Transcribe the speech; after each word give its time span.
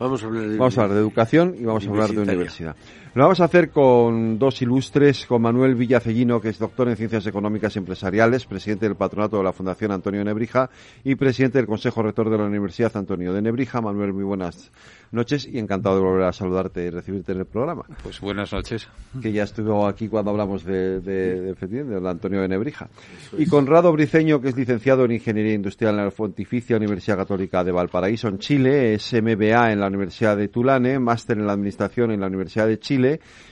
Vamos 0.00 0.22
a 0.22 0.26
hablar 0.26 0.48
de, 0.48 0.56
vamos 0.56 0.78
a 0.78 0.80
hablar 0.80 0.94
de 0.94 1.02
educación 1.02 1.56
y 1.60 1.64
vamos 1.64 1.86
a 1.86 1.90
hablar 1.90 2.08
de 2.08 2.20
universidad. 2.22 2.74
Lo 3.12 3.24
vamos 3.24 3.40
a 3.40 3.46
hacer 3.46 3.70
con 3.70 4.38
dos 4.38 4.62
ilustres, 4.62 5.26
con 5.26 5.42
Manuel 5.42 5.74
Villacellino, 5.74 6.40
que 6.40 6.50
es 6.50 6.60
doctor 6.60 6.88
en 6.88 6.96
Ciencias 6.96 7.26
Económicas 7.26 7.74
y 7.74 7.80
Empresariales, 7.80 8.46
presidente 8.46 8.86
del 8.86 8.94
patronato 8.94 9.38
de 9.38 9.42
la 9.42 9.52
Fundación 9.52 9.90
Antonio 9.90 10.20
de 10.20 10.26
Nebrija 10.26 10.70
y 11.02 11.16
presidente 11.16 11.58
del 11.58 11.66
Consejo 11.66 12.04
Rector 12.04 12.30
de 12.30 12.38
la 12.38 12.44
Universidad 12.44 12.96
Antonio 12.96 13.32
de 13.32 13.42
Nebrija. 13.42 13.80
Manuel, 13.80 14.12
muy 14.12 14.22
buenas 14.22 14.70
noches 15.10 15.44
y 15.44 15.58
encantado 15.58 15.96
de 15.96 16.02
volver 16.02 16.22
a 16.22 16.32
saludarte 16.32 16.84
y 16.84 16.90
recibirte 16.90 17.32
en 17.32 17.38
el 17.38 17.46
programa. 17.46 17.82
Pues 18.00 18.20
buenas 18.20 18.52
noches. 18.52 18.86
Que 19.20 19.32
ya 19.32 19.42
estuvo 19.42 19.88
aquí 19.88 20.06
cuando 20.06 20.30
hablamos 20.30 20.62
de, 20.62 21.00
de, 21.00 21.54
de, 21.54 21.84
de 21.84 22.08
Antonio 22.08 22.42
de 22.42 22.46
Nebrija. 22.46 22.88
Y 23.36 23.46
Conrado 23.46 23.90
Briceño, 23.90 24.40
que 24.40 24.50
es 24.50 24.56
licenciado 24.56 25.04
en 25.04 25.10
Ingeniería 25.10 25.54
Industrial 25.54 25.98
en 25.98 26.04
la 26.04 26.10
Pontificia 26.12 26.76
Universidad 26.76 27.16
Católica 27.16 27.64
de 27.64 27.72
Valparaíso, 27.72 28.28
en 28.28 28.38
Chile, 28.38 28.94
es 28.94 29.12
MBA 29.12 29.72
en 29.72 29.80
la 29.80 29.88
Universidad 29.88 30.36
de 30.36 30.46
Tulane, 30.46 31.00
máster 31.00 31.38
en 31.38 31.48
la 31.48 31.54
Administración 31.54 32.12
en 32.12 32.20
la 32.20 32.28
Universidad 32.28 32.68
de 32.68 32.78
Chile 32.78 32.99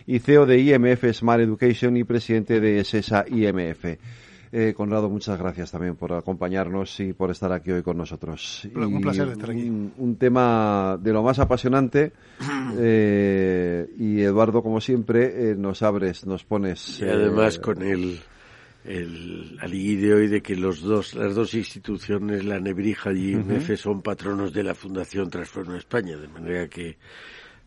y 0.06 0.18
CEO 0.18 0.46
de 0.46 0.58
IMF 0.60 1.04
Smart 1.12 1.40
Education 1.42 1.96
y 1.96 2.04
presidente 2.04 2.60
de 2.60 2.84
SESA 2.84 3.24
IMF. 3.28 3.84
Eh, 4.50 4.72
Conrado, 4.74 5.10
muchas 5.10 5.38
gracias 5.38 5.70
también 5.70 5.94
por 5.96 6.12
acompañarnos 6.14 7.00
y 7.00 7.12
por 7.12 7.30
estar 7.30 7.52
aquí 7.52 7.70
hoy 7.70 7.82
con 7.82 7.98
nosotros. 7.98 8.66
Un 8.74 9.00
placer 9.02 9.28
estar 9.28 9.50
aquí. 9.50 9.68
Un, 9.68 9.92
un 9.98 10.16
tema 10.16 10.98
de 11.00 11.12
lo 11.12 11.22
más 11.22 11.38
apasionante 11.38 12.12
eh, 12.78 13.86
y 13.98 14.22
Eduardo, 14.22 14.62
como 14.62 14.80
siempre, 14.80 15.50
eh, 15.50 15.54
nos 15.54 15.82
abres, 15.82 16.24
nos 16.24 16.44
pones. 16.44 17.00
Y 17.00 17.04
además 17.04 17.58
con 17.58 17.82
el, 17.82 18.20
el 18.86 19.58
alivio 19.60 20.08
de 20.08 20.14
hoy 20.22 20.28
de 20.28 20.40
que 20.40 20.56
los 20.56 20.80
dos, 20.80 21.14
las 21.14 21.34
dos 21.34 21.52
instituciones, 21.52 22.42
la 22.44 22.58
Nebrija 22.58 23.12
y 23.12 23.32
IMF, 23.32 23.50
uh 23.50 23.72
-huh. 23.72 23.76
son 23.76 24.00
patronos 24.00 24.54
de 24.54 24.62
la 24.62 24.74
Fundación 24.74 25.28
Transforma 25.28 25.76
España, 25.76 26.16
de 26.16 26.28
manera 26.28 26.68
que 26.68 26.96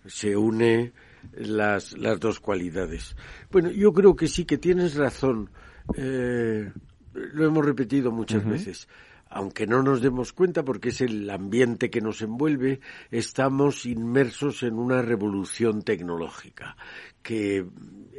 se 0.07 0.35
une 0.35 0.91
las, 1.33 1.97
las 1.97 2.19
dos 2.19 2.39
cualidades. 2.39 3.15
Bueno, 3.51 3.71
yo 3.71 3.93
creo 3.93 4.15
que 4.15 4.27
sí 4.27 4.45
que 4.45 4.57
tienes 4.57 4.95
razón. 4.95 5.49
Eh, 5.95 6.71
lo 7.13 7.45
hemos 7.45 7.65
repetido 7.65 8.11
muchas 8.11 8.43
uh 8.43 8.47
-huh. 8.47 8.51
veces. 8.51 8.87
Aunque 9.33 9.65
no 9.65 9.81
nos 9.81 10.01
demos 10.01 10.33
cuenta, 10.33 10.63
porque 10.63 10.89
es 10.89 10.99
el 10.99 11.29
ambiente 11.29 11.89
que 11.89 12.01
nos 12.01 12.21
envuelve, 12.21 12.81
estamos 13.11 13.85
inmersos 13.85 14.61
en 14.63 14.73
una 14.73 15.01
revolución 15.01 15.83
tecnológica 15.83 16.75
que 17.23 17.65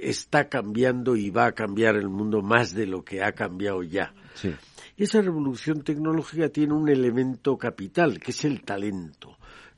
está 0.00 0.48
cambiando 0.48 1.14
y 1.14 1.28
va 1.28 1.46
a 1.46 1.52
cambiar 1.52 1.96
el 1.96 2.08
mundo 2.08 2.40
más 2.40 2.72
de 2.72 2.86
lo 2.86 3.04
que 3.04 3.22
ha 3.22 3.32
cambiado 3.32 3.82
ya. 3.82 4.14
Sí. 4.34 4.54
Y 4.96 5.04
esa 5.04 5.20
revolución 5.20 5.82
tecnológica 5.82 6.48
tiene 6.48 6.72
un 6.72 6.88
elemento 6.88 7.58
capital, 7.58 8.18
que 8.18 8.30
es 8.30 8.44
el 8.46 8.62
talento 8.62 9.36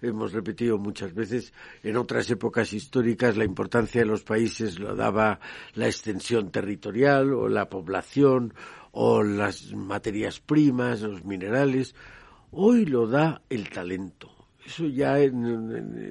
hemos 0.09 0.33
repetido 0.33 0.79
muchas 0.79 1.15
veces, 1.15 1.53
en 1.83 1.97
otras 1.97 2.31
épocas 2.31 2.73
históricas 2.73 3.37
la 3.37 3.45
importancia 3.45 4.01
de 4.01 4.07
los 4.07 4.23
países 4.23 4.79
lo 4.79 4.95
daba 4.95 5.41
la 5.75 5.87
extensión 5.87 6.51
territorial 6.51 7.33
o 7.33 7.49
la 7.49 7.69
población 7.69 8.55
o 8.93 9.23
las 9.23 9.73
materias 9.73 10.41
primas, 10.41 11.01
los 11.01 11.25
minerales. 11.25 11.95
Hoy 12.51 12.87
lo 12.87 13.07
da 13.07 13.43
el 13.51 13.69
talento. 13.69 14.31
Eso 14.65 14.87
ya 14.87 15.17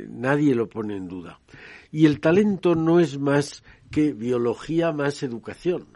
nadie 0.10 0.54
lo 0.54 0.70
pone 0.70 0.98
en 0.98 1.08
duda. 1.08 1.40
Y 1.92 2.06
el 2.06 2.20
talento 2.20 2.76
no 2.76 3.00
es 3.00 3.18
más 3.18 3.64
que 3.90 4.14
biología 4.14 4.92
más 4.92 5.24
educación. 5.24 5.88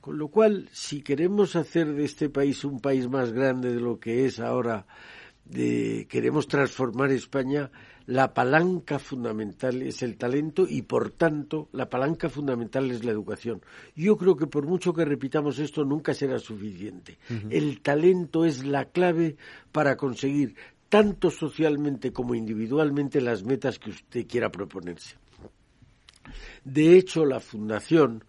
Con 0.00 0.18
lo 0.18 0.28
cual, 0.28 0.68
si 0.72 1.02
queremos 1.02 1.54
hacer 1.54 1.94
de 1.94 2.04
este 2.04 2.28
país 2.28 2.64
un 2.64 2.80
país 2.80 3.08
más 3.08 3.32
grande 3.32 3.72
de 3.72 3.80
lo 3.80 4.00
que 4.00 4.26
es 4.26 4.40
ahora, 4.40 4.86
de, 5.52 6.06
queremos 6.08 6.48
transformar 6.48 7.10
España, 7.10 7.70
la 8.06 8.32
palanca 8.34 8.98
fundamental 8.98 9.82
es 9.82 10.02
el 10.02 10.16
talento 10.16 10.66
y, 10.68 10.82
por 10.82 11.10
tanto, 11.10 11.68
la 11.72 11.88
palanca 11.88 12.28
fundamental 12.28 12.90
es 12.90 13.04
la 13.04 13.12
educación. 13.12 13.62
Yo 13.94 14.16
creo 14.16 14.36
que 14.36 14.46
por 14.46 14.66
mucho 14.66 14.92
que 14.92 15.04
repitamos 15.04 15.58
esto, 15.58 15.84
nunca 15.84 16.14
será 16.14 16.38
suficiente. 16.38 17.18
Uh 17.30 17.34
-huh. 17.34 17.48
El 17.50 17.80
talento 17.80 18.44
es 18.44 18.64
la 18.64 18.86
clave 18.86 19.36
para 19.70 19.96
conseguir, 19.96 20.56
tanto 20.88 21.30
socialmente 21.30 22.12
como 22.12 22.34
individualmente, 22.34 23.20
las 23.20 23.44
metas 23.44 23.78
que 23.78 23.90
usted 23.90 24.26
quiera 24.26 24.50
proponerse. 24.50 25.16
De 26.64 26.96
hecho, 26.96 27.24
la 27.24 27.40
Fundación, 27.40 28.24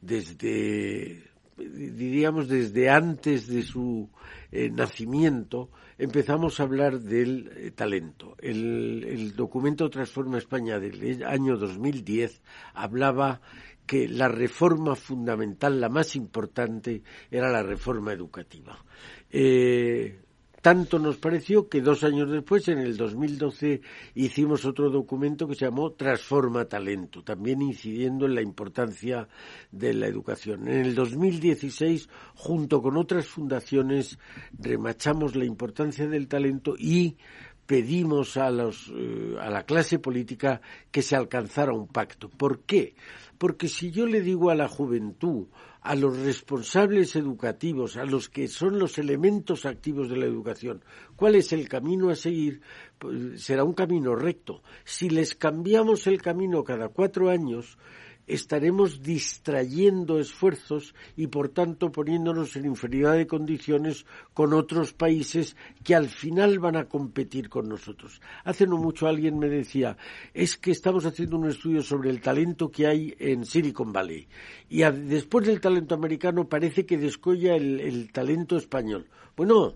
desde 0.00 1.24
diríamos 1.56 2.48
desde 2.48 2.90
antes 2.90 3.46
de 3.46 3.62
su 3.62 4.10
eh, 4.52 4.70
nacimiento, 4.70 5.70
empezamos 5.98 6.60
a 6.60 6.64
hablar 6.64 7.00
del 7.00 7.50
eh, 7.56 7.70
talento. 7.70 8.36
El, 8.38 9.04
el, 9.08 9.36
documento 9.36 9.88
Transforma 9.90 10.38
España 10.38 10.78
del 10.78 11.24
año 11.24 11.56
2010 11.56 12.42
hablaba 12.74 13.40
que 13.86 14.08
la 14.08 14.28
reforma 14.28 14.96
fundamental, 14.96 15.80
la 15.80 15.88
más 15.88 16.16
importante, 16.16 17.02
era 17.30 17.50
la 17.50 17.62
reforma 17.62 18.12
educativa. 18.12 18.84
Eh, 19.30 20.18
tanto 20.66 20.98
nos 20.98 21.16
pareció 21.18 21.68
que 21.68 21.80
dos 21.80 22.02
años 22.02 22.28
después, 22.28 22.66
en 22.66 22.78
el 22.78 22.96
2012, 22.96 23.82
hicimos 24.16 24.64
otro 24.64 24.90
documento 24.90 25.46
que 25.46 25.54
se 25.54 25.64
llamó 25.64 25.92
Transforma 25.92 26.64
Talento, 26.64 27.22
también 27.22 27.62
incidiendo 27.62 28.26
en 28.26 28.34
la 28.34 28.42
importancia 28.42 29.28
de 29.70 29.94
la 29.94 30.08
educación. 30.08 30.66
En 30.66 30.84
el 30.84 30.96
2016, 30.96 32.08
junto 32.34 32.82
con 32.82 32.96
otras 32.96 33.28
fundaciones, 33.28 34.18
remachamos 34.58 35.36
la 35.36 35.44
importancia 35.44 36.08
del 36.08 36.26
talento 36.26 36.74
y 36.76 37.16
pedimos 37.64 38.36
a, 38.36 38.50
los, 38.50 38.92
eh, 38.92 39.36
a 39.40 39.48
la 39.50 39.62
clase 39.62 40.00
política 40.00 40.60
que 40.90 41.02
se 41.02 41.14
alcanzara 41.14 41.74
un 41.74 41.86
pacto. 41.86 42.28
¿Por 42.28 42.62
qué? 42.62 42.96
Porque 43.38 43.68
si 43.68 43.92
yo 43.92 44.04
le 44.04 44.20
digo 44.20 44.50
a 44.50 44.56
la 44.56 44.66
juventud, 44.66 45.46
a 45.86 45.94
los 45.94 46.18
responsables 46.18 47.14
educativos, 47.14 47.96
a 47.96 48.04
los 48.04 48.28
que 48.28 48.48
son 48.48 48.78
los 48.78 48.98
elementos 48.98 49.64
activos 49.66 50.08
de 50.08 50.16
la 50.16 50.26
educación, 50.26 50.82
cuál 51.14 51.36
es 51.36 51.52
el 51.52 51.68
camino 51.68 52.10
a 52.10 52.16
seguir, 52.16 52.60
pues 52.98 53.40
será 53.42 53.62
un 53.62 53.72
camino 53.72 54.16
recto. 54.16 54.62
Si 54.84 55.08
les 55.08 55.36
cambiamos 55.36 56.08
el 56.08 56.20
camino 56.20 56.64
cada 56.64 56.88
cuatro 56.88 57.30
años, 57.30 57.78
estaremos 58.26 59.02
distrayendo 59.02 60.18
esfuerzos 60.18 60.94
y 61.16 61.28
por 61.28 61.48
tanto 61.48 61.92
poniéndonos 61.92 62.56
en 62.56 62.66
inferioridad 62.66 63.14
de 63.14 63.26
condiciones 63.26 64.06
con 64.34 64.52
otros 64.52 64.92
países 64.92 65.56
que 65.84 65.94
al 65.94 66.08
final 66.08 66.58
van 66.58 66.76
a 66.76 66.88
competir 66.88 67.48
con 67.48 67.68
nosotros. 67.68 68.20
Hace 68.44 68.66
no 68.66 68.76
mucho 68.76 69.06
alguien 69.06 69.38
me 69.38 69.48
decía, 69.48 69.96
es 70.34 70.56
que 70.56 70.70
estamos 70.70 71.06
haciendo 71.06 71.36
un 71.36 71.48
estudio 71.48 71.82
sobre 71.82 72.10
el 72.10 72.20
talento 72.20 72.70
que 72.70 72.86
hay 72.86 73.14
en 73.18 73.44
Silicon 73.44 73.92
Valley 73.92 74.26
y 74.68 74.82
después 74.82 75.46
del 75.46 75.60
talento 75.60 75.94
americano 75.94 76.48
parece 76.48 76.86
que 76.86 76.98
descolla 76.98 77.56
el 77.56 78.10
talento 78.12 78.56
español. 78.56 79.06
Bueno, 79.36 79.74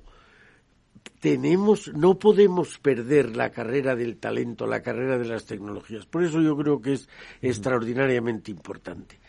tenemos, 1.20 1.92
no 1.94 2.18
podemos 2.18 2.78
perder 2.78 3.36
la 3.36 3.50
carrera 3.50 3.94
del 3.94 4.16
talento, 4.16 4.66
la 4.66 4.82
carrera 4.82 5.18
de 5.18 5.26
las 5.26 5.44
tecnologías. 5.44 6.06
Por 6.06 6.24
eso 6.24 6.40
yo 6.40 6.56
creo 6.56 6.80
que 6.80 6.94
es 6.94 7.08
extraordinariamente 7.42 8.50
importante. 8.50 9.20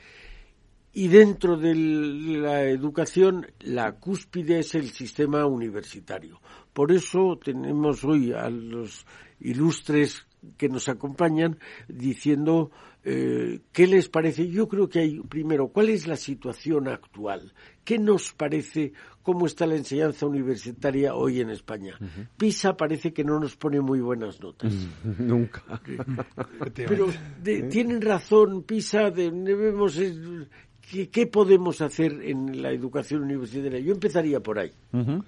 Y 0.93 1.07
dentro 1.07 1.57
de 1.57 1.73
la 1.73 2.63
educación, 2.63 3.47
la 3.59 3.93
cúspide 3.93 4.59
es 4.59 4.75
el 4.75 4.89
sistema 4.89 5.45
universitario. 5.45 6.41
Por 6.73 6.91
eso 6.91 7.39
tenemos 7.41 8.03
hoy 8.03 8.33
a 8.33 8.49
los 8.49 9.05
ilustres 9.39 10.27
que 10.57 10.69
nos 10.69 10.89
acompañan 10.89 11.59
diciendo 11.87 12.71
eh, 13.03 13.61
qué 13.71 13.87
les 13.87 14.09
parece. 14.09 14.49
Yo 14.49 14.67
creo 14.67 14.89
que 14.89 14.99
hay, 14.99 15.19
primero, 15.21 15.69
cuál 15.69 15.89
es 15.89 16.07
la 16.07 16.15
situación 16.15 16.87
actual, 16.87 17.53
qué 17.83 17.97
nos 17.97 18.33
parece, 18.33 18.93
cómo 19.21 19.45
está 19.45 19.65
la 19.65 19.75
enseñanza 19.75 20.25
universitaria 20.25 21.15
hoy 21.15 21.41
en 21.41 21.49
España. 21.49 21.95
Uh 21.99 22.03
-huh. 22.03 22.27
PISA 22.37 22.75
parece 22.75 23.13
que 23.13 23.23
no 23.23 23.39
nos 23.39 23.55
pone 23.55 23.81
muy 23.81 23.99
buenas 24.01 24.41
notas. 24.41 24.73
Nunca. 25.19 25.63
Pero 26.75 27.07
de, 27.41 27.63
tienen 27.63 28.01
razón, 28.01 28.63
PISA, 28.63 29.11
de, 29.11 29.31
debemos. 29.31 29.99
¿qué, 30.89 31.09
¿Qué 31.09 31.27
podemos 31.27 31.81
hacer 31.81 32.21
en 32.21 32.61
la 32.61 32.71
educación 32.71 33.23
universitaria? 33.23 33.79
Yo 33.79 33.93
empezaría 33.93 34.39
por 34.39 34.59
ahí. 34.59 34.71
Uh 34.91 34.97
-huh. 34.97 35.23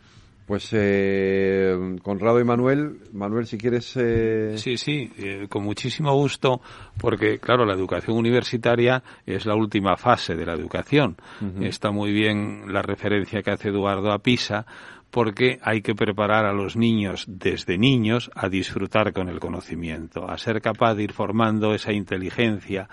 Pues 0.45 0.69
eh, 0.73 1.97
Conrado 2.01 2.39
y 2.39 2.43
Manuel, 2.43 2.97
Manuel, 3.13 3.45
si 3.45 3.57
quieres. 3.57 3.95
Eh... 3.95 4.53
Sí, 4.57 4.77
sí, 4.77 5.09
eh, 5.17 5.47
con 5.49 5.63
muchísimo 5.63 6.13
gusto, 6.13 6.61
porque 6.99 7.39
claro, 7.39 7.65
la 7.65 7.73
educación 7.73 8.17
universitaria 8.17 9.01
es 9.25 9.45
la 9.45 9.55
última 9.55 9.95
fase 9.95 10.35
de 10.35 10.45
la 10.45 10.53
educación. 10.53 11.15
Está 11.61 11.91
muy 11.91 12.11
bien 12.11 12.73
la 12.73 12.81
referencia 12.81 13.41
que 13.41 13.51
hace 13.51 13.69
Eduardo 13.69 14.11
a 14.11 14.19
PISA, 14.19 14.65
porque 15.13 15.59
hay 15.61 15.81
que 15.81 15.93
preparar 15.93 16.45
a 16.45 16.53
los 16.53 16.75
niños 16.75 17.25
desde 17.27 17.77
niños 17.77 18.31
a 18.33 18.49
disfrutar 18.49 19.13
con 19.13 19.29
el 19.29 19.39
conocimiento, 19.39 20.27
a 20.27 20.37
ser 20.39 20.59
capaz 20.59 20.95
de 20.95 21.03
ir 21.03 21.13
formando 21.13 21.73
esa 21.73 21.93
inteligencia 21.93 22.89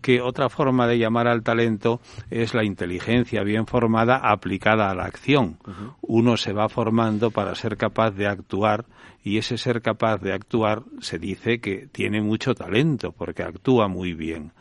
que 0.00 0.20
otra 0.20 0.48
forma 0.48 0.86
de 0.86 0.98
llamar 0.98 1.28
al 1.28 1.42
talento 1.42 2.00
es 2.30 2.54
la 2.54 2.64
inteligencia 2.64 3.42
bien 3.42 3.66
formada 3.66 4.16
aplicada 4.16 4.90
a 4.90 4.94
la 4.94 5.04
acción. 5.04 5.58
Uno 6.00 6.36
se 6.36 6.52
va 6.52 6.68
formando 6.68 7.30
para 7.30 7.54
ser 7.54 7.76
capaz 7.76 8.12
de 8.12 8.26
actuar 8.26 8.86
y 9.22 9.36
ese 9.36 9.58
ser 9.58 9.82
capaz 9.82 10.18
de 10.18 10.32
actuar 10.32 10.84
se 11.00 11.18
dice 11.18 11.60
que 11.60 11.88
tiene 11.90 12.22
mucho 12.22 12.54
talento 12.54 13.12
porque 13.12 13.42
actúa 13.42 13.88
muy 13.88 14.14
bien. 14.14 14.52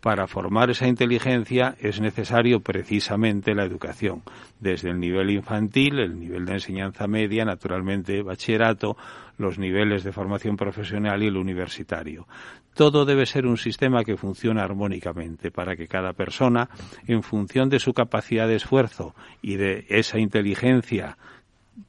Para 0.00 0.26
formar 0.26 0.70
esa 0.70 0.86
inteligencia 0.86 1.76
es 1.80 2.00
necesario 2.00 2.60
precisamente 2.60 3.54
la 3.54 3.64
educación, 3.64 4.22
desde 4.58 4.90
el 4.90 5.00
nivel 5.00 5.30
infantil, 5.30 6.00
el 6.00 6.18
nivel 6.18 6.44
de 6.44 6.54
enseñanza 6.54 7.06
media, 7.06 7.44
naturalmente 7.44 8.22
bachillerato, 8.22 8.96
los 9.38 9.58
niveles 9.58 10.04
de 10.04 10.12
formación 10.12 10.56
profesional 10.56 11.22
y 11.22 11.28
el 11.28 11.36
universitario. 11.36 12.26
Todo 12.74 13.04
debe 13.04 13.26
ser 13.26 13.46
un 13.46 13.56
sistema 13.56 14.04
que 14.04 14.16
funcione 14.16 14.60
armónicamente 14.60 15.50
para 15.50 15.76
que 15.76 15.88
cada 15.88 16.12
persona, 16.12 16.68
en 17.06 17.22
función 17.22 17.68
de 17.68 17.78
su 17.78 17.92
capacidad 17.92 18.46
de 18.48 18.56
esfuerzo 18.56 19.14
y 19.42 19.56
de 19.56 19.86
esa 19.88 20.18
inteligencia 20.18 21.18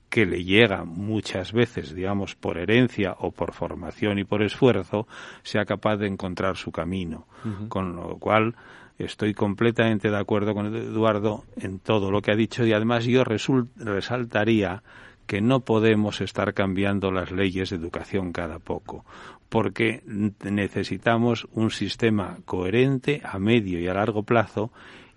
que 0.10 0.26
le 0.26 0.44
llega 0.44 0.84
muchas 0.84 1.54
veces, 1.54 1.96
digamos, 1.96 2.36
por 2.36 2.58
herencia 2.58 3.16
o 3.20 3.32
por 3.32 3.54
formación 3.54 4.20
y 4.20 4.26
por 4.26 4.44
esfuerzo, 4.44 5.08
sea 5.42 5.64
capaz 5.64 5.96
de 5.98 6.08
encontrar 6.08 6.58
su 6.58 6.72
camino. 6.72 7.28
Con 7.70 7.96
lo 7.96 8.18
cual, 8.18 8.56
estoy 8.98 9.34
completamente 9.34 10.10
de 10.10 10.18
acuerdo 10.18 10.54
con 10.54 10.76
Eduardo 10.76 11.46
en 11.56 11.80
todo 11.80 12.12
lo 12.12 12.22
que 12.22 12.32
ha 12.32 12.36
dicho 12.36 12.66
y 12.66 12.74
además 12.74 13.06
yo 13.06 13.24
resaltaría 13.24 14.84
que 15.28 15.40
no 15.40 15.62
podemos 15.62 16.20
estar 16.20 16.54
cambiando 16.54 17.10
las 17.10 17.32
leyes 17.32 17.70
de 17.70 17.78
educación 17.78 18.34
cada 18.34 18.60
poco, 18.60 19.06
porque 19.52 20.02
necesitamos 20.06 21.46
un 21.52 21.72
sistema 21.72 22.38
coherente 22.46 23.22
a 23.26 23.38
medio 23.38 23.82
y 23.82 23.88
a 23.90 23.94
largo 23.94 24.24
plazo 24.24 24.72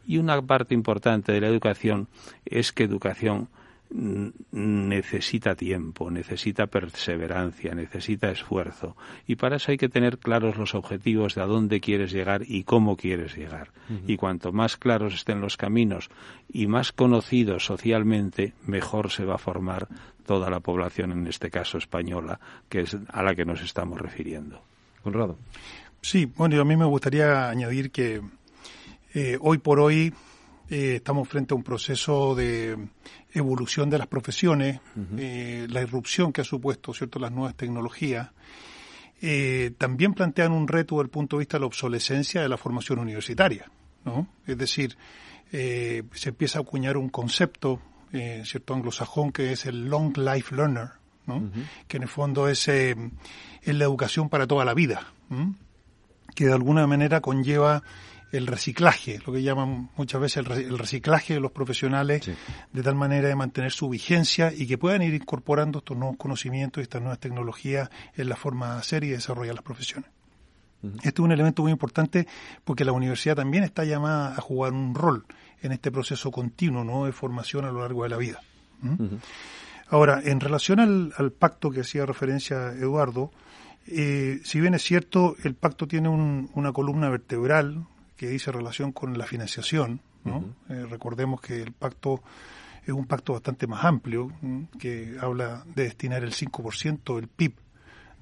y 0.04 0.18
una 0.18 0.42
parte 0.42 0.74
importante 0.74 1.30
de 1.30 1.40
la 1.40 1.46
educación 1.46 2.08
es 2.44 2.72
que 2.72 2.82
educación 2.82 3.48
necesita 3.90 5.54
tiempo, 5.54 6.10
necesita 6.10 6.66
perseverancia, 6.66 7.74
necesita 7.74 8.30
esfuerzo. 8.30 8.96
Y 9.26 9.36
para 9.36 9.56
eso 9.56 9.70
hay 9.70 9.76
que 9.76 9.88
tener 9.88 10.18
claros 10.18 10.56
los 10.56 10.74
objetivos 10.74 11.34
de 11.34 11.42
a 11.42 11.46
dónde 11.46 11.80
quieres 11.80 12.12
llegar 12.12 12.42
y 12.46 12.64
cómo 12.64 12.96
quieres 12.96 13.36
llegar. 13.36 13.70
Y 14.06 14.16
cuanto 14.16 14.52
más 14.52 14.76
claros 14.76 15.14
estén 15.14 15.40
los 15.40 15.56
caminos 15.56 16.10
y 16.52 16.66
más 16.66 16.92
conocidos 16.92 17.66
socialmente, 17.66 18.54
mejor 18.66 19.10
se 19.10 19.24
va 19.24 19.36
a 19.36 19.38
formar 19.38 19.88
toda 20.26 20.50
la 20.50 20.60
población, 20.60 21.12
en 21.12 21.26
este 21.26 21.50
caso 21.50 21.78
española, 21.78 22.40
que 22.68 22.80
es 22.80 22.96
a 23.08 23.22
la 23.22 23.34
que 23.34 23.44
nos 23.44 23.62
estamos 23.62 24.00
refiriendo. 24.00 24.62
Conrado. 25.02 25.38
Sí, 26.00 26.26
bueno, 26.36 26.60
a 26.60 26.64
mí 26.64 26.76
me 26.76 26.84
gustaría 26.86 27.48
añadir 27.48 27.90
que 27.90 28.22
eh, 29.14 29.38
hoy 29.40 29.58
por 29.58 29.80
hoy 29.80 30.12
eh, 30.70 30.96
estamos 30.96 31.28
frente 31.28 31.52
a 31.52 31.56
un 31.56 31.62
proceso 31.62 32.34
de 32.34 32.88
evolución 33.32 33.90
de 33.90 33.98
las 33.98 34.06
profesiones, 34.06 34.80
eh, 35.18 35.66
la 35.68 35.82
irrupción 35.82 36.32
que 36.32 36.40
ha 36.40 36.44
supuesto 36.44 36.94
cierto 36.94 37.18
las 37.18 37.32
nuevas 37.32 37.54
tecnologías, 37.54 38.30
eh, 39.20 39.72
también 39.76 40.14
plantean 40.14 40.52
un 40.52 40.66
reto 40.66 40.96
desde 40.96 41.04
el 41.04 41.10
punto 41.10 41.36
de 41.36 41.40
vista 41.40 41.58
de 41.58 41.60
la 41.60 41.66
obsolescencia 41.66 42.40
de 42.40 42.48
la 42.48 42.56
formación 42.56 42.98
universitaria, 42.98 43.70
¿no? 44.04 44.28
Es 44.46 44.56
decir, 44.56 44.96
se 45.50 46.28
empieza 46.28 46.58
a 46.58 46.62
acuñar 46.62 46.96
un 46.96 47.08
concepto, 47.08 47.80
cierto 48.10 48.74
anglosajón, 48.74 49.32
que 49.32 49.52
es 49.52 49.66
el 49.66 49.88
long 49.88 50.16
life 50.16 50.54
learner, 50.54 50.90
¿no? 51.26 51.50
Que 51.86 51.98
en 51.98 52.02
el 52.04 52.08
fondo 52.08 52.48
es, 52.48 52.66
es 52.68 52.96
la 53.64 53.84
educación 53.84 54.28
para 54.28 54.46
toda 54.46 54.64
la 54.64 54.74
vida, 54.74 55.12
que 56.34 56.46
de 56.46 56.52
alguna 56.52 56.86
manera 56.86 57.20
conlleva 57.20 57.82
el 58.36 58.46
reciclaje, 58.46 59.20
lo 59.26 59.32
que 59.32 59.42
llaman 59.42 59.90
muchas 59.96 60.20
veces 60.20 60.44
el, 60.46 60.78
reciclaje 60.78 61.34
de 61.34 61.40
los 61.40 61.52
profesionales, 61.52 62.28
de 62.72 62.82
tal 62.82 62.94
manera 62.94 63.28
de 63.28 63.36
mantener 63.36 63.70
su 63.70 63.88
vigencia 63.88 64.52
y 64.54 64.66
que 64.66 64.76
puedan 64.76 65.02
ir 65.02 65.14
incorporando 65.14 65.78
estos 65.78 65.96
nuevos 65.96 66.16
conocimientos 66.16 66.80
y 66.80 66.82
estas 66.82 67.00
nuevas 67.00 67.20
tecnologías 67.20 67.90
en 68.16 68.28
la 68.28 68.36
forma 68.36 68.74
de 68.74 68.80
hacer 68.80 69.04
y 69.04 69.10
desarrollar 69.10 69.54
las 69.54 69.64
profesiones. 69.64 70.10
Este 70.96 71.08
es 71.08 71.18
un 71.20 71.32
elemento 71.32 71.62
muy 71.62 71.72
importante 71.72 72.26
porque 72.62 72.84
la 72.84 72.92
universidad 72.92 73.36
también 73.36 73.64
está 73.64 73.84
llamada 73.84 74.34
a 74.36 74.40
jugar 74.40 74.72
un 74.72 74.94
rol 74.94 75.24
en 75.62 75.72
este 75.72 75.90
proceso 75.90 76.30
continuo 76.30 76.84
¿no? 76.84 77.06
de 77.06 77.12
formación 77.12 77.64
a 77.64 77.72
lo 77.72 77.80
largo 77.80 78.02
de 78.02 78.08
la 78.10 78.18
vida. 78.18 78.40
Ahora, 79.88 80.20
en 80.22 80.40
relación 80.40 80.80
al, 80.80 81.32
pacto 81.32 81.70
que 81.70 81.80
hacía 81.80 82.04
referencia 82.04 82.72
Eduardo, 82.72 83.30
eh, 83.86 84.40
si 84.44 84.60
bien 84.60 84.74
es 84.74 84.82
cierto, 84.82 85.36
el 85.42 85.54
pacto 85.54 85.86
tiene 85.86 86.08
una 86.10 86.72
columna 86.72 87.08
vertebral, 87.08 87.86
que 88.16 88.28
dice 88.28 88.52
relación 88.52 88.92
con 88.92 89.16
la 89.18 89.26
financiación. 89.26 90.00
¿no? 90.24 90.54
Eh, 90.68 90.86
recordemos 90.88 91.40
que 91.40 91.62
el 91.62 91.72
pacto 91.72 92.22
es 92.84 92.92
un 92.92 93.06
pacto 93.06 93.32
bastante 93.32 93.66
más 93.66 93.84
amplio, 93.84 94.30
que 94.78 95.16
habla 95.20 95.64
de 95.74 95.84
destinar 95.84 96.22
el 96.22 96.32
5% 96.32 97.16
del 97.16 97.28
PIB 97.28 97.54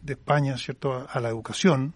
de 0.02 0.12
España 0.12 0.56
¿cierto? 0.56 1.06
A, 1.08 1.20
la 1.20 1.28
educación. 1.28 1.94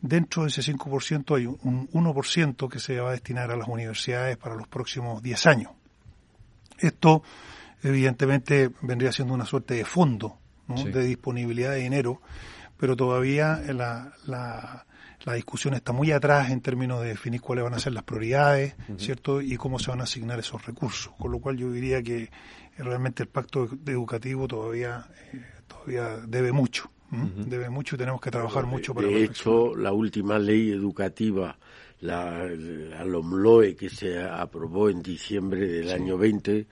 Dentro 0.00 0.42
de 0.42 0.48
ese 0.48 0.62
5% 0.62 1.36
hay 1.36 1.46
un 1.46 1.88
1% 1.88 2.68
que 2.68 2.78
se 2.78 3.00
va 3.00 3.08
a 3.08 3.12
destinar 3.12 3.50
a 3.50 3.56
las 3.56 3.66
universidades 3.66 4.36
para 4.36 4.54
los 4.54 4.68
próximos 4.68 5.22
10 5.22 5.46
años. 5.46 5.72
Esto, 6.78 7.22
evidentemente, 7.82 8.70
vendría 8.82 9.10
siendo 9.10 9.34
una 9.34 9.46
suerte 9.46 9.74
de 9.74 9.84
fondo 9.84 10.38
de 10.68 11.04
disponibilidad 11.04 11.70
de 11.70 11.78
dinero, 11.78 12.20
pero 12.76 12.96
todavía 12.96 13.62
la, 13.72 14.12
la 14.26 14.85
la 15.26 15.34
discusión 15.34 15.74
está 15.74 15.92
muy 15.92 16.12
atrás 16.12 16.50
en 16.50 16.60
términos 16.60 17.02
de 17.02 17.08
definir 17.08 17.40
cuáles 17.40 17.64
van 17.64 17.74
a 17.74 17.80
ser 17.80 17.92
las 17.92 18.04
prioridades, 18.04 18.76
¿cierto? 18.96 19.42
Y 19.42 19.56
cómo 19.56 19.80
se 19.80 19.90
van 19.90 20.00
a 20.00 20.04
asignar 20.04 20.38
esos 20.38 20.64
recursos. 20.64 21.12
Con 21.18 21.32
lo 21.32 21.40
cual 21.40 21.56
yo 21.56 21.70
diría 21.72 22.00
que 22.00 22.30
realmente 22.78 23.24
el 23.24 23.28
pacto 23.28 23.68
educativo 23.86 24.46
todavía, 24.46 25.04
eh, 25.32 25.42
todavía 25.66 26.16
debe 26.28 26.52
mucho. 26.52 26.90
Debe 27.10 27.70
mucho 27.70 27.94
y 27.94 27.98
tenemos 27.98 28.20
que 28.20 28.30
trabajar 28.30 28.66
mucho 28.66 28.92
para 28.92 29.06
De 29.06 29.24
hecho, 29.24 29.76
la 29.76 29.92
última 29.92 30.38
ley 30.38 30.70
educativa, 30.70 31.56
la, 32.00 32.44
la 32.46 33.04
LOMLOE, 33.04 33.74
que 33.74 33.88
se 33.88 34.20
aprobó 34.20 34.90
en 34.90 35.02
diciembre 35.02 35.66
del 35.66 35.90
año 35.90 36.18
20, 36.18 36.66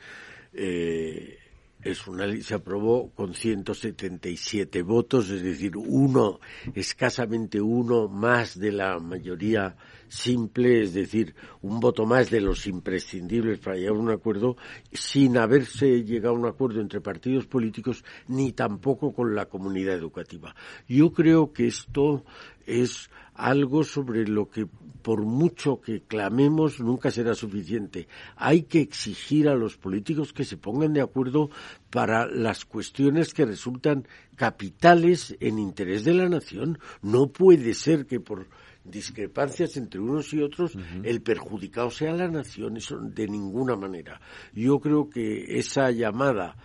eh, 0.55 1.39
es 1.85 2.07
una 2.07 2.27
ley, 2.27 2.43
se 2.43 2.55
aprobó 2.55 3.11
con 3.11 3.35
177 3.35 4.83
votos, 4.83 5.31
es 5.31 5.43
decir, 5.43 5.77
uno, 5.77 6.41
escasamente 6.75 7.61
uno 7.61 8.09
más 8.09 8.59
de 8.59 8.73
la 8.73 8.99
mayoría 8.99 9.77
simple, 10.15 10.83
es 10.83 10.95
decir, 10.95 11.35
un 11.61 11.81
voto 11.81 12.07
más 12.07 12.31
de 12.31 12.41
los 12.41 12.67
imprescindibles 12.67 13.59
para 13.59 13.77
llegar 13.77 13.97
a 13.97 13.99
un 13.99 14.11
acuerdo, 14.11 14.57
sin 14.93 15.37
haberse 15.37 16.05
llegado 16.05 16.37
a 16.37 16.39
un 16.39 16.47
acuerdo 16.47 16.81
entre 16.81 17.01
partidos 17.01 17.47
políticos 17.47 18.05
ni 18.29 18.53
tampoco 18.53 19.13
con 19.13 19.35
la 19.35 19.47
comunidad 19.47 19.95
educativa. 19.95 20.55
Yo 20.89 21.13
creo 21.13 21.53
que 21.53 21.67
esto 21.67 22.25
es 22.67 23.11
algo 23.35 23.83
sobre 23.83 24.27
lo 24.27 24.49
que 24.49 24.67
por 25.03 25.23
mucho 25.23 25.83
que 25.83 26.01
clamemos 26.01 26.81
nunca 26.81 27.11
será 27.11 27.35
suficiente. 27.35 28.09
Hay 28.37 28.63
que 28.63 28.81
exigir 28.81 29.49
a 29.49 29.55
los 29.55 29.77
políticos 29.77 30.33
que 30.33 30.45
se 30.45 30.57
pongan 30.57 30.95
de 30.95 31.03
acuerdo 31.03 31.51
para 31.91 32.27
las 32.27 32.65
cuestiones 32.65 33.35
que 33.35 33.45
resultan 33.45 34.09
capitales 34.37 35.37
en 35.41 35.59
interés 35.59 36.05
de 36.05 36.15
la 36.15 36.29
nación. 36.29 36.79
No 37.03 37.27
puede 37.27 37.75
ser 37.75 38.07
que 38.07 38.19
por 38.19 38.47
discrepancias 38.85 39.77
entre 39.77 40.01
unos 40.01 40.33
y 40.35 40.43
otros 40.43 40.77
el 41.03 41.23
perjudicado 41.23 41.91
sea 41.91 42.13
la 42.13 42.29
nación, 42.29 42.77
eso 42.77 42.99
de 43.01 43.27
ninguna 43.27 43.77
manera. 43.77 44.21
Yo 44.53 44.79
creo 44.79 45.09
que 45.09 45.59
esa 45.59 45.91
llamada 45.91 46.57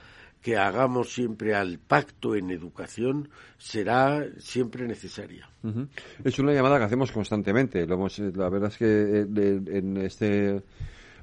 que 0.42 0.58
hagamos 0.58 1.14
siempre 1.14 1.56
al 1.56 1.80
pacto 1.80 2.36
en 2.36 2.50
educación 2.52 3.30
será 3.58 4.26
siempre 4.38 4.88
necesaria. 4.88 5.50
Es 6.24 6.40
una 6.40 6.54
llamada 6.54 6.78
que 6.78 6.86
hacemos 6.86 7.12
constantemente. 7.12 7.86
Lo 7.86 8.08
eh, 8.08 8.32
la 8.36 8.50
verdad 8.50 8.70
es 8.70 8.78
que 8.78 8.86
eh, 8.86 9.62
en 9.78 9.98
este 9.98 10.64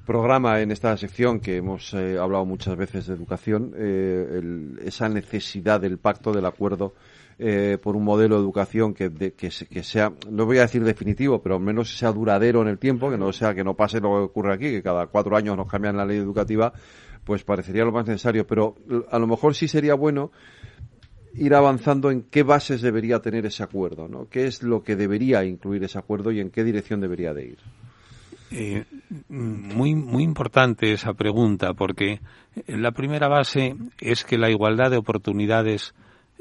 programa, 0.04 0.60
en 0.60 0.70
esta 0.70 0.96
sección 0.96 1.40
que 1.40 1.56
hemos 1.56 1.94
eh, 1.94 2.18
hablado 2.18 2.44
muchas 2.44 2.76
veces 2.76 3.06
de 3.06 3.14
educación, 3.14 3.74
esa 4.84 5.08
necesidad 5.08 5.80
del 5.80 5.98
pacto, 5.98 6.32
del 6.32 6.46
acuerdo 6.46 6.94
por 7.82 7.96
un 7.96 8.04
modelo 8.04 8.36
de 8.36 8.42
educación 8.42 8.94
que, 8.94 9.10
que, 9.10 9.82
sea, 9.82 10.12
no 10.30 10.46
voy 10.46 10.58
a 10.58 10.62
decir 10.62 10.82
definitivo, 10.82 11.42
pero 11.42 11.56
al 11.56 11.60
menos 11.60 11.96
sea 11.98 12.10
duradero 12.10 12.62
en 12.62 12.68
el 12.68 12.78
tiempo, 12.78 13.10
que 13.10 13.18
no 13.18 13.32
sea 13.32 13.54
que 13.54 13.62
no 13.62 13.74
pase 13.74 14.00
lo 14.00 14.08
que 14.10 14.24
ocurre 14.24 14.54
aquí, 14.54 14.70
que 14.70 14.82
cada 14.82 15.06
cuatro 15.06 15.36
años 15.36 15.56
nos 15.56 15.68
cambian 15.68 15.96
la 15.96 16.06
ley 16.06 16.16
educativa 16.16 16.72
pues 17.26 17.42
parecería 17.42 17.84
lo 17.84 17.92
más 17.92 18.06
necesario. 18.06 18.46
Pero 18.46 18.76
a 19.10 19.18
lo 19.18 19.26
mejor 19.26 19.54
sí 19.54 19.68
sería 19.68 19.94
bueno 19.94 20.30
ir 21.34 21.54
avanzando 21.54 22.10
en 22.10 22.22
qué 22.22 22.44
bases 22.44 22.80
debería 22.80 23.20
tener 23.20 23.44
ese 23.44 23.62
acuerdo, 23.62 24.08
¿no? 24.08 24.28
¿Qué 24.30 24.46
es 24.46 24.62
lo 24.62 24.82
que 24.82 24.96
debería 24.96 25.44
incluir 25.44 25.84
ese 25.84 25.98
acuerdo 25.98 26.30
y 26.30 26.40
en 26.40 26.50
qué 26.50 26.64
dirección 26.64 27.00
debería 27.00 27.34
de 27.34 27.44
ir? 27.44 27.58
Eh, 28.52 28.84
muy, 29.28 29.94
muy 29.94 30.22
importante 30.22 30.92
esa 30.92 31.12
pregunta, 31.12 31.74
porque 31.74 32.20
la 32.68 32.92
primera 32.92 33.28
base 33.28 33.74
es 34.00 34.24
que 34.24 34.38
la 34.38 34.48
igualdad 34.48 34.90
de 34.92 34.96
oportunidades 34.96 35.94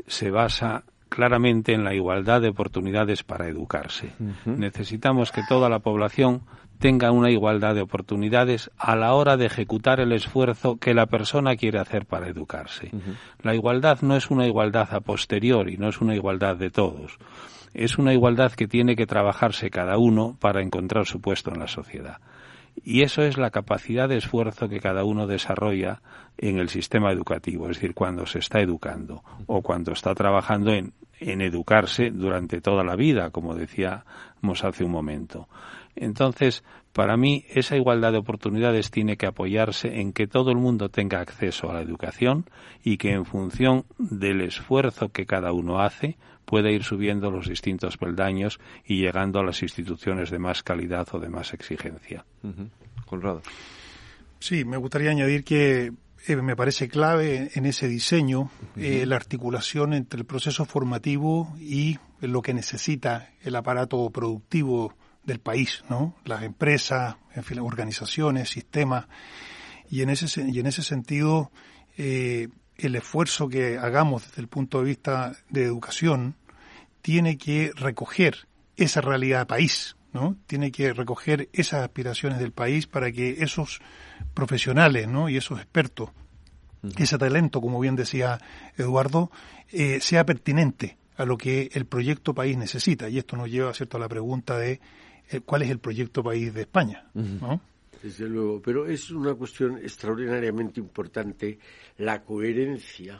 se 0.07 0.31
basa 0.31 0.83
claramente 1.09 1.73
en 1.73 1.83
la 1.83 1.93
igualdad 1.93 2.41
de 2.41 2.49
oportunidades 2.49 3.23
para 3.23 3.47
educarse. 3.47 4.11
Necesitamos 4.45 5.31
que 5.31 5.43
toda 5.47 5.69
la 5.69 5.79
población 5.79 6.41
tenga 6.79 7.11
una 7.11 7.31
igualdad 7.31 7.75
de 7.75 7.81
oportunidades 7.81 8.69
a 8.77 8.95
la 8.95 9.13
hora 9.13 9.37
de 9.37 9.45
ejecutar 9.45 9.99
el 9.99 10.11
esfuerzo 10.11 10.77
que 10.77 10.93
la 10.93 11.05
persona 11.05 11.55
quiere 11.55 11.79
hacer 11.79 12.05
para 12.05 12.27
educarse. 12.27 12.91
La 13.41 13.55
igualdad 13.55 13.99
no 14.01 14.15
es 14.15 14.29
una 14.29 14.45
igualdad 14.45 14.93
a 14.93 14.99
posteriori, 14.99 15.77
no 15.77 15.89
es 15.89 16.01
una 16.01 16.15
igualdad 16.15 16.57
de 16.57 16.69
todos. 16.69 17.17
Es 17.73 17.97
una 17.97 18.13
igualdad 18.13 18.51
que 18.53 18.67
tiene 18.67 18.95
que 18.95 19.05
trabajarse 19.05 19.69
cada 19.69 19.97
uno 19.97 20.37
para 20.39 20.61
encontrar 20.61 21.05
su 21.05 21.19
puesto 21.21 21.51
en 21.51 21.59
la 21.59 21.67
sociedad. 21.67 22.17
Y 22.83 23.01
eso 23.01 23.21
es 23.23 23.37
la 23.37 23.51
capacidad 23.51 24.09
de 24.09 24.17
esfuerzo 24.17 24.67
que 24.67 24.79
cada 24.79 25.03
uno 25.03 25.27
desarrolla 25.27 26.01
en 26.37 26.59
el 26.59 26.69
sistema 26.69 27.11
educativo, 27.11 27.69
es 27.69 27.77
decir, 27.77 27.93
cuando 27.93 28.25
se 28.25 28.39
está 28.39 28.59
educando 28.59 29.23
o 29.47 29.61
cuando 29.61 29.93
está 29.93 30.13
trabajando 30.13 30.71
en, 30.73 30.93
en 31.19 31.41
educarse 31.41 32.11
durante 32.11 32.61
toda 32.61 32.83
la 32.83 32.95
vida, 32.95 33.29
como 33.29 33.55
decíamos 33.55 34.63
hace 34.63 34.83
un 34.83 34.91
momento. 34.91 35.47
Entonces, 35.95 36.63
para 36.91 37.17
mí, 37.17 37.45
esa 37.49 37.75
igualdad 37.75 38.11
de 38.11 38.17
oportunidades 38.17 38.91
tiene 38.91 39.17
que 39.17 39.25
apoyarse 39.25 39.99
en 39.99 40.13
que 40.13 40.27
todo 40.27 40.51
el 40.51 40.57
mundo 40.57 40.89
tenga 40.89 41.19
acceso 41.19 41.69
a 41.69 41.73
la 41.73 41.81
educación 41.81 42.49
y 42.83 42.97
que 42.97 43.11
en 43.11 43.25
función 43.25 43.85
del 43.97 44.41
esfuerzo 44.41 45.09
que 45.09 45.25
cada 45.25 45.53
uno 45.53 45.81
hace, 45.81 46.17
pueda 46.45 46.69
ir 46.71 46.83
subiendo 46.83 47.31
los 47.31 47.49
distintos 47.49 47.97
peldaños 47.97 48.59
y 48.85 49.01
llegando 49.01 49.39
a 49.39 49.43
las 49.43 49.61
instituciones 49.61 50.29
de 50.29 50.39
más 50.39 50.63
calidad 50.63 51.07
o 51.11 51.19
de 51.19 51.29
más 51.29 51.53
exigencia. 51.53 52.25
Conrado. 53.05 53.41
Sí, 54.39 54.63
me 54.63 54.77
gustaría 54.77 55.11
añadir 55.11 55.43
que 55.43 55.91
eh, 56.27 56.35
me 56.35 56.55
parece 56.55 56.87
clave 56.87 57.51
en 57.53 57.65
ese 57.65 57.87
diseño 57.87 58.49
eh, 58.75 59.05
la 59.05 59.15
articulación 59.15 59.93
entre 59.93 60.19
el 60.19 60.25
proceso 60.25 60.65
formativo 60.65 61.55
y 61.59 61.97
lo 62.19 62.41
que 62.41 62.53
necesita 62.53 63.29
el 63.43 63.55
aparato 63.55 64.09
productivo 64.09 64.93
del 65.23 65.39
país, 65.39 65.83
¿no? 65.89 66.15
Las 66.25 66.43
empresas, 66.43 67.17
en 67.33 67.43
fin, 67.43 67.59
organizaciones, 67.59 68.49
sistemas. 68.49 69.07
Y 69.89 70.01
en 70.01 70.09
ese, 70.09 70.41
y 70.47 70.59
en 70.59 70.65
ese 70.65 70.83
sentido, 70.83 71.51
eh, 71.97 72.49
el 72.77 72.95
esfuerzo 72.95 73.47
que 73.47 73.77
hagamos 73.77 74.27
desde 74.27 74.41
el 74.41 74.47
punto 74.47 74.79
de 74.79 74.85
vista 74.85 75.35
de 75.49 75.63
educación 75.63 76.35
tiene 77.01 77.37
que 77.37 77.71
recoger 77.75 78.47
esa 78.77 79.01
realidad 79.01 79.47
país, 79.47 79.95
¿no? 80.11 80.35
Tiene 80.47 80.71
que 80.71 80.93
recoger 80.93 81.49
esas 81.53 81.83
aspiraciones 81.83 82.39
del 82.39 82.51
país 82.51 82.87
para 82.87 83.11
que 83.11 83.43
esos 83.43 83.79
profesionales, 84.33 85.07
¿no? 85.07 85.29
Y 85.29 85.37
esos 85.37 85.59
expertos, 85.59 86.09
ese 86.97 87.17
talento, 87.17 87.61
como 87.61 87.79
bien 87.79 87.95
decía 87.95 88.39
Eduardo, 88.77 89.31
eh, 89.71 89.99
sea 90.01 90.25
pertinente 90.25 90.97
a 91.17 91.25
lo 91.25 91.37
que 91.37 91.69
el 91.73 91.85
proyecto 91.85 92.33
país 92.33 92.57
necesita. 92.57 93.09
Y 93.09 93.17
esto 93.17 93.37
nos 93.37 93.49
lleva, 93.49 93.73
¿cierto?, 93.73 93.97
a 93.97 93.99
la 93.99 94.09
pregunta 94.09 94.57
de 94.57 94.81
eh, 95.29 95.39
cuál 95.39 95.61
es 95.61 95.69
el 95.69 95.79
proyecto 95.79 96.23
país 96.23 96.53
de 96.53 96.61
España. 96.61 97.05
Desde 98.05 98.29
luego, 98.29 98.61
pero 98.61 98.85
es 98.85 99.09
una 99.09 99.33
cuestión 99.33 99.79
extraordinariamente 99.79 100.79
importante 100.79 101.57
la 101.97 102.23
coherencia 102.23 103.19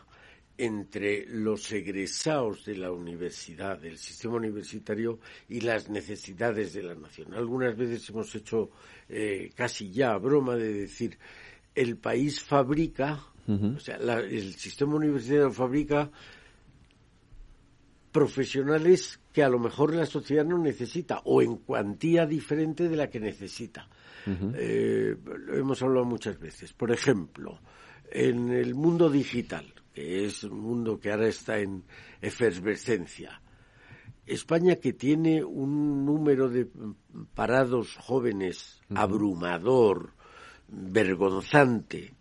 entre 0.56 1.26
los 1.26 1.72
egresados 1.72 2.66
de 2.66 2.78
la 2.78 2.92
universidad, 2.92 3.80
del 3.80 3.98
sistema 3.98 4.36
universitario 4.36 5.18
y 5.50 5.62
las 5.62 5.90
necesidades 5.90 6.74
de 6.74 6.84
la 6.84 6.94
nación. 6.94 7.34
Algunas 7.34 7.76
veces 7.76 8.08
hemos 8.12 8.36
hecho 8.36 8.70
eh, 9.10 9.50
casi 9.56 9.90
ya 9.90 10.16
broma 10.18 10.56
de 10.56 10.72
decir 10.72 11.18
el 11.74 11.98
país 11.98 12.40
fabrica, 12.40 13.26
o 13.48 13.80
sea, 13.80 13.96
el 13.96 14.54
sistema 14.54 14.98
universitario 14.98 15.52
fabrica 15.52 16.12
profesionales 18.16 19.20
que 19.34 19.44
a 19.44 19.50
lo 19.50 19.60
mejor 19.60 19.94
la 19.94 20.06
sociedad 20.06 20.46
no 20.46 20.58
necesita 20.58 21.20
o 21.26 21.42
en 21.42 21.58
cuantía 21.58 22.26
diferente 22.26 22.88
de 22.88 22.96
la 22.96 23.10
que 23.10 23.20
necesita. 23.20 23.90
Eh, 24.54 25.18
lo 25.26 25.58
hemos 25.58 25.82
hablado 25.82 26.06
muchas 26.06 26.40
veces. 26.40 26.72
Por 26.72 26.94
ejemplo, 26.94 27.60
en 28.10 28.52
el 28.52 28.74
mundo 28.74 29.10
digital, 29.10 29.66
que 29.94 30.24
es 30.24 30.46
un 30.46 30.62
mundo 30.62 30.98
que 30.98 31.12
ahora 31.12 31.28
está 31.28 31.60
en 31.60 31.84
efervescencia, 32.22 33.42
España 34.26 34.78
que 34.78 34.94
tiene 34.94 35.44
un 35.44 36.06
número 36.06 36.48
de 36.48 36.70
parados 37.34 37.98
jóvenes 37.98 38.80
abrumador, 38.96 40.14
vergonzante, 40.70 42.16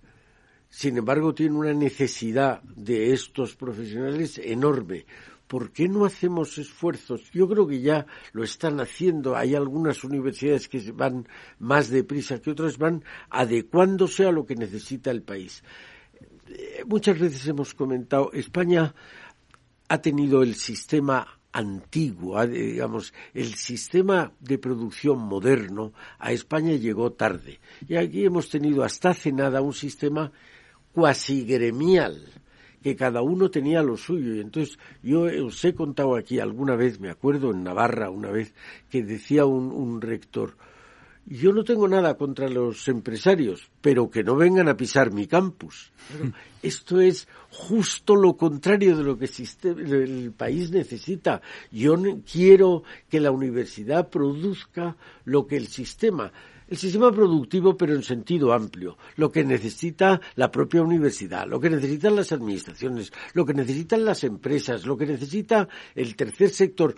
sin 0.68 0.98
embargo 0.98 1.32
tiene 1.34 1.54
una 1.54 1.72
necesidad 1.72 2.64
de 2.64 3.12
estos 3.12 3.54
profesionales 3.54 4.38
enorme 4.38 5.06
¿por 5.46 5.72
qué 5.72 5.88
no 5.88 6.04
hacemos 6.04 6.58
esfuerzos? 6.58 7.30
Yo 7.32 7.48
creo 7.48 7.66
que 7.66 7.80
ya 7.80 8.06
lo 8.32 8.44
están 8.44 8.80
haciendo. 8.80 9.36
Hay 9.36 9.54
algunas 9.54 10.04
universidades 10.04 10.68
que 10.68 10.92
van 10.92 11.28
más 11.58 11.90
deprisa 11.90 12.40
que 12.40 12.50
otras, 12.50 12.78
van 12.78 13.04
adecuándose 13.30 14.26
a 14.26 14.32
lo 14.32 14.46
que 14.46 14.56
necesita 14.56 15.10
el 15.10 15.22
país. 15.22 15.62
Eh, 16.48 16.84
muchas 16.86 17.18
veces 17.18 17.46
hemos 17.46 17.74
comentado, 17.74 18.32
España 18.32 18.94
ha 19.88 19.98
tenido 19.98 20.42
el 20.42 20.54
sistema 20.54 21.40
antiguo, 21.52 22.44
digamos, 22.46 23.14
el 23.32 23.54
sistema 23.54 24.32
de 24.40 24.58
producción 24.58 25.18
moderno 25.18 25.92
a 26.18 26.32
España 26.32 26.72
llegó 26.74 27.12
tarde. 27.12 27.60
Y 27.86 27.94
aquí 27.96 28.24
hemos 28.24 28.50
tenido 28.50 28.82
hasta 28.82 29.10
hace 29.10 29.30
nada 29.30 29.60
un 29.60 29.72
sistema 29.72 30.32
cuasi 30.92 31.44
gremial 31.44 32.43
que 32.84 32.96
cada 32.96 33.22
uno 33.22 33.50
tenía 33.50 33.82
lo 33.82 33.96
suyo. 33.96 34.34
Y 34.34 34.40
entonces 34.40 34.78
yo 35.02 35.22
os 35.22 35.64
he 35.64 35.74
contado 35.74 36.16
aquí 36.16 36.38
alguna 36.38 36.76
vez, 36.76 37.00
me 37.00 37.08
acuerdo 37.08 37.50
en 37.50 37.64
Navarra 37.64 38.10
una 38.10 38.30
vez, 38.30 38.52
que 38.90 39.02
decía 39.02 39.46
un, 39.46 40.02
rector, 40.02 40.54
yo 41.24 41.54
no 41.54 41.64
tengo 41.64 41.88
nada 41.88 42.18
contra 42.18 42.46
los 42.46 42.86
empresarios, 42.88 43.70
pero 43.80 44.10
que 44.10 44.22
no 44.22 44.36
vengan 44.36 44.68
a 44.68 44.76
pisar 44.76 45.12
mi 45.12 45.26
campus. 45.26 45.92
esto 46.62 47.00
es 47.00 47.26
justo 47.48 48.16
lo 48.16 48.36
contrario 48.36 48.98
de 48.98 49.02
lo 49.02 49.16
que 49.16 49.30
el 49.62 50.32
país 50.36 50.70
necesita. 50.70 51.40
Yo 51.72 51.94
quiero 52.30 52.82
que 53.08 53.18
la 53.18 53.30
universidad 53.30 54.10
produzca 54.10 54.94
lo 55.24 55.46
que 55.46 55.56
el 55.56 55.68
sistema 55.68 56.30
el 56.68 56.76
sistema 56.76 57.12
productivo, 57.12 57.76
pero 57.76 57.94
en 57.94 58.02
sentido 58.02 58.52
amplio, 58.52 58.96
lo 59.16 59.30
que 59.30 59.44
necesita 59.44 60.20
la 60.36 60.50
propia 60.50 60.82
universidad, 60.82 61.46
lo 61.46 61.60
que 61.60 61.70
necesitan 61.70 62.16
las 62.16 62.32
administraciones, 62.32 63.12
lo 63.34 63.44
que 63.44 63.54
necesitan 63.54 64.04
las 64.04 64.24
empresas, 64.24 64.86
lo 64.86 64.96
que 64.96 65.06
necesita 65.06 65.68
el 65.94 66.16
tercer 66.16 66.50
sector, 66.50 66.94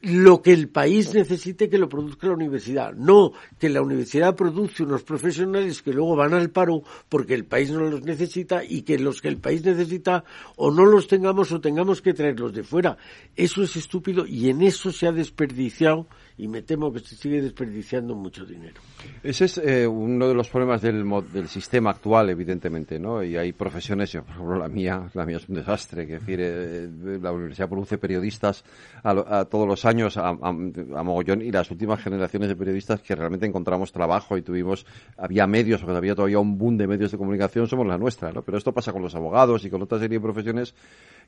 lo 0.00 0.42
que 0.42 0.52
el 0.52 0.68
país 0.68 1.12
necesite 1.12 1.68
que 1.68 1.78
lo 1.78 1.88
produzca 1.88 2.28
la 2.28 2.34
universidad, 2.34 2.94
no 2.94 3.32
que 3.58 3.68
la 3.68 3.82
universidad 3.82 4.36
produce 4.36 4.84
unos 4.84 5.02
profesionales 5.02 5.82
que 5.82 5.92
luego 5.92 6.14
van 6.14 6.34
al 6.34 6.50
paro 6.50 6.82
porque 7.08 7.34
el 7.34 7.44
país 7.44 7.70
no 7.70 7.80
los 7.80 8.02
necesita 8.02 8.62
y 8.64 8.82
que 8.82 8.98
los 8.98 9.20
que 9.20 9.28
el 9.28 9.38
país 9.38 9.64
necesita 9.64 10.24
o 10.56 10.70
no 10.70 10.84
los 10.84 11.08
tengamos 11.08 11.50
o 11.50 11.60
tengamos 11.60 12.00
que 12.00 12.14
traerlos 12.14 12.52
de 12.52 12.62
fuera. 12.62 12.96
Eso 13.34 13.62
es 13.62 13.74
estúpido 13.76 14.24
y 14.24 14.50
en 14.50 14.62
eso 14.62 14.92
se 14.92 15.08
ha 15.08 15.12
desperdiciado 15.12 16.06
y 16.38 16.46
me 16.46 16.62
temo 16.62 16.92
que 16.92 17.00
se 17.00 17.16
sigue 17.16 17.42
desperdiciando 17.42 18.14
mucho 18.14 18.46
dinero. 18.46 18.80
Ese 19.24 19.46
es 19.46 19.58
eh, 19.58 19.86
uno 19.88 20.28
de 20.28 20.34
los 20.34 20.48
problemas 20.48 20.80
del, 20.80 21.04
del 21.32 21.48
sistema 21.48 21.90
actual, 21.90 22.30
evidentemente, 22.30 23.00
¿no? 23.00 23.24
Y 23.24 23.36
hay 23.36 23.52
profesiones, 23.52 24.12
por 24.12 24.30
ejemplo, 24.30 24.56
la 24.56 24.68
mía, 24.68 25.10
la 25.14 25.26
mía 25.26 25.38
es 25.38 25.48
un 25.48 25.56
desastre, 25.56 26.06
que 26.06 26.20
decir, 26.20 26.38
eh, 26.40 26.88
la 27.20 27.32
universidad 27.32 27.68
produce 27.68 27.98
periodistas 27.98 28.64
a, 29.02 29.44
todos 29.46 29.66
los 29.66 29.84
años 29.84 30.16
a, 30.16 30.32
mogollón 30.32 31.42
y 31.42 31.50
las 31.50 31.70
últimas 31.72 32.00
generaciones 32.00 32.48
de 32.48 32.54
periodistas 32.56 33.02
que 33.02 33.16
realmente 33.16 33.46
encontramos 33.46 33.90
trabajo 33.90 34.36
y 34.36 34.42
tuvimos, 34.42 34.86
había 35.16 35.48
medios, 35.48 35.80
porque 35.80 35.96
había 35.96 36.14
todavía 36.14 36.38
un 36.38 36.56
boom 36.56 36.76
de 36.76 36.86
medios 36.86 37.10
de 37.10 37.18
comunicación, 37.18 37.66
somos 37.66 37.86
la 37.86 37.98
nuestra, 37.98 38.30
¿no? 38.30 38.42
Pero 38.42 38.58
esto 38.58 38.72
pasa 38.72 38.92
con 38.92 39.02
los 39.02 39.14
abogados 39.16 39.64
y 39.64 39.70
con 39.70 39.82
otra 39.82 39.98
serie 39.98 40.18
de 40.18 40.22
profesiones 40.22 40.72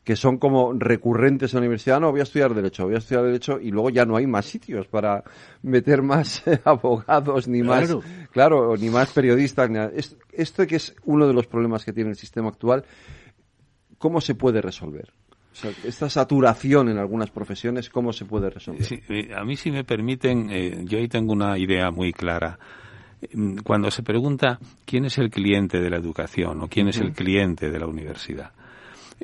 que 0.05 0.17
son 0.17 0.39
como 0.39 0.73
recurrentes 0.73 1.53
en 1.53 1.59
la 1.59 1.61
universidad, 1.61 2.01
no, 2.01 2.11
voy 2.11 2.21
a 2.21 2.23
estudiar 2.25 2.55
Derecho, 2.55 2.85
voy 2.85 2.95
a 2.95 2.99
estudiar 2.99 3.25
Derecho 3.25 3.61
y 3.61 3.71
luego 3.71 3.91
ya 3.91 4.05
no 4.05 4.17
hay 4.17 4.27
más 4.27 4.47
sitios 4.47 4.87
para 4.87 5.23
meter 5.63 6.03
más 6.03 6.43
abogados, 6.65 7.49
ni 7.49 7.63
más, 7.63 7.95
claro, 8.33 8.77
ni 8.77 8.89
más 8.89 9.13
periodistas. 9.13 9.71
Esto 10.33 10.67
que 10.67 10.77
es 10.77 10.95
uno 11.05 11.27
de 11.27 11.35
los 11.35 11.47
problemas 11.47 11.85
que 11.85 11.93
tiene 11.93 12.11
el 12.11 12.17
sistema 12.17 12.49
actual, 12.49 12.85
¿cómo 13.99 14.21
se 14.21 14.35
puede 14.35 14.61
resolver? 14.61 15.13
esta 15.85 16.09
saturación 16.09 16.89
en 16.89 16.99
algunas 16.99 17.31
profesiones, 17.31 17.91
¿cómo 17.91 18.13
se 18.13 18.25
puede 18.25 18.51
resolver? 18.51 18.87
Eh, 19.09 19.35
a 19.35 19.45
mí, 19.45 19.57
si 19.57 19.71
me 19.71 19.85
permiten, 19.85 20.49
eh, 20.51 20.85
yo 20.85 20.99
ahí 20.99 21.09
tengo 21.09 21.33
una 21.33 21.59
idea 21.59 21.91
muy 21.91 22.13
clara. 22.13 22.59
mm, 23.35 23.59
cuando 23.59 23.91
se 23.91 24.03
pregunta 24.03 24.59
quién 24.87 25.05
es 25.05 25.19
el 25.19 25.29
cliente 25.29 25.81
de 25.81 25.91
la 25.91 25.99
educación 25.99 26.63
o 26.63 26.69
quién 26.69 26.89
es 26.89 26.99
el 26.99 27.13
cliente 27.13 27.71
de 27.71 27.79
la 27.79 27.87
universidad, 27.87 28.53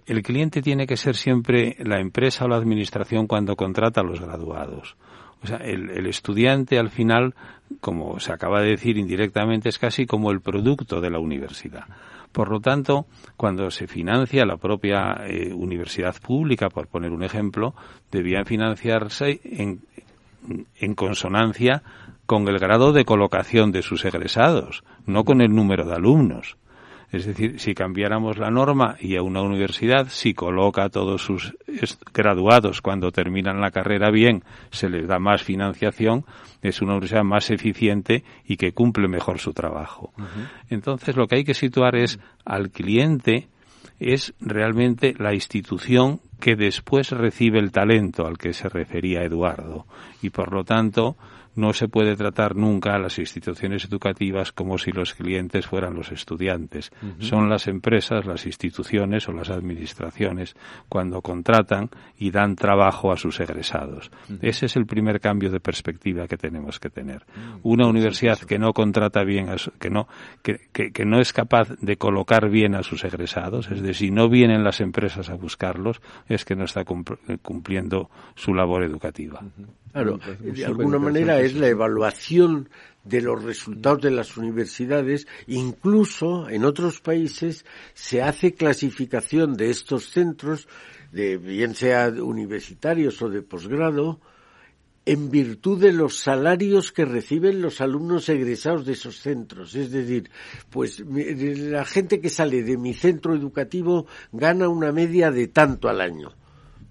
el 0.04 0.22
cliente 0.22 0.62
tiene 0.62 0.86
que 0.86 0.96
ser 0.96 1.16
siempre 1.16 1.76
la 1.80 2.00
empresa 2.00 2.44
o 2.44 2.48
la 2.48 2.56
administración 2.56 3.26
cuando 3.26 3.56
contrata 3.56 4.00
a 4.00 4.04
los 4.04 4.20
graduados. 4.20 4.96
O 5.42 5.46
sea, 5.46 5.58
el, 5.58 5.90
el, 5.90 6.06
estudiante 6.06 6.78
al 6.78 6.90
final, 6.90 7.34
como 7.80 8.18
se 8.20 8.32
acaba 8.32 8.60
de 8.60 8.70
decir 8.70 8.98
indirectamente, 8.98 9.68
es 9.68 9.78
casi 9.78 10.06
como 10.06 10.30
el 10.30 10.40
producto 10.40 11.00
de 11.00 11.10
la 11.10 11.18
universidad. 11.18 11.84
Por 12.32 12.50
lo 12.50 12.60
tanto, 12.60 13.06
cuando 13.36 13.70
se 13.70 13.86
financia 13.86 14.44
la 14.44 14.58
propia 14.58 15.22
eh, 15.26 15.52
universidad 15.54 16.14
pública, 16.20 16.68
por 16.68 16.86
poner 16.86 17.12
un 17.12 17.22
ejemplo, 17.22 17.74
debía 18.10 18.44
financiarse 18.44 19.40
en, 19.42 19.80
en 20.78 20.94
consonancia 20.94 21.82
con 22.26 22.46
el 22.48 22.58
grado 22.58 22.92
de 22.92 23.04
colocación 23.04 23.72
de 23.72 23.82
sus 23.82 24.04
egresados, 24.04 24.84
no 25.06 25.24
con 25.24 25.40
el 25.40 25.54
número 25.54 25.86
de 25.86 25.94
alumnos. 25.94 26.56
Es 27.12 27.24
decir, 27.24 27.60
si 27.60 27.74
cambiáramos 27.74 28.36
la 28.36 28.50
norma 28.50 28.96
y 29.00 29.16
a 29.16 29.22
una 29.22 29.40
universidad, 29.40 30.08
si 30.08 30.34
coloca 30.34 30.84
a 30.84 30.88
todos 30.88 31.22
sus 31.22 31.56
graduados 32.12 32.82
cuando 32.82 33.12
terminan 33.12 33.60
la 33.60 33.70
carrera 33.70 34.10
bien, 34.10 34.42
se 34.70 34.88
les 34.88 35.06
da 35.06 35.18
más 35.18 35.42
financiación, 35.42 36.24
es 36.62 36.82
una 36.82 36.92
universidad 36.92 37.22
más 37.22 37.50
eficiente 37.50 38.24
y 38.44 38.56
que 38.56 38.72
cumple 38.72 39.08
mejor 39.08 39.38
su 39.38 39.52
trabajo. 39.52 40.12
Entonces, 40.68 41.16
lo 41.16 41.28
que 41.28 41.36
hay 41.36 41.44
que 41.44 41.54
situar 41.54 41.94
es 41.94 42.18
al 42.44 42.70
cliente 42.70 43.48
es 43.98 44.34
realmente 44.40 45.14
la 45.18 45.32
institución 45.32 46.20
que 46.40 46.56
después 46.56 47.10
recibe 47.10 47.58
el 47.58 47.72
talento 47.72 48.26
al 48.26 48.36
que 48.36 48.52
se 48.52 48.68
refería 48.68 49.22
Eduardo 49.22 49.86
y 50.20 50.30
por 50.30 50.52
lo 50.52 50.64
tanto 50.64 51.16
no 51.56 51.72
se 51.72 51.88
puede 51.88 52.16
tratar 52.16 52.54
nunca 52.54 52.94
a 52.94 52.98
las 52.98 53.18
instituciones 53.18 53.84
educativas 53.84 54.52
como 54.52 54.78
si 54.78 54.92
los 54.92 55.14
clientes 55.14 55.66
fueran 55.66 55.94
los 55.94 56.12
estudiantes. 56.12 56.92
Son 57.18 57.48
las 57.48 57.66
empresas, 57.66 58.26
las 58.26 58.46
instituciones 58.46 59.28
o 59.28 59.32
las 59.32 59.50
administraciones 59.50 60.54
cuando 60.88 61.22
contratan 61.22 61.90
y 62.18 62.30
dan 62.30 62.56
trabajo 62.56 63.12
a 63.12 63.16
sus 63.16 63.40
egresados. 63.40 64.10
Ese 64.40 64.66
es 64.66 64.76
el 64.76 64.86
primer 64.86 65.20
cambio 65.20 65.50
de 65.50 65.60
perspectiva 65.60 66.28
que 66.28 66.36
tenemos 66.36 66.78
que 66.78 66.90
tener. 66.90 67.24
Mm, 67.34 67.60
Una 67.62 67.86
universidad 67.86 68.38
que 68.38 68.58
no 68.58 68.72
contrata 68.72 69.24
bien, 69.24 69.48
a 69.48 69.56
que, 69.78 69.90
no, 69.90 70.06
que, 70.42 70.58
que, 70.72 71.04
no 71.04 71.20
es 71.20 71.32
capaz 71.32 71.70
de 71.80 71.96
colocar 71.96 72.50
bien 72.50 72.74
a 72.74 72.82
sus 72.82 73.04
egresados, 73.04 73.70
es 73.70 73.80
decir, 73.80 73.94
si 73.94 74.10
no 74.10 74.28
vienen 74.28 74.62
las 74.62 74.80
empresas 74.80 75.30
a 75.30 75.34
buscarlos, 75.34 76.00
es 76.28 76.44
que 76.44 76.54
no 76.54 76.64
está 76.64 76.84
cumpliendo 76.84 78.10
su 78.34 78.54
labor 78.54 78.84
educativa. 78.84 79.42
Claro, 79.92 80.18
de 80.40 80.64
alguna 80.66 80.98
manera 80.98 81.40
es 81.46 81.54
la 81.54 81.68
evaluación 81.68 82.68
de 83.04 83.20
los 83.20 83.42
resultados 83.42 84.02
de 84.02 84.10
las 84.10 84.36
universidades, 84.36 85.26
incluso 85.46 86.48
en 86.48 86.64
otros 86.64 87.00
países 87.00 87.64
se 87.94 88.22
hace 88.22 88.54
clasificación 88.54 89.56
de 89.56 89.70
estos 89.70 90.10
centros, 90.10 90.68
de 91.12 91.36
bien 91.38 91.74
sea 91.74 92.08
universitarios 92.08 93.22
o 93.22 93.28
de 93.28 93.42
posgrado, 93.42 94.20
en 95.06 95.30
virtud 95.30 95.80
de 95.80 95.92
los 95.92 96.18
salarios 96.18 96.90
que 96.90 97.04
reciben 97.04 97.62
los 97.62 97.80
alumnos 97.80 98.28
egresados 98.28 98.84
de 98.84 98.94
esos 98.94 99.20
centros. 99.20 99.76
Es 99.76 99.92
decir, 99.92 100.28
pues 100.68 100.98
la 100.98 101.84
gente 101.84 102.20
que 102.20 102.28
sale 102.28 102.64
de 102.64 102.76
mi 102.76 102.92
centro 102.92 103.36
educativo 103.36 104.06
gana 104.32 104.68
una 104.68 104.90
media 104.90 105.30
de 105.30 105.46
tanto 105.46 105.88
al 105.88 106.00
año 106.00 106.34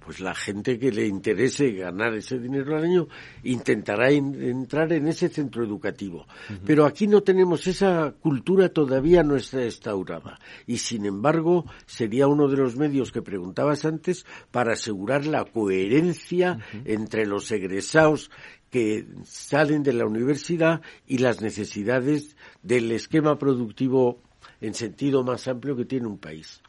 pues 0.06 0.20
la 0.20 0.36
gente 0.36 0.78
que 0.78 0.92
le 0.92 1.08
interese 1.08 1.72
ganar 1.72 2.14
ese 2.14 2.38
dinero 2.38 2.78
al 2.78 2.84
año 2.84 3.08
intentará 3.44 4.12
entrar 4.12 4.94
en 4.94 5.08
ese 5.08 5.30
centro 5.30 5.64
educativo. 5.66 6.28
Pero 6.64 6.86
aquí 6.86 7.08
no 7.08 7.24
tenemos 7.24 7.66
esa 7.66 8.14
cultura 8.22 8.70
todavía 8.70 9.24
no 9.24 9.36
está 9.36 9.64
instaurada. 9.64 10.40
Y 10.68 10.78
sin 10.78 11.06
embargo, 11.06 11.66
sería 11.88 12.28
uno 12.28 12.48
de 12.48 12.58
los 12.58 12.76
medios 12.76 13.12
que 13.12 13.24
preguntabas 13.24 13.84
antes 13.86 14.26
para 14.52 14.74
asegurar 14.74 15.26
la 15.26 15.44
coherencia 15.46 16.60
entre 16.86 17.26
los 17.26 17.52
egresados 17.52 18.30
que 18.70 19.08
salen 19.24 19.82
de 19.82 19.94
la 19.94 20.06
universidad 20.06 20.82
y 21.08 21.18
las 21.18 21.42
necesidades 21.42 22.36
del 22.62 22.92
esquema 22.92 23.40
productivo 23.40 24.22
en 24.62 24.74
sentido 24.74 25.24
más 25.24 25.48
amplio 25.48 25.76
que 25.76 25.86
tiene 25.86 26.08
un 26.08 26.18
país. 26.18 26.62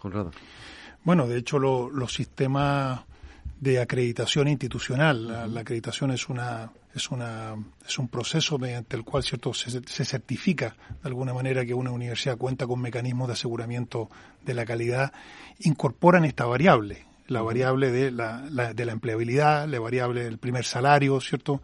Bueno, 1.04 1.26
de 1.26 1.38
hecho, 1.38 1.58
los 1.58 2.12
sistemas 2.12 3.04
de 3.60 3.80
acreditación 3.80 4.48
institucional. 4.48 5.52
La, 5.52 5.60
acreditación 5.60 6.10
es 6.10 6.28
una 6.28 6.70
es 6.94 7.10
una 7.10 7.54
es 7.86 7.98
un 7.98 8.08
proceso 8.08 8.58
mediante 8.58 8.96
el 8.96 9.04
cual 9.04 9.22
cierto 9.22 9.52
se, 9.54 9.70
se, 9.70 10.04
certifica 10.04 10.76
de 11.02 11.08
alguna 11.08 11.34
manera 11.34 11.64
que 11.64 11.74
una 11.74 11.90
universidad 11.90 12.36
cuenta 12.36 12.66
con 12.66 12.80
mecanismos 12.80 13.28
de 13.28 13.34
aseguramiento 13.34 14.10
de 14.44 14.54
la 14.54 14.64
calidad. 14.64 15.12
Incorporan 15.60 16.24
esta 16.24 16.46
variable, 16.46 17.06
la 17.28 17.42
variable 17.42 17.90
de 17.90 18.10
la, 18.10 18.42
de 18.74 18.84
la 18.84 18.92
empleabilidad, 18.92 19.68
la 19.68 19.80
variable 19.80 20.24
del 20.24 20.38
primer 20.38 20.64
salario, 20.64 21.20
cierto, 21.20 21.62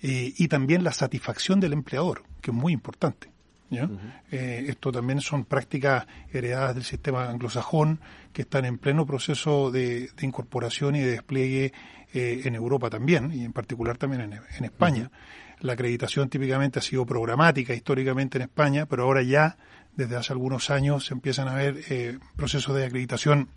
y 0.00 0.46
también 0.48 0.84
la 0.84 0.92
satisfacción 0.92 1.58
del 1.58 1.72
empleador, 1.72 2.22
que 2.40 2.52
es 2.52 2.56
muy 2.56 2.72
importante. 2.72 3.30
Eh, 4.30 4.66
esto 4.68 4.90
también 4.90 5.20
son 5.20 5.44
prácticas 5.44 6.06
heredadas 6.32 6.74
del 6.74 6.84
sistema 6.84 7.28
anglosajón 7.28 8.00
que 8.38 8.42
están 8.42 8.66
en 8.66 8.78
pleno 8.78 9.04
proceso 9.04 9.72
de, 9.72 10.10
incorporación 10.20 10.94
y 10.94 11.00
de 11.00 11.10
despliegue 11.10 11.72
eh, 12.14 12.42
en 12.44 12.54
Europa 12.54 12.88
también, 12.88 13.32
y 13.32 13.44
en 13.44 13.52
particular 13.52 13.98
también 13.98 14.32
en, 14.32 14.64
España. 14.64 15.10
La 15.58 15.72
acreditación 15.72 16.28
típicamente 16.28 16.78
ha 16.78 16.82
sido 16.82 17.04
programática 17.04 17.74
históricamente 17.74 18.38
en 18.38 18.42
España, 18.42 18.86
pero 18.86 19.02
ahora 19.02 19.22
ya, 19.22 19.58
desde 19.96 20.14
hace 20.14 20.34
algunos 20.34 20.70
años, 20.70 21.06
se 21.06 21.14
empiezan 21.14 21.48
a 21.48 21.54
ver 21.54 21.80
eh, 21.90 22.20
procesos 22.36 22.76
de 22.76 22.86
acreditación 22.86 23.48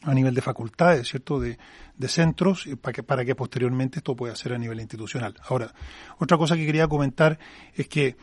a 0.00 0.14
nivel 0.14 0.34
de 0.34 0.40
facultades, 0.40 1.08
¿cierto?, 1.10 1.38
de, 1.38 1.58
de 1.98 2.08
centros, 2.08 2.66
para 2.80 2.94
que, 2.94 3.02
para 3.02 3.22
que 3.22 3.34
posteriormente 3.34 3.98
esto 3.98 4.16
pueda 4.16 4.34
ser 4.34 4.54
a 4.54 4.58
nivel 4.58 4.80
institucional. 4.80 5.34
Ahora, 5.46 5.74
otra 6.16 6.38
cosa 6.38 6.56
que 6.56 6.64
quería 6.64 6.88
comentar 6.88 7.38
es 7.74 7.86
que 7.86 8.16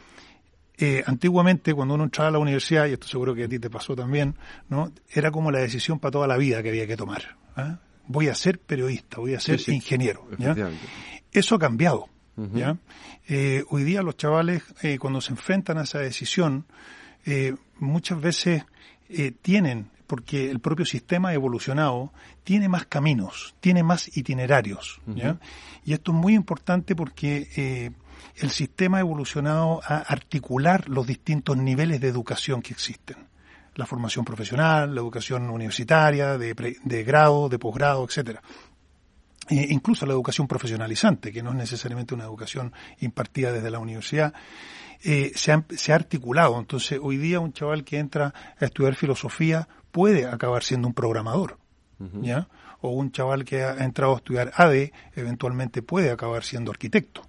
eh, 0.85 1.01
antiguamente 1.05 1.73
cuando 1.73 1.93
uno 1.93 2.03
entraba 2.03 2.27
a 2.27 2.31
la 2.33 2.39
universidad, 2.39 2.87
y 2.87 2.91
esto 2.91 3.07
seguro 3.07 3.33
que 3.33 3.45
a 3.45 3.47
ti 3.47 3.57
te 3.57 3.69
pasó 3.69 3.95
también, 3.95 4.35
¿no? 4.67 4.91
Era 5.09 5.31
como 5.31 5.49
la 5.49 5.59
decisión 5.59 5.97
para 5.97 6.11
toda 6.11 6.27
la 6.27 6.35
vida 6.35 6.61
que 6.61 6.67
había 6.67 6.85
que 6.85 6.97
tomar. 6.97 7.37
¿ah? 7.55 7.79
Voy 8.07 8.27
a 8.27 8.35
ser 8.35 8.59
periodista, 8.59 9.21
voy 9.21 9.33
a 9.33 9.39
ser 9.39 9.61
ingeniero. 9.69 10.27
Eso 11.31 11.55
ha 11.55 11.59
cambiado. 11.59 12.09
¿ya? 12.35 12.75
Eh, 13.29 13.63
hoy 13.69 13.85
día 13.85 14.01
los 14.01 14.17
chavales, 14.17 14.61
eh, 14.81 14.97
cuando 14.99 15.21
se 15.21 15.31
enfrentan 15.31 15.77
a 15.77 15.83
esa 15.83 15.99
decisión, 15.99 16.65
muchas 17.79 18.19
veces 18.19 18.65
tienen, 19.41 19.89
porque 20.05 20.51
el 20.51 20.59
propio 20.59 20.85
sistema 20.85 21.33
evolucionado 21.33 22.11
tiene 22.43 22.67
más 22.67 22.87
caminos, 22.87 23.55
tiene 23.61 23.83
más 23.83 24.17
itinerarios. 24.17 24.99
Y 25.85 25.93
esto 25.93 26.11
es 26.11 26.17
muy 26.17 26.33
importante 26.33 26.93
porque 26.93 27.93
el 28.35 28.49
sistema 28.49 28.97
ha 28.97 29.01
evolucionado 29.01 29.81
a 29.83 29.97
articular 29.99 30.89
los 30.89 31.05
distintos 31.05 31.57
niveles 31.57 32.01
de 32.01 32.07
educación 32.07 32.61
que 32.61 32.73
existen. 32.73 33.17
La 33.75 33.85
formación 33.85 34.23
profesional, 34.23 34.93
la 34.93 35.01
educación 35.01 35.49
universitaria, 35.49 36.37
de, 36.37 36.77
de 36.83 37.03
grado, 37.03 37.49
de 37.49 37.59
posgrado, 37.59 38.03
etcétera. 38.05 38.41
E 39.49 39.73
incluso 39.73 40.05
la 40.05 40.13
educación 40.13 40.47
profesionalizante, 40.47 41.31
que 41.31 41.43
no 41.43 41.51
es 41.51 41.57
necesariamente 41.57 42.13
una 42.13 42.23
educación 42.23 42.71
impartida 42.99 43.51
desde 43.51 43.71
la 43.71 43.79
universidad, 43.79 44.33
eh, 45.03 45.31
se, 45.35 45.51
ha, 45.51 45.65
se, 45.75 45.91
ha, 45.91 45.95
articulado. 45.95 46.57
Entonces, 46.57 46.99
hoy 47.01 47.17
día 47.17 47.41
un 47.41 47.51
chaval 47.51 47.83
que 47.83 47.99
entra 47.99 48.33
a 48.57 48.65
estudiar 48.65 48.95
filosofía 48.95 49.67
puede 49.91 50.25
acabar 50.25 50.63
siendo 50.63 50.87
un 50.87 50.93
programador, 50.93 51.57
¿ya? 52.21 52.47
O 52.81 52.91
un 52.91 53.11
chaval 53.11 53.45
que 53.45 53.63
ha 53.63 53.83
entrado 53.83 54.13
a 54.13 54.17
estudiar 54.17 54.51
ADE 54.55 54.91
eventualmente 55.15 55.81
puede 55.81 56.09
acabar 56.09 56.43
siendo 56.43 56.71
arquitecto. 56.71 57.21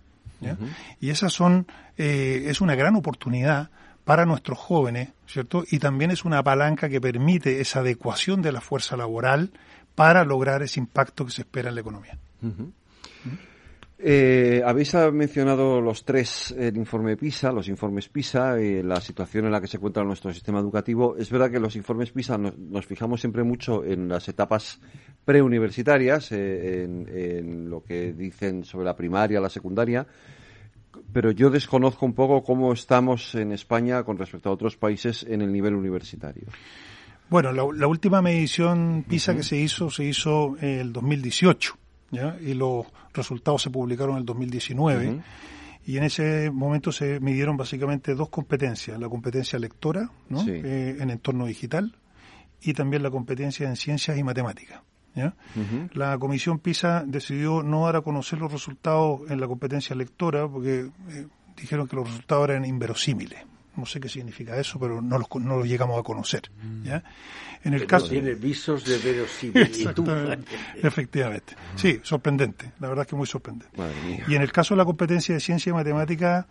Y 1.01 1.11
esas 1.11 1.33
son, 1.33 1.67
eh, 1.97 2.45
es 2.47 2.61
una 2.61 2.75
gran 2.75 2.97
oportunidad 2.97 3.71
para 4.05 4.27
nuestros 4.27 4.59
jóvenes, 4.59 5.11
¿cierto? 5.27 5.65
Y 5.71 5.79
también 5.79 6.11
es 6.11 6.25
una 6.25 6.43
palanca 6.43 6.89
que 6.89 7.01
permite 7.01 7.61
esa 7.61 7.81
adecuación 7.81 8.43
de 8.43 8.53
la 8.53 8.61
fuerza 8.61 8.97
laboral 8.97 9.53
para 9.95 10.25
lograr 10.25 10.63
ese 10.63 10.81
impacto 10.81 11.25
que 11.25 11.33
se 11.33 11.43
espera 11.43 11.69
en 11.71 11.75
la 11.77 11.81
economía. 11.81 12.19
Eh, 13.99 14.61
habéis 14.65 14.93
mencionado 15.13 15.81
los 15.81 16.05
tres, 16.05 16.53
el 16.59 16.77
informe 16.77 17.17
PISA, 17.17 17.53
los 17.53 17.69
informes 17.69 18.09
PISA, 18.09 18.61
y 18.61 18.83
la 18.83 19.01
situación 19.01 19.47
en 19.47 19.53
la 19.53 19.61
que 19.61 19.69
se 19.69 19.77
encuentra 19.77 20.03
nuestro 20.03 20.33
sistema 20.33 20.59
educativo. 20.59 21.17
Es 21.17 21.31
verdad 21.31 21.51
que 21.51 21.61
los 21.61 21.77
informes 21.77 22.11
PISA 22.11 22.37
nos, 22.37 22.87
fijamos 22.87 23.21
siempre 23.21 23.45
mucho 23.45 23.85
en 23.85 24.09
las 24.09 24.29
etapas 24.29 24.81
preuniversitarias, 25.25 26.33
eh, 26.33 26.85
en, 26.85 27.71
lo 27.71 27.83
que 27.85 28.13
dicen 28.13 28.65
sobre 28.65 28.85
la 28.85 28.97
primaria, 28.97 29.41
la 29.41 29.49
secundaria, 29.49 30.07
pero 31.13 31.31
yo 31.31 31.51
desconozco 31.51 32.05
un 32.05 32.15
poco 32.15 32.43
cómo 32.43 32.73
estamos 32.73 33.35
en 33.37 33.53
España 33.53 34.03
con 34.03 34.19
respecto 34.19 34.49
a 34.49 34.53
otros 34.53 34.77
países 34.77 35.25
en 35.29 35.41
el 35.41 35.53
nivel 35.53 35.75
universitario. 35.75 36.47
Bueno, 37.31 37.53
la, 37.53 37.87
última 37.87 38.21
medición 38.21 39.05
PISA 39.09 39.35
que 39.35 39.43
se 39.43 39.57
hizo 39.57 39.89
se 39.89 40.05
hizo 40.05 40.57
en 40.61 40.81
el 40.81 40.93
2018 40.93 41.79
y 42.13 42.55
los 42.55 42.87
resultados 43.13 43.63
se 43.63 43.71
publicaron 43.71 44.15
en 44.15 44.21
el 44.21 44.27
2019. 44.27 45.23
Y 45.87 45.99
en 45.99 46.05
ese 46.05 46.51
momento 46.51 46.93
se 46.93 47.21
midieron 47.21 47.57
básicamente 47.57 48.15
dos 48.15 48.31
competencias, 48.31 48.99
la 48.99 49.09
competencia 49.09 49.59
lectora 49.59 50.11
¿no? 50.31 50.43
Eh, 50.49 50.97
en 50.99 51.11
entorno 51.11 51.45
digital 51.45 51.95
y 52.63 52.73
también 52.73 53.03
la 53.03 53.11
competencia 53.11 53.69
en 53.69 53.77
ciencias 53.77 54.17
y 54.17 54.23
matemáticas. 54.23 54.81
La 55.93 56.19
comisión 56.19 56.59
PISA 56.59 57.05
decidió 57.07 57.63
no 57.63 57.85
dar 57.85 57.97
a 57.97 58.01
conocer 58.01 58.39
los 58.41 58.51
resultados 58.51 59.31
en 59.31 59.41
la 59.41 59.47
competencia 59.47 59.95
lectora 59.95 60.49
porque 60.49 60.91
eh, 61.11 61.27
dijeron 61.57 61.87
que 61.87 61.97
los 61.97 62.09
resultados 62.09 62.49
eran 62.49 62.65
inverosímiles. 62.65 63.39
No 63.77 63.87
sé 63.87 64.01
qué 64.01 64.09
significa 64.09 64.57
eso, 64.57 64.79
pero 64.79 65.03
no 65.03 65.19
los, 65.19 65.29
no 65.41 65.59
los 65.59 65.67
llegamos 65.67 65.99
a 65.99 66.03
conocer. 66.03 66.51
Mm. 66.63 66.85
¿ya? 66.85 67.05
En 67.65 67.75
el 67.75 67.87
caso 67.87 68.09
tiene 68.09 68.35
visos 68.35 68.85
de 68.85 68.99
verosimilitud. 68.99 70.09
Efectivamente. 70.83 71.57
Sí, 71.77 72.01
sorprendente. 72.03 72.73
La 72.81 72.89
verdad 72.89 73.05
es 73.05 73.09
que 73.09 73.17
muy 73.17 73.27
sorprendente. 73.27 73.77
Y 74.29 74.35
en 74.35 74.43
el 74.43 74.53
caso 74.53 74.75
de 74.75 74.79
la 74.79 74.85
competencia 74.85 75.35
de 75.35 75.41
ciencia 75.41 75.71
y 75.71 75.73
matemática, 75.73 76.47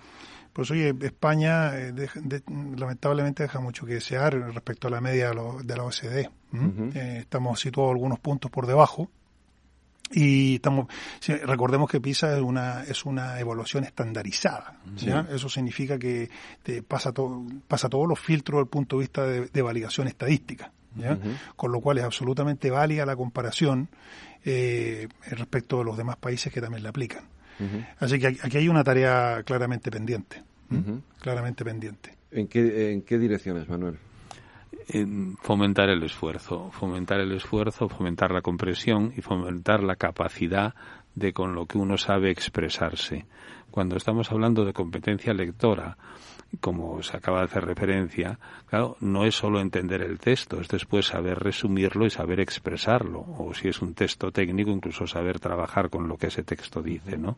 pues 0.53 0.69
oye, 0.71 0.93
España 1.01 1.75
eh, 1.75 1.93
lamentablemente 2.75 3.43
deja 3.43 3.59
mucho 3.59 3.85
que 3.85 3.95
desear 3.95 4.33
respecto 4.53 4.87
a 4.87 4.91
la 4.91 5.01
media 5.01 5.29
de 5.29 5.75
la 5.75 5.83
OCDE. 5.83 6.29
Eh, 6.93 7.17
estamos 7.21 7.59
situados 7.59 7.91
algunos 7.91 8.19
puntos 8.19 8.51
por 8.51 8.67
debajo. 8.67 9.09
Y 10.13 10.55
estamos, 10.55 10.87
recordemos 11.43 11.89
que 11.89 11.99
PISA 11.99 12.37
es 12.37 12.41
una, 12.41 12.83
es 12.83 13.05
una 13.05 13.39
evaluación 13.39 13.83
estandarizada. 13.83 14.79
Eso 15.31 15.49
significa 15.49 15.97
que 15.97 16.29
te 16.61 16.83
pasa, 16.83 17.11
todo 17.11 17.43
pasa 17.67 17.89
todos 17.89 18.07
los 18.07 18.19
filtros 18.19 18.57
desde 18.57 18.63
el 18.63 18.69
punto 18.69 18.97
de 18.97 19.01
vista 19.01 19.25
de, 19.25 19.61
validación 19.61 20.07
estadística. 20.07 20.71
Con 21.55 21.71
lo 21.71 21.81
cual 21.81 21.97
es 21.97 22.03
absolutamente 22.03 22.69
válida 22.69 23.05
la 23.05 23.15
comparación 23.15 23.89
eh, 24.45 25.07
respecto 25.31 25.79
de 25.79 25.85
los 25.85 25.97
demás 25.97 26.17
países 26.17 26.53
que 26.53 26.61
también 26.61 26.83
la 26.83 26.89
aplican. 26.89 27.23
Así 27.99 28.19
que 28.19 28.27
aquí 28.27 28.57
hay 28.57 28.67
una 28.67 28.83
tarea 28.83 29.41
claramente 29.43 29.89
pendiente. 29.89 30.43
Claramente 31.19 31.63
pendiente. 31.63 32.17
¿En 32.31 32.47
qué, 32.47 32.91
¿En 32.91 33.03
qué 33.03 33.17
direcciones, 33.19 33.69
Manuel? 33.69 33.97
Fomentar 35.41 35.89
el 35.89 36.03
esfuerzo, 36.03 36.71
fomentar 36.71 37.19
el 37.19 37.31
esfuerzo, 37.31 37.89
fomentar 37.89 38.31
la 38.31 38.41
comprensión 38.41 39.13
y 39.15 39.21
fomentar 39.21 39.83
la 39.83 39.95
capacidad 39.95 40.73
de 41.15 41.33
con 41.33 41.55
lo 41.55 41.65
que 41.65 41.77
uno 41.77 41.97
sabe 41.97 42.31
expresarse. 42.31 43.25
Cuando 43.71 43.95
estamos 43.95 44.31
hablando 44.31 44.65
de 44.65 44.73
competencia 44.73 45.33
lectora, 45.33 45.97
como 46.59 47.01
se 47.01 47.17
acaba 47.17 47.39
de 47.39 47.45
hacer 47.45 47.65
referencia, 47.65 48.39
claro, 48.67 48.97
no 48.99 49.25
es 49.25 49.35
solo 49.35 49.59
entender 49.59 50.01
el 50.01 50.19
texto, 50.19 50.61
es 50.61 50.67
después 50.67 51.07
saber 51.07 51.39
resumirlo 51.39 52.05
y 52.05 52.09
saber 52.09 52.39
expresarlo, 52.39 53.25
o 53.37 53.53
si 53.53 53.69
es 53.69 53.81
un 53.81 53.93
texto 53.95 54.31
técnico, 54.31 54.69
incluso 54.69 55.07
saber 55.07 55.39
trabajar 55.39 55.89
con 55.89 56.07
lo 56.07 56.17
que 56.17 56.27
ese 56.27 56.43
texto 56.43 56.81
dice, 56.81 57.17
¿no? 57.17 57.37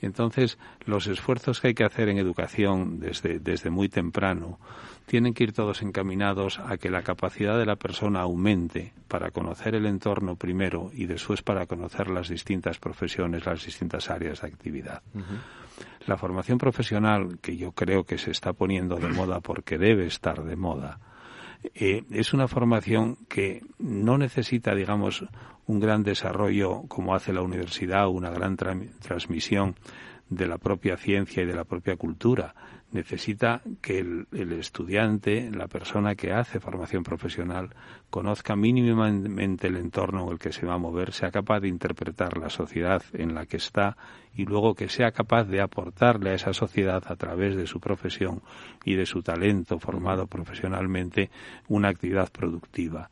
Entonces, 0.00 0.58
los 0.84 1.06
esfuerzos 1.06 1.60
que 1.60 1.68
hay 1.68 1.74
que 1.74 1.84
hacer 1.84 2.08
en 2.08 2.18
educación 2.18 3.00
desde, 3.00 3.38
desde 3.40 3.70
muy 3.70 3.88
temprano 3.88 4.58
tienen 5.06 5.34
que 5.34 5.44
ir 5.44 5.52
todos 5.52 5.82
encaminados 5.82 6.58
a 6.58 6.76
que 6.76 6.90
la 6.90 7.02
capacidad 7.02 7.58
de 7.58 7.66
la 7.66 7.76
persona 7.76 8.20
aumente 8.20 8.92
para 9.08 9.30
conocer 9.30 9.74
el 9.74 9.86
entorno 9.86 10.36
primero 10.36 10.90
y 10.92 11.06
después 11.06 11.42
para 11.42 11.66
conocer 11.66 12.08
las 12.08 12.28
distintas 12.28 12.78
profesiones, 12.78 13.46
las 13.46 13.64
distintas 13.64 14.10
áreas 14.10 14.42
de 14.42 14.48
actividad. 14.48 15.02
La 16.06 16.16
formación 16.16 16.58
profesional, 16.58 17.38
que 17.40 17.56
yo 17.56 17.72
creo 17.72 18.04
que 18.04 18.18
se 18.18 18.30
está 18.30 18.52
poniendo 18.52 18.96
de 18.96 19.08
moda 19.08 19.40
porque 19.40 19.78
debe 19.78 20.06
estar 20.06 20.44
de 20.44 20.56
moda, 20.56 21.00
eh, 21.74 22.04
es 22.10 22.32
una 22.32 22.48
formación 22.48 23.16
que 23.28 23.62
no 23.78 24.18
necesita, 24.18 24.74
digamos, 24.74 25.24
un 25.66 25.80
gran 25.80 26.02
desarrollo 26.02 26.82
como 26.88 27.14
hace 27.14 27.32
la 27.32 27.42
universidad, 27.42 28.08
una 28.08 28.30
gran 28.30 28.56
transmisión 28.56 29.74
de 30.30 30.46
la 30.46 30.58
propia 30.58 30.96
ciencia 30.96 31.42
y 31.42 31.46
de 31.46 31.54
la 31.54 31.64
propia 31.64 31.96
cultura. 31.96 32.54
Necesita 32.90 33.60
que 33.82 33.98
el, 33.98 34.26
estudiante, 34.52 35.50
la 35.50 35.68
persona 35.68 36.14
que 36.14 36.32
hace 36.32 36.58
formación 36.58 37.02
profesional, 37.02 37.74
conozca 38.08 38.56
mínimamente 38.56 39.66
el 39.66 39.76
entorno 39.76 40.24
en 40.24 40.32
el 40.32 40.38
que 40.38 40.52
se 40.52 40.64
va 40.64 40.74
a 40.74 40.78
mover, 40.78 41.12
sea 41.12 41.30
capaz 41.30 41.60
de 41.60 41.68
interpretar 41.68 42.38
la 42.38 42.48
sociedad 42.48 43.02
en 43.12 43.34
la 43.34 43.44
que 43.44 43.58
está 43.58 43.98
y 44.34 44.46
luego 44.46 44.74
que 44.74 44.88
sea 44.88 45.12
capaz 45.12 45.44
de 45.44 45.60
aportarle 45.60 46.30
a 46.30 46.34
esa 46.34 46.54
sociedad 46.54 47.02
a 47.06 47.16
través 47.16 47.56
de 47.56 47.66
su 47.66 47.78
profesión 47.78 48.40
y 48.84 48.94
de 48.94 49.04
su 49.04 49.22
talento 49.22 49.78
formado 49.78 50.26
profesionalmente 50.26 51.30
una 51.68 51.88
actividad 51.88 52.32
productiva. 52.32 53.10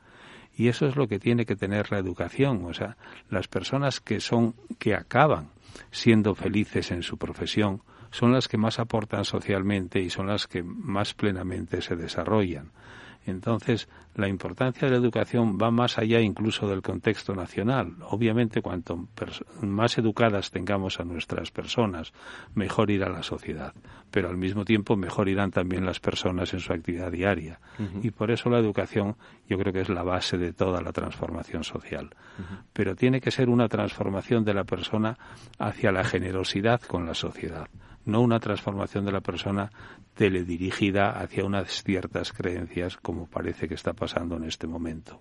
Y 0.57 0.69
eso 0.69 0.87
es 0.87 0.97
lo 0.97 1.07
que 1.07 1.19
tiene 1.19 1.45
que 1.45 1.55
tener 1.55 1.93
la 1.93 1.99
educación, 1.99 2.65
o 2.65 2.73
sea, 2.73 2.97
las 3.29 3.47
personas 3.47 4.01
que 4.01 4.21
son 4.21 4.55
que 4.79 4.95
acaban 4.95 5.51
siendo 5.91 6.35
felices 6.35 6.91
en 6.93 7.03
su 7.03 7.19
profesión 7.19 7.83
son 8.16 8.33
las 8.33 8.48
que 8.48 8.57
más 8.57 8.79
aportan 8.79 9.26
socialmente 9.26 10.00
y 10.00 10.09
son 10.09 10.29
las 10.29 10.46
que 10.46 10.62
más 10.62 11.12
plenamente 11.12 11.83
se 11.83 11.96
desarrollan. 11.96 12.70
Entonces, 13.26 13.90
la 14.14 14.26
importancia 14.26 14.87
de 14.87 14.92
la 14.92 15.00
educación 15.00 15.59
va 15.61 15.70
más 15.70 15.98
allá 15.98 16.20
incluso 16.20 16.66
del 16.66 16.81
contexto 16.81 17.35
nacional. 17.35 17.96
Obviamente, 18.09 18.62
cuanto 18.62 19.09
más 19.61 19.98
educadas 19.98 20.50
tengamos 20.50 20.98
a 20.98 21.05
nuestras 21.05 21.50
personas, 21.50 22.14
mejor 22.55 22.90
irá 22.90 23.11
la 23.11 23.22
sociedad. 23.22 23.74
Pero 24.11 24.31
al 24.31 24.38
mismo 24.38 24.64
tiempo, 24.64 24.96
mejor 24.96 25.29
irán 25.29 25.50
también 25.50 25.85
las 25.85 26.00
personas 26.00 26.55
en 26.55 26.61
su 26.61 26.72
actividad 26.72 27.12
diaria. 27.12 27.61
Y 28.00 28.12
por 28.12 28.31
eso 28.31 28.48
la 28.48 28.61
educación 28.61 29.16
yo 29.46 29.59
creo 29.59 29.74
que 29.74 29.81
es 29.81 29.90
la 29.90 30.05
base 30.05 30.38
de 30.38 30.55
toda 30.55 30.81
la 30.81 30.92
transformación 30.92 31.64
social. 31.64 32.14
Pero 32.72 32.94
tiene 32.94 33.20
que 33.20 33.31
ser 33.31 33.50
una 33.50 33.68
transformación 33.68 34.42
de 34.42 34.55
la 34.55 34.64
persona 34.64 35.18
hacia 35.59 35.92
la 35.92 36.05
generosidad 36.05 36.81
con 36.81 37.05
la 37.05 37.12
sociedad 37.12 37.68
no 38.07 38.21
una 38.21 38.40
transformación 38.40 39.05
de 39.05 39.12
la 39.12 39.21
persona 39.21 39.71
teledirigida 40.14 41.11
hacia 41.11 41.45
unas 41.45 41.83
ciertas 41.83 42.33
creencias 42.33 42.97
como 42.97 43.27
parece 43.27 43.69
que 43.69 43.75
está 43.75 43.92
pasando 43.92 44.37
en 44.37 44.45
este 44.45 44.66
momento. 44.66 45.21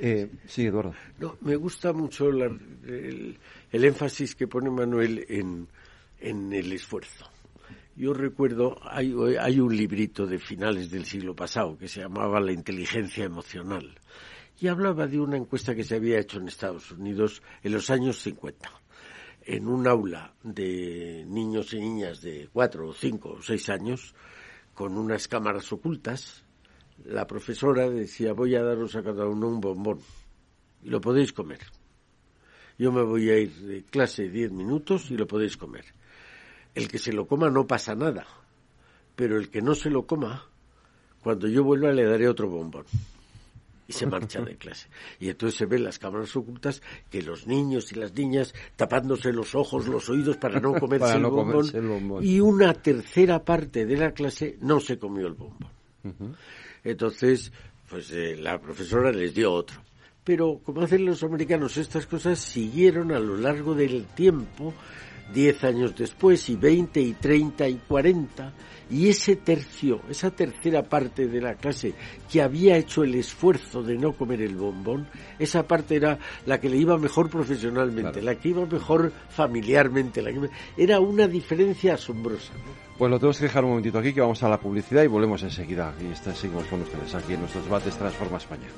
Eh, 0.00 0.28
sí, 0.46 0.66
Eduardo. 0.66 0.94
No, 1.18 1.36
me 1.42 1.56
gusta 1.56 1.92
mucho 1.92 2.28
el, 2.28 3.38
énfasis 3.70 4.34
que 4.34 4.48
pone 4.48 4.70
Manuel 4.70 5.24
en, 5.28 5.68
en 6.20 6.52
el 6.52 6.72
esfuerzo. 6.72 7.30
Yo 7.94 8.14
recuerdo, 8.14 8.78
hay, 8.82 9.14
hay, 9.38 9.60
un 9.60 9.76
librito 9.76 10.26
de 10.26 10.38
finales 10.38 10.90
del 10.90 11.04
siglo 11.04 11.36
pasado 11.36 11.76
que 11.76 11.88
se 11.88 12.00
llamaba 12.00 12.40
La 12.40 12.52
inteligencia 12.52 13.24
emocional 13.24 13.94
y 14.58 14.68
hablaba 14.68 15.06
de 15.06 15.20
una 15.20 15.36
encuesta 15.36 15.74
que 15.74 15.84
se 15.84 15.96
había 15.96 16.18
hecho 16.18 16.38
en 16.38 16.48
Estados 16.48 16.90
Unidos 16.90 17.42
en 17.62 17.72
los 17.72 17.90
años 17.90 18.22
50 18.22 18.81
en 19.46 19.68
un 19.68 19.86
aula 19.86 20.34
de 20.42 21.24
niños 21.26 21.72
y 21.74 21.80
niñas 21.80 22.20
de 22.22 22.48
cuatro 22.52 22.88
o 22.88 22.94
cinco 22.94 23.36
o 23.38 23.42
seis 23.42 23.68
años 23.68 24.14
con 24.74 24.96
unas 24.96 25.28
cámaras 25.28 25.72
ocultas, 25.72 26.44
la 27.04 27.26
profesora 27.26 27.88
decía 27.90 28.32
voy 28.32 28.54
a 28.54 28.62
daros 28.62 28.96
a 28.96 29.02
cada 29.02 29.26
uno 29.26 29.48
un 29.48 29.60
bombón 29.60 30.00
y 30.82 30.90
lo 30.90 31.00
podéis 31.00 31.32
comer. 31.32 31.60
Yo 32.78 32.90
me 32.90 33.02
voy 33.02 33.30
a 33.30 33.38
ir 33.38 33.52
de 33.52 33.84
clase 33.84 34.28
diez 34.28 34.50
minutos 34.50 35.10
y 35.10 35.16
lo 35.16 35.26
podéis 35.26 35.56
comer. 35.56 35.84
El 36.74 36.88
que 36.88 36.98
se 36.98 37.12
lo 37.12 37.26
coma 37.26 37.50
no 37.50 37.66
pasa 37.66 37.94
nada, 37.94 38.26
pero 39.14 39.36
el 39.36 39.50
que 39.50 39.60
no 39.60 39.74
se 39.74 39.90
lo 39.90 40.06
coma, 40.06 40.48
cuando 41.22 41.48
yo 41.48 41.62
vuelva 41.62 41.92
le 41.92 42.04
daré 42.04 42.28
otro 42.28 42.48
bombón 42.48 42.86
y 43.86 43.92
se 43.92 44.06
marcha 44.06 44.40
de 44.40 44.56
clase. 44.56 44.88
Y 45.20 45.28
entonces 45.28 45.58
se 45.58 45.66
ven 45.66 45.84
las 45.84 45.98
cámaras 45.98 46.34
ocultas 46.36 46.82
que 47.10 47.22
los 47.22 47.46
niños 47.46 47.92
y 47.92 47.96
las 47.96 48.12
niñas 48.14 48.54
tapándose 48.76 49.32
los 49.32 49.54
ojos, 49.54 49.86
los 49.86 50.08
oídos 50.08 50.36
para 50.36 50.60
no 50.60 50.74
comerse, 50.80 51.16
el, 51.16 51.22
bombón, 51.24 52.24
y 52.24 52.40
una 52.40 52.74
tercera 52.74 53.44
parte 53.44 53.86
de 53.86 53.96
la 53.96 54.12
clase 54.12 54.56
no 54.60 54.80
se 54.80 54.98
comió 54.98 55.26
el 55.26 55.34
bombón. 55.34 55.70
Entonces, 56.84 57.52
pues 57.88 58.10
eh, 58.12 58.36
la 58.36 58.60
profesora 58.60 59.12
les 59.12 59.34
dio 59.34 59.52
otro. 59.52 59.80
Pero 60.24 60.60
como 60.64 60.82
hacen 60.82 61.04
los 61.04 61.22
americanos 61.24 61.76
estas 61.76 62.06
cosas, 62.06 62.38
siguieron 62.38 63.12
a 63.12 63.18
lo 63.18 63.36
largo 63.36 63.74
del 63.74 64.06
tiempo 64.06 64.72
diez 65.32 65.62
años 65.64 65.94
después 65.96 66.48
y 66.48 66.56
veinte 66.56 67.00
y 67.00 67.12
treinta 67.14 67.68
y 67.68 67.74
cuarenta 67.76 68.52
y 68.90 69.08
ese 69.08 69.36
tercio, 69.36 70.02
esa 70.10 70.30
tercera 70.30 70.82
parte 70.82 71.26
de 71.26 71.40
la 71.40 71.54
clase 71.54 71.94
que 72.30 72.42
había 72.42 72.76
hecho 72.76 73.04
el 73.04 73.14
esfuerzo 73.14 73.82
de 73.82 73.96
no 73.96 74.12
comer 74.12 74.42
el 74.42 74.54
bombón, 74.54 75.06
esa 75.38 75.66
parte 75.66 75.96
era 75.96 76.18
la 76.44 76.60
que 76.60 76.68
le 76.68 76.76
iba 76.76 76.98
mejor 76.98 77.30
profesionalmente, 77.30 78.20
la 78.20 78.34
que 78.34 78.50
iba 78.50 78.66
mejor 78.66 79.10
familiarmente, 79.30 80.20
la 80.20 80.30
que... 80.32 80.50
era 80.76 81.00
una 81.00 81.26
diferencia 81.26 81.94
asombrosa. 81.94 82.52
Pues 82.98 83.10
lo 83.10 83.18
tenemos 83.18 83.38
que 83.38 83.44
dejar 83.44 83.64
un 83.64 83.70
momentito 83.70 83.98
aquí, 83.98 84.12
que 84.12 84.20
vamos 84.20 84.42
a 84.42 84.48
la 84.48 84.60
publicidad 84.60 85.02
y 85.02 85.06
volvemos 85.06 85.42
enseguida. 85.42 85.94
Y 85.98 86.14
seguimos 86.34 86.64
con 86.66 86.82
ustedes 86.82 87.14
aquí 87.14 87.32
en 87.32 87.40
nuestros 87.40 87.64
debates 87.64 87.96
Transforma 87.96 88.36
España. 88.36 88.68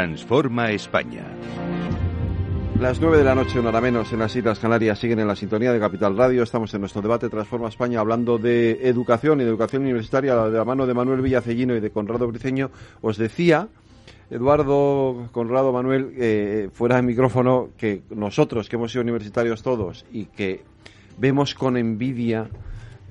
Transforma 0.00 0.70
España. 0.70 1.26
Las 2.80 3.02
nueve 3.02 3.18
de 3.18 3.24
la 3.24 3.34
noche, 3.34 3.60
una 3.60 3.68
hora 3.68 3.82
menos, 3.82 4.10
en 4.14 4.20
las 4.20 4.34
Islas 4.34 4.58
Canarias 4.58 4.98
siguen 4.98 5.18
en 5.18 5.26
la 5.28 5.36
sintonía 5.36 5.74
de 5.74 5.78
Capital 5.78 6.16
Radio. 6.16 6.42
Estamos 6.42 6.72
en 6.72 6.80
nuestro 6.80 7.02
debate 7.02 7.28
Transforma 7.28 7.68
España 7.68 8.00
hablando 8.00 8.38
de 8.38 8.88
educación 8.88 9.42
y 9.42 9.44
de 9.44 9.50
educación 9.50 9.82
universitaria 9.82 10.34
de 10.36 10.56
la 10.56 10.64
mano 10.64 10.86
de 10.86 10.94
Manuel 10.94 11.20
Villacellino 11.20 11.76
y 11.76 11.80
de 11.80 11.90
Conrado 11.90 12.26
Briceño. 12.28 12.70
Os 13.02 13.18
decía, 13.18 13.68
Eduardo, 14.30 15.28
Conrado, 15.32 15.70
Manuel, 15.70 16.14
eh, 16.16 16.70
fuera 16.72 16.96
de 16.96 17.02
micrófono, 17.02 17.68
que 17.76 18.00
nosotros, 18.08 18.70
que 18.70 18.76
hemos 18.76 18.92
sido 18.92 19.02
universitarios 19.02 19.62
todos 19.62 20.06
y 20.10 20.24
que 20.24 20.62
vemos 21.18 21.54
con 21.54 21.76
envidia 21.76 22.48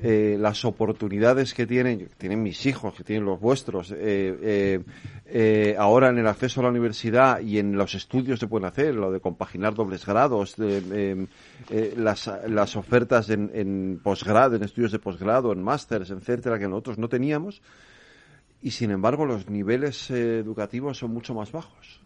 eh, 0.02 0.38
las 0.40 0.64
oportunidades 0.64 1.54
que 1.54 1.68
tienen, 1.68 2.08
tienen 2.18 2.42
mis 2.42 2.66
hijos, 2.66 2.94
que 2.94 3.04
tienen 3.04 3.26
los 3.26 3.40
vuestros, 3.40 3.94
eh, 3.96 4.82
eh, 5.26 5.76
ahora 5.78 6.10
en 6.10 6.20
el 6.20 6.28
acceso 6.28 6.62
a 6.62 6.64
la 6.64 6.70
universidad 6.70 7.42
y 7.42 7.60
en 7.60 7.76
los 7.76 7.96
estudios 7.96 8.40
se 8.40 8.48
pueden 8.48 8.68
hacer, 8.68 8.96
lo 8.96 9.12
de 9.12 9.20
compaginar 9.20 9.74
dobles 9.74 10.06
grados, 10.06 10.56
las, 10.58 12.32
las, 12.48 12.76
ofertas 12.78 13.30
en, 13.30 13.52
en 13.54 14.00
posgrado, 14.02 14.56
en 14.56 14.64
estudios 14.64 14.94
de 14.94 15.00
posgrado, 15.00 15.52
en 15.52 15.62
másteres, 15.62 16.12
etcétera, 16.12 16.58
que 16.58 16.70
nosotros 16.70 16.98
no 16.98 17.10
teníamos, 17.10 17.62
y 18.62 18.72
sin 18.72 18.92
embargo 18.92 19.26
los 19.26 19.50
niveles 19.50 20.10
educativos 20.12 20.98
son 20.98 21.12
mucho 21.12 21.34
más 21.34 21.52
bajos. 21.52 22.00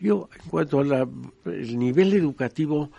Yo, 0.00 0.28
en 0.34 0.50
cuanto 0.50 0.80
al 0.80 1.08
nivel 1.46 2.12
educativo, 2.12 2.90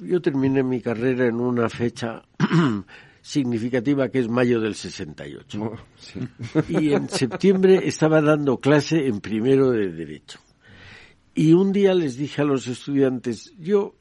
yo 0.00 0.20
terminé 0.20 0.62
mi 0.62 0.82
carrera 0.82 1.26
en 1.26 1.36
una 1.36 1.70
fecha 1.70 2.22
significativa 3.22 4.08
que 4.08 4.18
es 4.18 4.28
mayo 4.28 4.60
del 4.60 4.74
68. 4.74 5.72
Y 6.68 6.92
en 6.92 7.08
septiembre 7.08 7.86
estaba 7.86 8.20
dando 8.20 8.58
clase 8.58 9.06
en 9.06 9.20
primero 9.20 9.70
de 9.70 9.90
Derecho. 9.92 10.40
Y 11.34 11.54
un 11.54 11.72
día 11.72 11.94
les 11.94 12.16
dije 12.16 12.42
a 12.42 12.44
los 12.44 12.66
estudiantes, 12.66 13.54
yo 13.58 13.94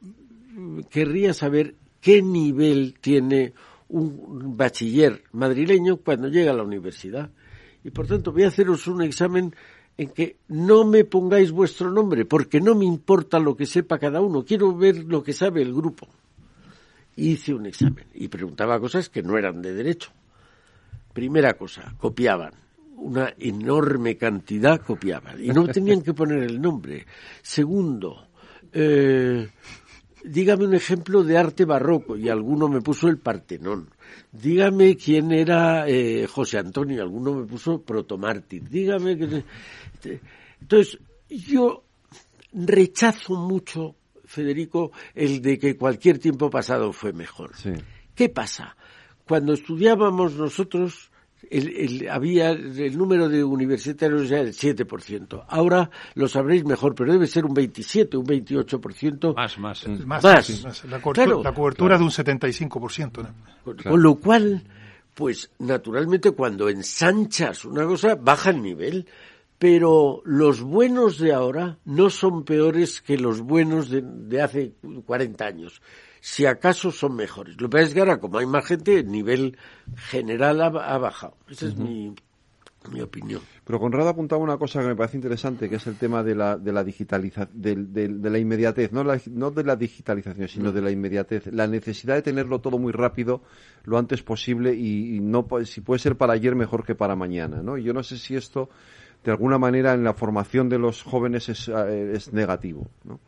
querría 0.89 1.33
saber 1.33 1.75
qué 2.01 2.21
nivel 2.21 2.95
tiene 2.99 3.53
un 3.87 4.57
bachiller 4.57 5.23
madrileño 5.31 5.97
cuando 5.97 6.27
llega 6.27 6.51
a 6.51 6.55
la 6.55 6.63
universidad. 6.63 7.31
Y 7.83 7.91
por 7.91 8.07
tanto 8.07 8.33
voy 8.33 8.43
a 8.43 8.47
haceros 8.47 8.87
un 8.87 9.03
examen 9.03 9.55
en 9.97 10.09
que 10.09 10.37
no 10.47 10.83
me 10.83 11.05
pongáis 11.05 11.51
vuestro 11.51 11.91
nombre, 11.91 12.25
porque 12.25 12.59
no 12.59 12.73
me 12.73 12.85
importa 12.85 13.39
lo 13.39 13.55
que 13.55 13.65
sepa 13.65 13.99
cada 13.99 14.19
uno, 14.19 14.43
quiero 14.43 14.75
ver 14.75 15.03
lo 15.05 15.21
que 15.21 15.33
sabe 15.33 15.61
el 15.61 15.73
grupo 15.73 16.07
hice 17.29 17.53
un 17.53 17.65
examen 17.65 18.07
y 18.13 18.27
preguntaba 18.27 18.79
cosas 18.79 19.09
que 19.09 19.23
no 19.23 19.37
eran 19.37 19.61
de 19.61 19.73
derecho. 19.73 20.11
Primera 21.13 21.53
cosa, 21.53 21.93
copiaban. 21.97 22.53
Una 22.97 23.33
enorme 23.39 24.15
cantidad 24.15 24.79
copiaban 24.79 25.43
y 25.43 25.47
no 25.47 25.67
tenían 25.67 26.01
que 26.01 26.13
poner 26.13 26.43
el 26.43 26.61
nombre. 26.61 27.05
Segundo, 27.41 28.27
eh, 28.71 29.49
dígame 30.23 30.65
un 30.65 30.75
ejemplo 30.75 31.23
de 31.23 31.37
arte 31.37 31.65
barroco 31.65 32.15
y 32.15 32.29
alguno 32.29 32.67
me 32.67 32.81
puso 32.81 33.07
el 33.07 33.17
Partenón. 33.17 33.89
Dígame 34.31 34.95
quién 34.97 35.31
era 35.31 35.87
eh, 35.87 36.27
José 36.27 36.59
Antonio 36.59 36.97
y 36.97 36.99
alguno 36.99 37.33
me 37.33 37.45
puso 37.45 37.81
Protomártir. 37.81 38.69
Dígame 38.69 39.17
que... 39.17 39.43
Entonces, 40.61 40.99
yo 41.27 41.83
rechazo 42.53 43.35
mucho 43.35 43.95
Federico, 44.31 44.91
el 45.13 45.41
de 45.41 45.59
que 45.59 45.77
cualquier 45.77 46.17
tiempo 46.17 46.49
pasado 46.49 46.93
fue 46.93 47.13
mejor. 47.13 47.51
¿Qué 48.15 48.29
pasa? 48.29 48.75
Cuando 49.27 49.53
estudiábamos 49.53 50.33
nosotros, 50.33 51.11
el, 51.49 52.07
había 52.09 52.51
el 52.51 52.97
número 52.97 53.27
de 53.27 53.43
universitarios 53.43 54.29
ya 54.29 54.39
el 54.39 54.53
7%. 54.53 55.45
Ahora 55.47 55.89
lo 56.15 56.27
sabréis 56.27 56.63
mejor, 56.63 56.95
pero 56.95 57.11
debe 57.11 57.27
ser 57.27 57.45
un 57.45 57.53
27, 57.53 58.17
un 58.17 58.25
28%. 58.25 59.35
Más, 59.35 59.59
más. 59.59 59.87
Más. 59.87 60.23
más. 60.23 60.85
La, 60.85 61.01
cobertura, 61.01 61.97
de 61.97 62.03
un 62.03 62.09
75%. 62.09 63.27
Con 63.83 64.01
lo 64.01 64.15
cual, 64.15 64.63
pues 65.13 65.51
naturalmente 65.59 66.31
cuando 66.31 66.69
ensanchas 66.69 67.65
una 67.65 67.85
cosa, 67.85 68.15
baja 68.15 68.51
el 68.51 68.61
nivel 68.61 69.05
pero 69.61 70.23
los 70.25 70.63
buenos 70.63 71.19
de 71.19 71.33
ahora 71.33 71.77
no 71.85 72.09
son 72.09 72.45
peores 72.45 72.99
que 72.99 73.15
los 73.15 73.41
buenos 73.41 73.91
de, 73.91 74.41
hace 74.41 74.73
40 75.05 75.45
años. 75.45 75.83
Si 76.19 76.47
acaso 76.47 76.89
son 76.89 77.15
mejores. 77.15 77.61
Lo 77.61 77.69
que 77.69 77.73
pasa 77.73 77.83
es 77.89 77.93
que 77.93 77.99
ahora, 77.99 78.19
como 78.19 78.39
hay 78.39 78.47
más 78.47 78.65
gente, 78.65 78.97
el 78.97 79.11
nivel 79.11 79.55
general 80.09 80.61
ha, 80.61 80.97
bajado. 80.97 81.37
Esa 81.47 81.67
es 81.67 81.75
mi, 81.75 82.11
mi 82.91 83.01
opinión. 83.01 83.41
Pero 83.63 83.79
Conrado 83.79 84.09
apuntaba 84.09 84.41
una 84.41 84.57
cosa 84.57 84.81
que 84.81 84.87
me 84.87 84.95
parece 84.95 85.17
interesante, 85.17 85.69
que 85.69 85.75
es 85.75 85.85
el 85.85 85.97
tema 85.97 86.23
de 86.23 86.33
la, 86.33 86.57
de 86.57 86.73
la 86.73 86.83
digitalización, 86.83 87.61
de, 87.61 88.29
la 88.31 88.39
inmediatez, 88.39 88.91
no, 88.91 89.03
no 89.03 89.51
de 89.51 89.63
la 89.63 89.75
digitalización, 89.75 90.47
sino 90.47 90.71
de 90.71 90.81
la 90.81 90.89
inmediatez, 90.89 91.53
la 91.53 91.67
necesidad 91.67 92.15
de 92.15 92.23
tenerlo 92.23 92.61
todo 92.61 92.79
muy 92.79 92.93
rápido, 92.93 93.43
lo 93.83 93.99
antes 93.99 94.23
posible 94.23 94.73
y, 94.73 95.19
no 95.19 95.47
si 95.65 95.81
puede 95.81 95.99
ser 95.99 96.17
para 96.17 96.33
ayer 96.33 96.55
mejor 96.55 96.83
que 96.83 96.95
para 96.95 97.15
mañana, 97.15 97.61
¿no? 97.61 97.77
Y 97.77 97.83
yo 97.83 97.93
no 97.93 98.01
sé 98.01 98.17
si 98.17 98.35
esto 98.35 98.71
de 99.23 99.31
alguna 99.31 99.57
manera 99.57 99.93
en 99.93 100.03
la 100.03 100.13
formación 100.13 100.69
de 100.69 100.79
los 100.79 101.03
jóvenes 101.03 101.49
es, 101.49 101.69
eh, 101.69 102.17
negativo, 102.31 102.87
¿no? 103.03 103.19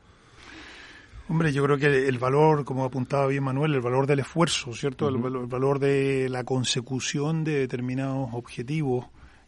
Hombre, 1.30 1.54
yo 1.54 1.64
creo 1.64 1.78
que 1.78 2.08
el 2.08 2.20
valor, 2.20 2.66
como 2.66 2.84
apuntaba 2.84 3.28
bien 3.28 3.44
Manuel, 3.44 3.74
el 3.74 3.82
valor 3.82 4.06
del 4.08 4.20
esfuerzo, 4.20 4.74
¿cierto? 4.74 5.08
el, 5.08 5.18
valor 5.18 5.80
de 5.80 6.28
la 6.30 6.44
consecución 6.44 7.46
de 7.46 7.60
determinados 7.60 8.30
objetivos, 8.34 9.08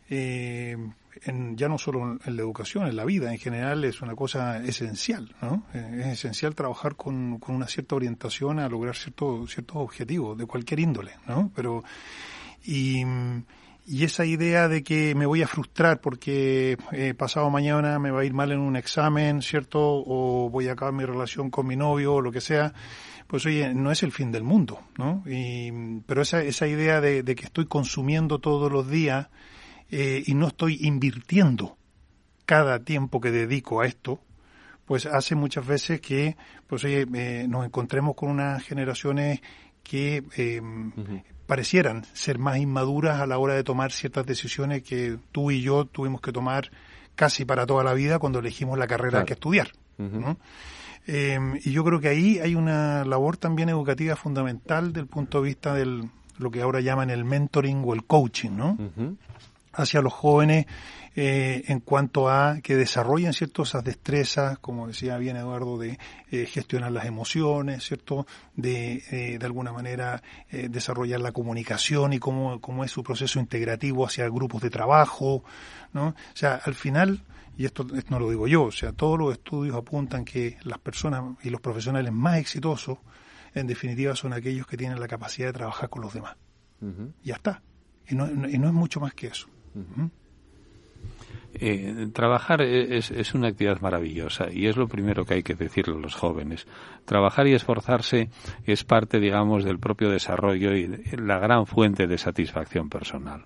eh, 0.10 0.78
en, 1.24 1.58
ya 1.58 1.68
no 1.68 1.78
solo 1.78 2.18
en 2.24 2.36
la 2.36 2.42
educación, 2.42 2.88
en 2.88 2.96
la 2.96 3.04
vida 3.04 3.30
en 3.30 3.40
general, 3.40 3.84
es 3.84 4.02
una 4.02 4.16
cosa 4.16 4.64
esencial, 4.64 5.36
¿no? 5.42 5.66
Eh, 5.74 5.98
es 6.00 6.08
esencial 6.14 6.56
trabajar 6.56 6.96
con, 6.96 7.40
con, 7.40 7.56
una 7.56 7.68
cierta 7.68 7.96
orientación 7.96 8.60
a 8.60 8.70
lograr 8.70 8.96
ciertos 8.96 9.52
ciertos 9.52 9.76
objetivos 9.78 10.38
de 10.38 10.46
cualquier 10.46 10.80
índole, 10.80 11.12
¿no? 11.28 11.52
Pero, 11.54 11.84
y 12.64 13.04
y 13.88 14.04
esa 14.04 14.26
idea 14.26 14.68
de 14.68 14.84
que 14.84 15.14
me 15.14 15.28
voy 15.28 15.44
a 15.44 15.48
frustrar 15.48 16.02
porque 16.02 16.78
eh, 16.92 17.14
pasado 17.14 17.50
mañana 17.52 18.00
me 18.00 18.10
va 18.10 18.22
a 18.22 18.26
ir 18.26 18.34
mal 18.34 18.52
en 18.52 18.60
un 18.60 18.76
examen, 18.76 19.42
¿cierto? 19.44 19.80
O 19.80 20.50
voy 20.50 20.68
a 20.68 20.72
acabar 20.72 20.94
mi 20.94 21.06
relación 21.06 21.52
con 21.52 21.68
mi 21.68 21.76
novio 21.76 22.16
o 22.16 22.22
lo 22.22 22.32
que 22.32 22.42
sea, 22.42 22.74
pues 23.28 23.46
oye, 23.46 23.74
no 23.76 23.92
es 23.92 24.02
el 24.02 24.12
fin 24.12 24.32
del 24.32 24.44
mundo, 24.44 24.82
¿no? 24.98 25.24
Y, 25.28 26.02
pero 26.08 26.24
esa, 26.24 26.42
esa 26.42 26.68
idea 26.68 27.00
de, 27.00 27.24
que 27.24 27.46
estoy 27.46 27.66
consumiendo 27.66 28.40
todos 28.40 28.72
los 28.72 28.90
días 28.90 29.28
eh, 29.92 30.24
y 30.26 30.34
no 30.34 30.48
estoy 30.48 30.80
invirtiendo 30.82 31.78
cada 32.46 32.80
tiempo 32.80 33.22
que 33.22 33.30
dedico 33.30 33.82
a 33.82 33.86
esto, 33.86 34.20
pues 34.86 35.06
hace 35.06 35.36
muchas 35.36 35.66
veces 35.66 36.02
que, 36.02 36.38
pues 36.68 36.84
oye, 36.86 37.06
eh, 37.14 37.46
nos 37.48 37.66
encontremos 37.66 38.16
con 38.16 38.30
unas 38.30 38.64
generaciones 38.64 39.42
que 39.84 40.24
parecieran 41.46 42.06
ser 42.14 42.40
más 42.40 42.58
inmaduras 42.58 43.20
a 43.22 43.28
la 43.28 43.38
hora 43.38 43.54
de 43.54 43.64
tomar 43.64 43.92
ciertas 43.92 44.26
decisiones 44.26 44.84
que 44.84 45.18
tú 45.32 45.52
y 45.52 45.62
yo 45.62 45.86
tuvimos 45.86 46.22
que 46.22 46.32
tomar 46.32 46.72
casi 47.16 47.46
para 47.46 47.66
toda 47.66 47.84
la 47.84 47.94
vida 47.94 48.20
cuando 48.20 48.40
elegimos 48.40 48.78
la 48.78 48.88
carrera 48.88 49.26
que 49.26 49.34
estudiar. 49.34 49.72
Eh, 51.08 51.40
y 51.64 51.72
yo 51.72 51.84
creo 51.84 52.00
que 52.00 52.10
ahí 52.10 52.40
hay 52.40 52.56
una 52.56 53.06
labor 53.06 53.38
también 53.38 53.70
educativa 53.70 54.16
fundamental 54.16 54.92
del 54.92 55.08
punto 55.08 55.42
de 55.42 55.48
vista 55.48 55.74
del 55.74 56.10
lo 56.38 56.52
que 56.52 56.62
ahora 56.62 56.82
llaman 56.82 57.10
el 57.10 57.24
mentoring 57.24 57.84
o 57.86 57.94
el 57.94 58.04
coaching, 58.04 58.52
¿no? 58.52 58.78
Hacia 59.76 60.02
los 60.02 60.14
jóvenes 60.14 60.66
eh, 61.18 61.64
en 61.68 61.80
cuanto 61.80 62.30
a 62.30 62.60
que 62.62 62.76
desarrollen 62.76 63.34
ciertas 63.34 63.70
esas 63.70 63.84
destrezas, 63.84 64.60
como 64.60 64.88
decía 64.88 65.18
bien 65.18 65.38
Eduardo, 65.38 65.78
de 65.78 65.98
eh, 66.32 66.46
gestionar 66.46 66.92
las 66.92 67.06
emociones, 67.06 67.84
cierto, 67.86 68.28
de 68.56 69.02
eh, 69.12 69.38
de 69.40 69.46
alguna 69.46 69.72
manera 69.72 70.22
desarrollar 70.52 71.22
la 71.22 71.32
comunicación 71.32 72.14
y 72.14 72.20
cómo, 72.20 72.60
cómo 72.60 72.84
es 72.84 72.92
su 72.92 73.04
proceso 73.04 73.40
integrativo 73.40 74.06
hacia 74.06 74.28
grupos 74.28 74.62
de 74.62 74.70
trabajo, 74.70 75.44
¿no? 75.94 76.08
O 76.08 76.16
sea, 76.34 76.60
al 76.64 76.76
final 76.76 77.24
y 77.58 77.66
esto, 77.66 77.88
no 78.10 78.20
lo 78.20 78.30
digo 78.30 78.48
yo, 78.48 78.64
o 78.64 78.72
sea, 78.72 78.92
todos 78.92 79.18
los 79.18 79.32
estudios 79.32 79.76
apuntan 79.76 80.26
que 80.26 80.58
las 80.64 80.80
personas 80.80 81.38
y 81.42 81.50
los 81.50 81.62
profesionales 81.62 82.12
más 82.12 82.38
exitosos, 82.38 82.98
en 83.54 83.68
definitiva, 83.68 84.16
son 84.16 84.34
aquellos 84.34 84.68
que 84.68 84.76
tienen 84.76 85.00
la 85.00 85.08
capacidad 85.08 85.48
de 85.48 85.54
trabajar 85.54 85.90
con 85.90 86.02
los 86.02 86.14
demás. 86.14 86.36
Ya 87.24 87.36
está. 87.36 87.64
Y 88.08 88.16
no, 88.16 88.28
y 88.28 88.60
no, 88.60 88.68
es 88.68 88.74
mucho 88.74 89.00
más 89.00 89.14
que 89.14 89.28
eso. 89.28 89.48
Eh, 91.58 92.10
trabajar 92.14 92.62
es, 92.62 93.12
es, 93.12 93.34
una 93.34 93.48
actividad 93.48 93.80
maravillosa 93.80 94.52
y 94.52 94.68
es 94.68 94.76
lo 94.76 94.90
primero 94.90 95.24
que 95.24 95.36
hay 95.36 95.44
que 95.44 95.56
decirle 95.56 95.96
a 95.96 96.00
los 96.00 96.14
jóvenes. 96.14 96.68
Trabajar 97.06 97.48
y 97.48 97.54
esforzarse 97.54 98.30
es 98.66 98.84
parte, 98.84 99.20
digamos, 99.20 99.64
del 99.64 99.80
propio 99.80 100.10
desarrollo 100.10 100.76
y 100.76 100.88
la 101.18 101.40
gran 101.40 101.66
fuente 101.66 102.08
de 102.08 102.18
satisfacción 102.18 102.90
personal. 102.90 103.44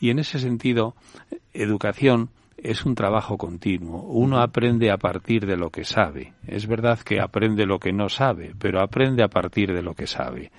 Y 0.00 0.10
en 0.10 0.18
ese 0.18 0.38
sentido, 0.38 0.94
educación 1.54 2.30
es 2.62 2.84
un 2.84 2.94
trabajo 2.94 3.38
continuo. 3.38 4.02
Uno 4.02 4.40
aprende 4.40 4.90
a 4.90 4.98
partir 4.98 5.46
de 5.46 5.56
lo 5.56 5.70
que 5.70 5.84
sabe. 5.84 6.34
Es 6.46 6.66
verdad 6.66 6.98
que 6.98 7.20
aprende 7.20 7.66
lo 7.66 7.78
que 7.78 7.92
no 7.92 8.08
sabe, 8.08 8.54
pero 8.58 8.82
aprende 8.82 9.22
a 9.22 9.28
partir 9.28 9.72
de 9.72 9.82
lo 9.82 9.94
que 9.94 10.06
sabe. 10.06 10.50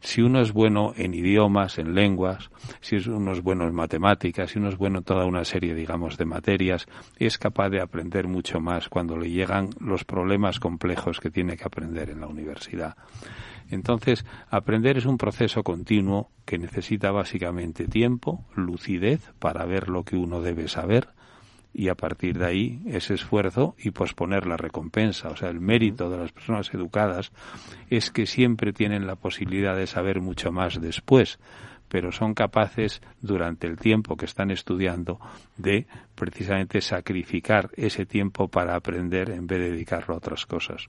Si 0.00 0.22
uno 0.22 0.40
es 0.40 0.52
bueno 0.52 0.92
en 0.96 1.14
idiomas, 1.14 1.78
en 1.78 1.94
lenguas, 1.94 2.50
si 2.80 2.96
uno 3.08 3.32
es 3.32 3.42
bueno 3.42 3.66
en 3.66 3.74
matemáticas, 3.74 4.50
si 4.50 4.58
uno 4.58 4.68
es 4.68 4.76
bueno 4.76 4.98
en 4.98 5.04
toda 5.04 5.26
una 5.26 5.44
serie, 5.44 5.74
digamos, 5.74 6.16
de 6.16 6.24
materias, 6.24 6.86
es 7.18 7.38
capaz 7.38 7.70
de 7.70 7.80
aprender 7.80 8.28
mucho 8.28 8.60
más 8.60 8.88
cuando 8.88 9.16
le 9.16 9.30
llegan 9.30 9.70
los 9.80 10.04
problemas 10.04 10.60
complejos 10.60 11.20
que 11.20 11.30
tiene 11.30 11.56
que 11.56 11.64
aprender 11.64 12.10
en 12.10 12.20
la 12.20 12.26
universidad. 12.26 12.96
Entonces, 13.70 14.24
aprender 14.50 14.96
es 14.96 15.04
un 15.04 15.18
proceso 15.18 15.62
continuo 15.62 16.30
que 16.46 16.58
necesita 16.58 17.10
básicamente 17.10 17.86
tiempo, 17.86 18.46
lucidez 18.54 19.32
para 19.38 19.64
ver 19.66 19.88
lo 19.88 20.04
que 20.04 20.16
uno 20.16 20.40
debe 20.40 20.68
saber, 20.68 21.08
y 21.72 21.88
a 21.88 21.94
partir 21.94 22.38
de 22.38 22.46
ahí 22.46 22.82
ese 22.86 23.14
esfuerzo 23.14 23.74
y 23.78 23.90
posponer 23.90 24.46
la 24.46 24.56
recompensa. 24.56 25.28
O 25.28 25.36
sea, 25.36 25.50
el 25.50 25.60
mérito 25.60 26.10
de 26.10 26.18
las 26.18 26.32
personas 26.32 26.72
educadas 26.74 27.30
es 27.90 28.10
que 28.10 28.26
siempre 28.26 28.72
tienen 28.72 29.06
la 29.06 29.16
posibilidad 29.16 29.76
de 29.76 29.86
saber 29.86 30.20
mucho 30.20 30.50
más 30.50 30.80
después, 30.80 31.38
pero 31.88 32.12
son 32.12 32.34
capaces 32.34 33.00
durante 33.20 33.66
el 33.66 33.76
tiempo 33.76 34.16
que 34.16 34.26
están 34.26 34.50
estudiando 34.50 35.18
de 35.56 35.86
precisamente 36.14 36.80
sacrificar 36.80 37.70
ese 37.76 38.06
tiempo 38.06 38.48
para 38.48 38.74
aprender 38.74 39.30
en 39.30 39.46
vez 39.46 39.58
de 39.60 39.70
dedicarlo 39.70 40.14
a 40.14 40.18
otras 40.18 40.46
cosas. 40.46 40.88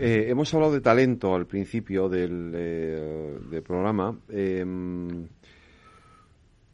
Eh, 0.00 0.26
hemos 0.28 0.52
hablado 0.54 0.72
de 0.72 0.80
talento 0.80 1.34
al 1.34 1.46
principio 1.46 2.08
del, 2.08 2.52
eh, 2.54 3.62
programa. 3.66 4.16
Em, 4.28 5.26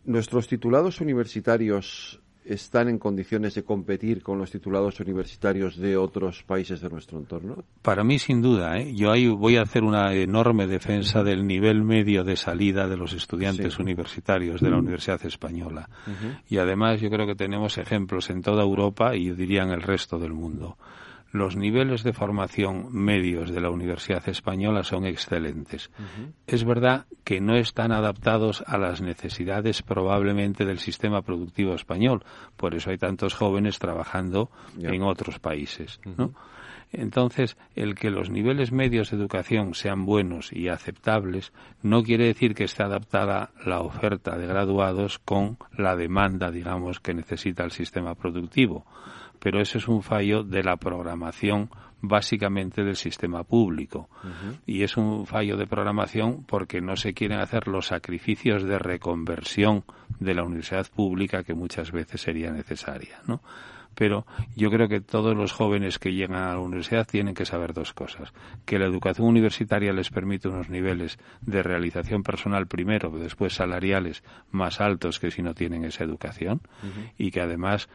nuestros 0.04 0.46
titulados 0.46 1.00
universitarios 1.00 2.20
están 2.48 2.88
en 2.88 2.98
condiciones 2.98 3.54
de 3.54 3.62
competir 3.62 4.22
con 4.22 4.38
los 4.38 4.50
titulados 4.50 4.98
universitarios 5.00 5.76
de 5.76 5.96
otros 5.96 6.42
países 6.42 6.80
de 6.80 6.88
nuestro 6.88 7.18
entorno? 7.18 7.64
Para 7.82 8.02
mí, 8.02 8.18
sin 8.18 8.40
duda. 8.40 8.78
¿eh? 8.78 8.94
Yo 8.94 9.12
ahí 9.12 9.28
voy 9.28 9.56
a 9.56 9.62
hacer 9.62 9.84
una 9.84 10.12
enorme 10.14 10.66
defensa 10.66 11.22
del 11.22 11.46
nivel 11.46 11.84
medio 11.84 12.24
de 12.24 12.36
salida 12.36 12.88
de 12.88 12.96
los 12.96 13.12
estudiantes 13.12 13.78
universitarios 13.78 14.60
de 14.60 14.70
la 14.70 14.78
Universidad 14.78 15.24
Española. 15.24 15.88
Y 16.48 16.58
además, 16.58 17.00
yo 17.00 17.10
creo 17.10 17.26
que 17.26 17.34
tenemos 17.34 17.76
ejemplos 17.78 18.30
en 18.30 18.42
toda 18.42 18.62
Europa 18.62 19.14
y 19.14 19.26
yo 19.26 19.34
diría 19.34 19.62
en 19.62 19.70
el 19.70 19.82
resto 19.82 20.18
del 20.18 20.32
mundo 20.32 20.76
los 21.30 21.56
niveles 21.56 22.02
de 22.02 22.12
formación 22.12 22.88
medios 22.92 23.50
de 23.50 23.60
la 23.60 23.70
Universidad 23.70 24.26
Española 24.28 24.82
son 24.82 25.04
excelentes. 25.04 25.90
Es 26.46 26.64
verdad 26.64 27.06
que 27.24 27.40
no 27.40 27.56
están 27.56 27.92
adaptados 27.92 28.64
a 28.66 28.78
las 28.78 29.02
necesidades 29.02 29.82
probablemente 29.82 30.64
del 30.64 30.78
sistema 30.78 31.22
productivo 31.22 31.74
español, 31.74 32.24
por 32.56 32.74
eso 32.74 32.90
hay 32.90 32.98
tantos 32.98 33.34
jóvenes 33.34 33.78
trabajando 33.78 34.50
en 34.80 35.02
otros 35.02 35.38
países, 35.38 36.00
Entonces, 36.90 37.58
el 37.74 37.94
que 37.94 38.10
los 38.10 38.30
niveles 38.30 38.72
medios 38.72 39.10
de 39.10 39.18
educación 39.18 39.74
sean 39.74 40.06
buenos 40.06 40.50
y 40.54 40.68
aceptables 40.68 41.52
no 41.82 42.02
quiere 42.02 42.24
decir 42.24 42.54
que 42.54 42.64
esté 42.64 42.82
adaptada 42.82 43.50
la 43.66 43.80
oferta 43.80 44.38
de 44.38 44.46
graduados 44.46 45.18
con 45.18 45.58
la 45.76 45.96
demanda, 45.96 46.50
digamos, 46.50 46.98
que 46.98 47.12
necesita 47.12 47.62
el 47.64 47.72
sistema 47.72 48.14
productivo 48.14 48.86
pero 49.38 49.60
eso 49.60 49.78
es 49.78 49.88
un 49.88 50.02
fallo 50.02 50.42
de 50.42 50.62
la 50.62 50.76
programación 50.76 51.70
básicamente 52.00 52.84
del 52.84 52.96
sistema 52.96 53.44
público. 53.44 54.08
Y 54.66 54.82
es 54.82 54.96
un 54.96 55.26
fallo 55.26 55.56
de 55.56 55.66
programación 55.66 56.44
porque 56.44 56.80
no 56.80 56.96
se 56.96 57.12
quieren 57.12 57.40
hacer 57.40 57.68
los 57.68 57.88
sacrificios 57.88 58.62
de 58.62 58.78
reconversión 58.78 59.84
de 60.20 60.34
la 60.34 60.44
universidad 60.44 60.86
pública 60.94 61.42
que 61.42 61.54
muchas 61.54 61.90
veces 61.92 62.20
sería 62.20 62.50
necesaria, 62.52 63.20
¿no? 63.26 63.42
Pero 63.94 64.26
yo 64.54 64.70
creo 64.70 64.86
que 64.86 65.00
todos 65.00 65.36
los 65.36 65.50
jóvenes 65.50 65.98
que 65.98 66.12
llegan 66.12 66.36
a 66.36 66.52
la 66.52 66.60
universidad 66.60 67.04
tienen 67.04 67.34
que 67.34 67.44
saber 67.44 67.72
dos 67.72 67.94
cosas. 67.94 68.32
Que 68.64 68.78
la 68.78 68.86
educación 68.86 69.26
universitaria 69.26 69.92
les 69.92 70.10
permite 70.10 70.46
unos 70.46 70.70
niveles 70.70 71.18
de 71.40 71.64
realización 71.64 72.22
personal 72.22 72.68
primero, 72.68 73.10
después 73.10 73.54
salariales 73.54 74.22
más 74.52 74.80
altos 74.80 75.18
que 75.18 75.32
si 75.32 75.42
no 75.42 75.52
tienen 75.52 75.84
esa 75.84 76.04
educación. 76.04 76.60
Y 77.16 77.32
que 77.32 77.40
además 77.40 77.88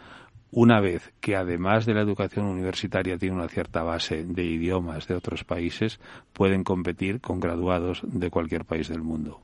una 0.54 0.80
vez 0.80 1.12
que 1.20 1.36
además 1.36 1.86
de 1.86 1.94
la 1.94 2.02
educación 2.02 2.46
universitaria 2.46 3.18
tiene 3.18 3.36
una 3.36 3.48
cierta 3.48 3.82
base 3.82 4.24
de 4.24 4.44
idiomas 4.44 5.08
de 5.08 5.16
otros 5.16 5.44
países, 5.44 6.00
pueden 6.32 6.64
competir 6.64 7.22
con 7.22 7.40
graduados 7.40 8.02
de 8.04 8.30
cualquier 8.30 8.64
país 8.64 8.88
del 8.88 9.02
mundo. 9.02 9.42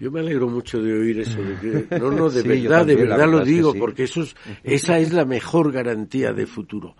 Yo 0.00 0.10
me 0.10 0.20
alegro 0.20 0.48
mucho 0.48 0.80
de 0.80 0.92
oír 0.92 1.20
eso. 1.20 1.40
De 1.42 1.86
que, 1.86 1.98
no, 1.98 2.10
no, 2.10 2.28
de 2.28 2.42
verdad, 2.42 2.84
de 2.84 2.96
verdad, 2.96 3.28
lo 3.28 3.44
digo, 3.44 3.74
porque 3.74 4.04
eso 4.04 4.24
esa 4.62 4.98
es 4.98 5.12
la 5.12 5.24
mejor 5.24 5.72
garantía 5.72 6.32
de 6.32 6.46
futuro. 6.46 6.96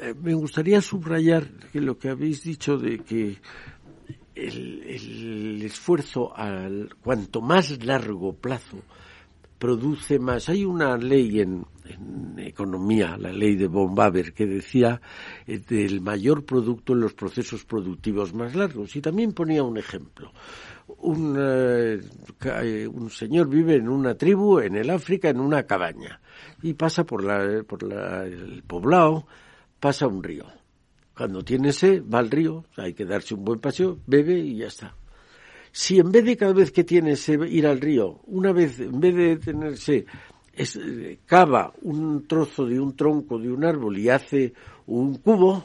Eh, 0.00 0.14
me 0.22 0.34
gustaría 0.34 0.80
subrayar 0.80 1.48
que 1.72 1.80
lo 1.80 1.98
que 1.98 2.10
habéis 2.10 2.42
dicho 2.42 2.76
de 2.76 2.98
que 2.98 3.36
el, 4.34 4.82
el 4.86 5.62
esfuerzo, 5.62 6.36
al 6.36 6.90
cuanto 7.02 7.40
más 7.40 7.84
largo 7.84 8.34
plazo, 8.34 8.78
produce 9.58 10.18
más. 10.18 10.48
Hay 10.48 10.64
una 10.64 10.96
ley 10.96 11.40
en, 11.40 11.66
economía, 12.38 13.16
la 13.16 13.32
ley 13.32 13.56
de 13.56 13.66
von 13.66 13.94
que 14.34 14.46
decía 14.46 15.00
eh, 15.46 15.58
del 15.58 16.00
mayor 16.00 16.44
producto 16.44 16.92
en 16.92 17.00
los 17.00 17.14
procesos 17.14 17.64
productivos 17.64 18.32
más 18.34 18.54
largos. 18.54 18.94
Y 18.96 19.00
también 19.00 19.32
ponía 19.32 19.62
un 19.62 19.78
ejemplo. 19.78 20.32
Un, 20.86 21.36
eh, 21.38 22.88
un 22.88 23.10
señor 23.10 23.48
vive 23.48 23.76
en 23.76 23.88
una 23.88 24.14
tribu 24.14 24.60
en 24.60 24.76
el 24.76 24.90
África, 24.90 25.28
en 25.28 25.40
una 25.40 25.64
cabaña, 25.64 26.20
y 26.62 26.74
pasa 26.74 27.04
por, 27.04 27.22
la, 27.22 27.62
por 27.64 27.84
el 27.84 28.62
poblado, 28.66 29.26
pasa 29.78 30.06
un 30.06 30.22
río. 30.22 30.46
Cuando 31.16 31.42
tiene 31.42 31.72
sed, 31.72 32.02
va 32.02 32.20
al 32.20 32.30
río, 32.30 32.64
hay 32.76 32.94
que 32.94 33.04
darse 33.04 33.34
un 33.34 33.44
buen 33.44 33.60
paseo, 33.60 33.98
bebe 34.06 34.38
y 34.38 34.58
ya 34.58 34.68
está 34.68 34.94
si 35.72 35.98
en 35.98 36.10
vez 36.10 36.24
de 36.24 36.36
cada 36.36 36.52
vez 36.52 36.72
que 36.72 36.84
tienes 36.84 37.28
ir 37.28 37.66
al 37.66 37.80
río, 37.80 38.20
una 38.26 38.52
vez, 38.52 38.80
en 38.80 38.98
vez 39.00 39.14
de 39.14 39.36
tenerse, 39.36 40.06
es, 40.58 40.78
cava 41.24 41.72
un 41.82 42.26
trozo 42.26 42.66
de 42.66 42.80
un 42.80 42.96
tronco 42.96 43.38
de 43.38 43.50
un 43.50 43.64
árbol 43.64 43.96
y 43.98 44.08
hace 44.08 44.52
un 44.86 45.16
cubo, 45.18 45.64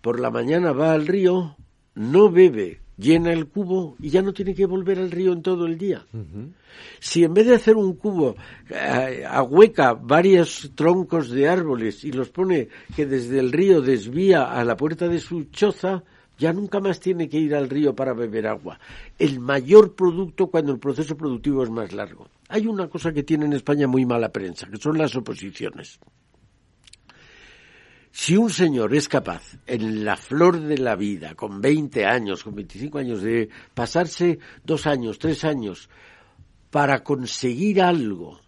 por 0.00 0.20
la 0.20 0.30
mañana 0.30 0.72
va 0.72 0.92
al 0.92 1.06
río, 1.06 1.56
no 1.94 2.30
bebe, 2.30 2.80
llena 2.96 3.32
el 3.32 3.48
cubo 3.48 3.96
y 3.98 4.10
ya 4.10 4.22
no 4.22 4.32
tiene 4.32 4.54
que 4.54 4.66
volver 4.66 5.00
al 5.00 5.10
río 5.10 5.32
en 5.32 5.42
todo 5.42 5.66
el 5.66 5.76
día. 5.76 6.06
Si 7.00 7.24
en 7.24 7.34
vez 7.34 7.46
de 7.46 7.56
hacer 7.56 7.76
un 7.76 7.94
cubo 7.96 8.36
eh, 8.70 9.24
ahueca 9.28 9.94
varios 9.94 10.70
troncos 10.74 11.30
de 11.30 11.48
árboles 11.48 12.04
y 12.04 12.12
los 12.12 12.28
pone 12.28 12.68
que 12.94 13.06
desde 13.06 13.40
el 13.40 13.50
río 13.50 13.80
desvía 13.80 14.44
a 14.44 14.64
la 14.64 14.76
puerta 14.76 15.08
de 15.08 15.18
su 15.18 15.44
choza, 15.44 16.04
ya 16.38 16.52
nunca 16.52 16.80
más 16.80 17.00
tiene 17.00 17.28
que 17.28 17.38
ir 17.38 17.54
al 17.54 17.68
río 17.68 17.94
para 17.94 18.12
beber 18.12 18.46
agua. 18.46 18.78
El 19.18 19.40
mayor 19.40 19.94
producto 19.94 20.48
cuando 20.48 20.72
el 20.72 20.78
proceso 20.78 21.16
productivo 21.16 21.64
es 21.64 21.70
más 21.70 21.92
largo. 21.92 22.28
Hay 22.48 22.66
una 22.66 22.88
cosa 22.88 23.12
que 23.12 23.22
tiene 23.22 23.46
en 23.46 23.52
España 23.52 23.86
muy 23.86 24.06
mala 24.06 24.30
prensa, 24.30 24.68
que 24.68 24.76
son 24.76 24.98
las 24.98 25.14
oposiciones. 25.16 25.98
Si 28.18 28.36
un 28.36 28.48
señor 28.48 28.94
es 28.94 29.08
capaz, 29.08 29.58
en 29.66 30.04
la 30.04 30.16
flor 30.16 30.58
de 30.58 30.78
la 30.78 30.96
vida, 30.96 31.34
con 31.34 31.60
20 31.60 32.06
años, 32.06 32.42
con 32.42 32.54
25 32.54 32.98
años, 32.98 33.20
de 33.20 33.50
pasarse 33.74 34.38
dos 34.64 34.86
años, 34.86 35.18
tres 35.18 35.44
años, 35.44 35.90
para 36.70 37.04
conseguir 37.04 37.82
algo, 37.82 38.40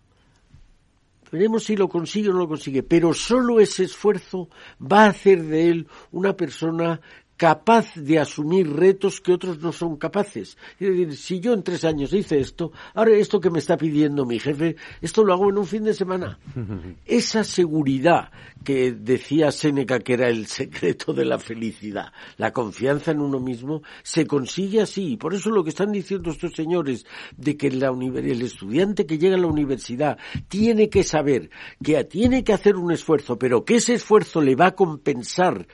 veremos 1.30 1.64
si 1.64 1.76
lo 1.76 1.88
consigue 1.88 2.30
o 2.30 2.32
no 2.32 2.38
lo 2.38 2.48
consigue, 2.48 2.82
pero 2.82 3.12
solo 3.12 3.60
ese 3.60 3.84
esfuerzo 3.84 4.48
va 4.80 5.04
a 5.04 5.10
hacer 5.10 5.42
de 5.44 5.68
él 5.68 5.86
una 6.12 6.34
persona 6.34 7.00
capaz 7.38 7.94
de 7.94 8.18
asumir 8.18 8.68
retos 8.68 9.20
que 9.20 9.32
otros 9.32 9.60
no 9.60 9.72
son 9.72 9.96
capaces. 9.96 10.58
Es 10.78 10.88
decir, 10.88 11.16
si 11.16 11.40
yo 11.40 11.54
en 11.54 11.62
tres 11.62 11.84
años 11.84 12.12
hice 12.12 12.40
esto, 12.40 12.72
ahora 12.94 13.12
esto 13.12 13.40
que 13.40 13.48
me 13.48 13.60
está 13.60 13.76
pidiendo 13.76 14.26
mi 14.26 14.40
jefe, 14.40 14.74
esto 15.00 15.24
lo 15.24 15.32
hago 15.32 15.48
en 15.48 15.58
un 15.58 15.66
fin 15.66 15.84
de 15.84 15.94
semana. 15.94 16.38
Esa 17.06 17.44
seguridad 17.44 18.32
que 18.64 18.90
decía 18.90 19.52
Séneca 19.52 20.00
que 20.00 20.14
era 20.14 20.28
el 20.28 20.48
secreto 20.48 21.12
de 21.12 21.24
la 21.24 21.38
felicidad, 21.38 22.12
la 22.38 22.52
confianza 22.52 23.12
en 23.12 23.20
uno 23.20 23.38
mismo, 23.38 23.82
se 24.02 24.26
consigue 24.26 24.80
así. 24.80 25.16
Por 25.16 25.32
eso 25.32 25.50
lo 25.50 25.62
que 25.62 25.70
están 25.70 25.92
diciendo 25.92 26.30
estos 26.30 26.54
señores 26.54 27.06
de 27.36 27.56
que 27.56 27.70
la 27.70 27.88
el 27.88 28.42
estudiante 28.42 29.06
que 29.06 29.16
llega 29.16 29.36
a 29.36 29.40
la 29.40 29.46
universidad 29.46 30.18
tiene 30.48 30.88
que 30.88 31.04
saber 31.04 31.50
que 31.82 32.02
tiene 32.04 32.42
que 32.42 32.52
hacer 32.52 32.74
un 32.74 32.90
esfuerzo, 32.90 33.38
pero 33.38 33.64
que 33.64 33.76
ese 33.76 33.94
esfuerzo 33.94 34.40
le 34.40 34.56
va 34.56 34.66
a 34.66 34.74
compensar 34.74 35.68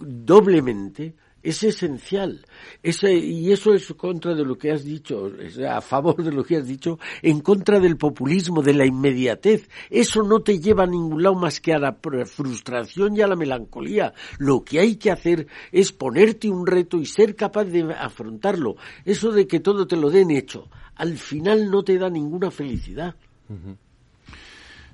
doblemente 0.00 1.14
es 1.42 1.62
esencial. 1.62 2.44
y 2.82 3.52
eso 3.52 3.74
es 3.74 3.92
contra 3.94 4.34
de 4.34 4.44
lo 4.44 4.56
que 4.58 4.72
has 4.72 4.84
dicho, 4.84 5.30
a 5.68 5.80
favor 5.80 6.22
de 6.22 6.32
lo 6.32 6.44
que 6.44 6.56
has 6.56 6.66
dicho, 6.66 6.98
en 7.22 7.40
contra 7.40 7.80
del 7.80 7.96
populismo, 7.96 8.62
de 8.62 8.74
la 8.74 8.86
inmediatez. 8.86 9.68
Eso 9.88 10.22
no 10.22 10.40
te 10.40 10.58
lleva 10.58 10.84
a 10.84 10.86
ningún 10.86 11.22
lado 11.22 11.36
más 11.36 11.60
que 11.60 11.72
a 11.72 11.78
la 11.78 11.96
frustración 12.26 13.16
y 13.16 13.22
a 13.22 13.26
la 13.26 13.36
melancolía. 13.36 14.12
Lo 14.38 14.64
que 14.64 14.80
hay 14.80 14.96
que 14.96 15.10
hacer 15.10 15.46
es 15.72 15.92
ponerte 15.92 16.50
un 16.50 16.66
reto 16.66 16.98
y 16.98 17.06
ser 17.06 17.34
capaz 17.34 17.64
de 17.64 17.92
afrontarlo. 17.94 18.76
Eso 19.04 19.32
de 19.32 19.46
que 19.46 19.60
todo 19.60 19.86
te 19.86 19.96
lo 19.96 20.10
den 20.10 20.30
hecho, 20.30 20.68
al 20.96 21.16
final 21.16 21.70
no 21.70 21.82
te 21.82 21.98
da 21.98 22.10
ninguna 22.10 22.50
felicidad. 22.50 23.14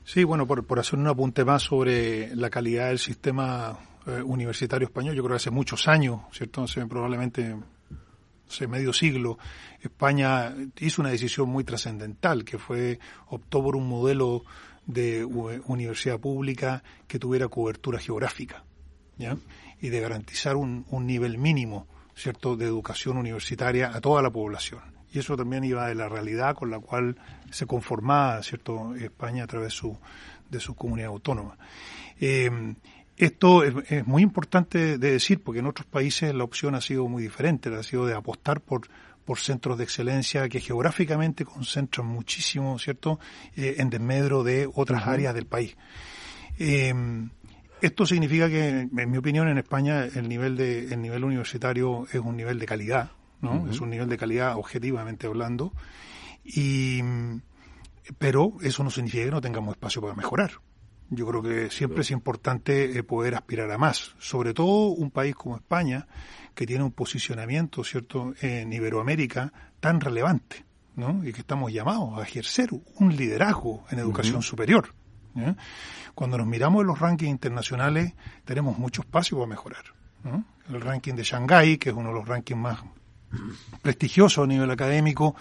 Sí, 0.04 0.22
bueno, 0.22 0.46
por, 0.46 0.64
por 0.64 0.78
hacer 0.78 0.98
un 0.98 1.08
apunte 1.08 1.44
más 1.44 1.64
sobre 1.64 2.34
la 2.36 2.48
calidad 2.48 2.88
del 2.88 3.00
sistema 3.00 3.76
eh, 4.06 4.22
universitario 4.22 4.86
español, 4.86 5.14
yo 5.14 5.22
creo 5.22 5.34
que 5.34 5.42
hace 5.42 5.50
muchos 5.50 5.88
años, 5.88 6.20
¿cierto? 6.32 6.64
probablemente 6.88 7.56
hace 8.48 8.68
medio 8.68 8.92
siglo, 8.92 9.38
España 9.80 10.54
hizo 10.78 11.02
una 11.02 11.10
decisión 11.10 11.48
muy 11.48 11.64
trascendental, 11.64 12.44
que 12.44 12.58
fue, 12.58 12.98
optó 13.28 13.62
por 13.62 13.76
un 13.76 13.88
modelo 13.88 14.44
de 14.86 15.24
universidad 15.24 16.20
pública 16.20 16.82
que 17.08 17.18
tuviera 17.18 17.48
cobertura 17.48 17.98
geográfica, 17.98 18.64
¿ya? 19.18 19.36
Y 19.80 19.88
de 19.88 20.00
garantizar 20.00 20.56
un, 20.56 20.86
un 20.90 21.06
nivel 21.06 21.38
mínimo, 21.38 21.88
¿cierto?, 22.14 22.56
de 22.56 22.66
educación 22.66 23.16
universitaria 23.16 23.90
a 23.92 24.00
toda 24.00 24.22
la 24.22 24.30
población. 24.30 24.80
Y 25.12 25.18
eso 25.18 25.36
también 25.36 25.64
iba 25.64 25.88
de 25.88 25.94
la 25.94 26.08
realidad 26.08 26.54
con 26.54 26.70
la 26.70 26.78
cual 26.78 27.16
se 27.50 27.66
conformaba, 27.66 28.42
¿cierto?, 28.42 28.94
España 28.94 29.44
a 29.44 29.46
través 29.46 29.68
de 29.68 29.76
su, 29.76 29.98
de 30.48 30.60
su 30.60 30.76
comunidad 30.76 31.08
autónoma. 31.08 31.58
Eh, 32.20 32.50
esto 33.16 33.64
es, 33.64 34.06
muy 34.06 34.22
importante 34.22 34.98
de 34.98 35.10
decir 35.12 35.42
porque 35.42 35.60
en 35.60 35.66
otros 35.66 35.86
países 35.86 36.34
la 36.34 36.44
opción 36.44 36.74
ha 36.74 36.80
sido 36.80 37.08
muy 37.08 37.22
diferente, 37.22 37.74
ha 37.74 37.82
sido 37.82 38.06
de 38.06 38.14
apostar 38.14 38.60
por, 38.60 38.88
por 39.24 39.38
centros 39.38 39.78
de 39.78 39.84
excelencia 39.84 40.48
que 40.48 40.60
geográficamente 40.60 41.44
concentran 41.44 42.06
muchísimo, 42.06 42.78
¿cierto?, 42.78 43.18
eh, 43.56 43.76
en 43.78 43.90
desmedro 43.90 44.44
de 44.44 44.68
otras 44.72 45.06
áreas 45.06 45.34
del 45.34 45.46
país. 45.46 45.76
Eh, 46.58 46.94
esto 47.80 48.06
significa 48.06 48.48
que, 48.48 48.68
en 48.68 49.10
mi 49.10 49.18
opinión, 49.18 49.48
en 49.48 49.58
España 49.58 50.04
el 50.04 50.28
nivel 50.28 50.56
de 50.56 50.92
el 50.92 51.02
nivel 51.02 51.24
universitario 51.24 52.06
es 52.10 52.20
un 52.20 52.36
nivel 52.36 52.58
de 52.58 52.66
calidad, 52.66 53.10
¿no? 53.42 53.68
Es 53.70 53.80
un 53.80 53.90
nivel 53.90 54.08
de 54.08 54.16
calidad 54.16 54.56
objetivamente 54.56 55.26
hablando, 55.26 55.72
y 56.42 57.00
pero 58.18 58.54
eso 58.62 58.82
no 58.82 58.90
significa 58.90 59.24
que 59.24 59.30
no 59.30 59.40
tengamos 59.42 59.74
espacio 59.74 60.00
para 60.00 60.14
mejorar. 60.14 60.52
Yo 61.08 61.26
creo 61.26 61.42
que 61.42 61.70
siempre 61.70 62.00
es 62.00 62.10
importante 62.10 62.98
eh, 62.98 63.02
poder 63.02 63.34
aspirar 63.36 63.70
a 63.70 63.78
más, 63.78 64.14
sobre 64.18 64.54
todo 64.54 64.88
un 64.88 65.10
país 65.10 65.34
como 65.34 65.56
España, 65.56 66.08
que 66.54 66.66
tiene 66.66 66.82
un 66.82 66.92
posicionamiento, 66.92 67.84
¿cierto?, 67.84 68.34
en 68.40 68.72
Iberoamérica 68.72 69.52
tan 69.78 70.00
relevante, 70.00 70.64
¿no? 70.96 71.22
Y 71.24 71.32
que 71.32 71.40
estamos 71.40 71.72
llamados 71.72 72.18
a 72.18 72.22
ejercer 72.22 72.70
un 72.72 73.14
liderazgo 73.14 73.84
en 73.90 73.98
educación 73.98 74.42
superior. 74.42 74.94
Cuando 76.14 76.38
nos 76.38 76.46
miramos 76.46 76.80
en 76.80 76.86
los 76.86 76.98
rankings 76.98 77.30
internacionales, 77.30 78.14
tenemos 78.44 78.78
mucho 78.78 79.02
espacio 79.02 79.36
para 79.36 79.48
mejorar. 79.48 79.84
El 80.68 80.80
ranking 80.80 81.14
de 81.14 81.22
Shanghái, 81.22 81.76
que 81.76 81.90
es 81.90 81.94
uno 81.94 82.08
de 82.08 82.14
los 82.14 82.26
rankings 82.26 82.58
más 82.60 82.80
prestigiosos 83.82 84.44
a 84.44 84.46
nivel 84.46 84.70
académico, 84.70 85.36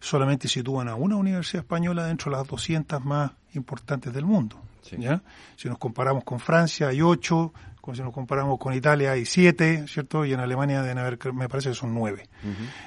solamente 0.00 0.46
sitúan 0.48 0.88
a 0.88 0.94
una 0.94 1.16
universidad 1.16 1.62
española 1.64 2.06
dentro 2.06 2.30
de 2.30 2.36
las 2.36 2.46
200 2.46 3.04
más 3.04 3.32
importantes 3.54 4.12
del 4.12 4.26
mundo. 4.26 4.60
¿Ya? 4.96 5.22
Si 5.56 5.68
nos 5.68 5.78
comparamos 5.78 6.24
con 6.24 6.40
Francia 6.40 6.88
hay 6.88 7.02
ocho, 7.02 7.52
si 7.94 8.02
nos 8.02 8.12
comparamos 8.12 8.58
con 8.58 8.74
Italia 8.74 9.12
hay 9.12 9.24
siete, 9.24 9.86
¿cierto? 9.86 10.24
Y 10.24 10.32
en 10.32 10.40
Alemania 10.40 10.82
deben 10.82 10.98
haber, 10.98 11.18
me 11.32 11.48
parece 11.48 11.70
que 11.70 11.74
son 11.74 11.94
nueve. 11.94 12.28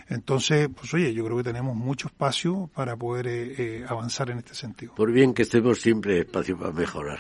Entonces, 0.10 0.70
pues 0.76 0.94
oye, 0.94 1.14
yo 1.14 1.26
creo 1.26 1.38
que 1.38 1.44
tenemos 1.44 1.76
mucho 1.76 2.08
espacio 2.08 2.70
para 2.74 2.96
poder 2.96 3.28
eh, 3.28 3.56
eh, 3.58 3.86
avanzar 3.88 4.30
en 4.30 4.40
este 4.40 4.54
sentido. 4.54 4.94
Por 4.96 5.12
bien 5.12 5.34
que 5.34 5.44
estemos 5.44 5.80
siempre 5.80 6.20
espacio 6.20 6.58
para 6.58 6.72
mejorar. 6.72 7.20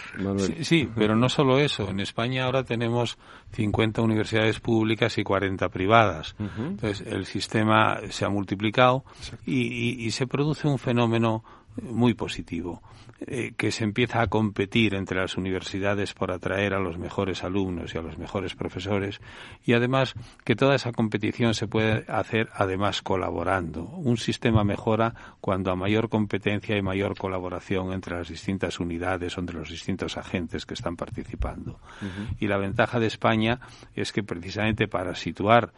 Sí, 0.61 0.89
pero 0.95 1.15
no 1.15 1.29
solo 1.29 1.59
eso. 1.59 1.89
En 1.89 1.99
España 1.99 2.45
ahora 2.45 2.63
tenemos 2.63 3.17
50 3.53 4.01
universidades 4.01 4.59
públicas 4.59 5.17
y 5.17 5.23
40 5.23 5.69
privadas. 5.69 6.35
Entonces, 6.39 7.05
el 7.07 7.25
sistema 7.25 7.99
se 8.09 8.25
ha 8.25 8.29
multiplicado 8.29 9.03
y, 9.45 10.05
y 10.05 10.11
se 10.11 10.27
produce 10.27 10.67
un 10.67 10.77
fenómeno 10.77 11.43
muy 11.81 12.13
positivo. 12.13 12.81
Eh, 13.27 13.53
que 13.55 13.71
se 13.71 13.83
empieza 13.83 14.19
a 14.19 14.27
competir 14.27 14.95
entre 14.95 15.19
las 15.19 15.37
universidades 15.37 16.15
por 16.15 16.31
atraer 16.31 16.73
a 16.73 16.79
los 16.79 16.97
mejores 16.97 17.43
alumnos 17.43 17.93
y 17.93 17.99
a 17.99 18.01
los 18.01 18.17
mejores 18.17 18.55
profesores 18.55 19.21
y 19.63 19.73
además 19.73 20.15
que 20.43 20.55
toda 20.55 20.73
esa 20.73 20.91
competición 20.91 21.53
se 21.53 21.67
puede 21.67 22.03
hacer 22.11 22.49
además 22.55 23.03
colaborando. 23.03 23.83
Un 23.83 24.17
sistema 24.17 24.63
mejora 24.63 25.13
cuando 25.39 25.71
a 25.71 25.75
mayor 25.75 26.09
competencia 26.09 26.75
y 26.75 26.81
mayor 26.81 27.15
colaboración 27.15 27.93
entre 27.93 28.17
las 28.17 28.27
distintas 28.27 28.79
unidades 28.79 29.37
o 29.37 29.41
entre 29.41 29.57
los 29.57 29.69
distintos 29.69 30.17
agentes 30.17 30.65
que 30.65 30.73
están 30.73 30.95
participando. 30.95 31.79
Y 32.39 32.47
la 32.47 32.57
ventaja 32.57 32.99
de 32.99 33.05
España 33.05 33.59
es 33.93 34.11
que 34.11 34.23
precisamente 34.23 34.87
para 34.87 35.13
situar 35.13 35.73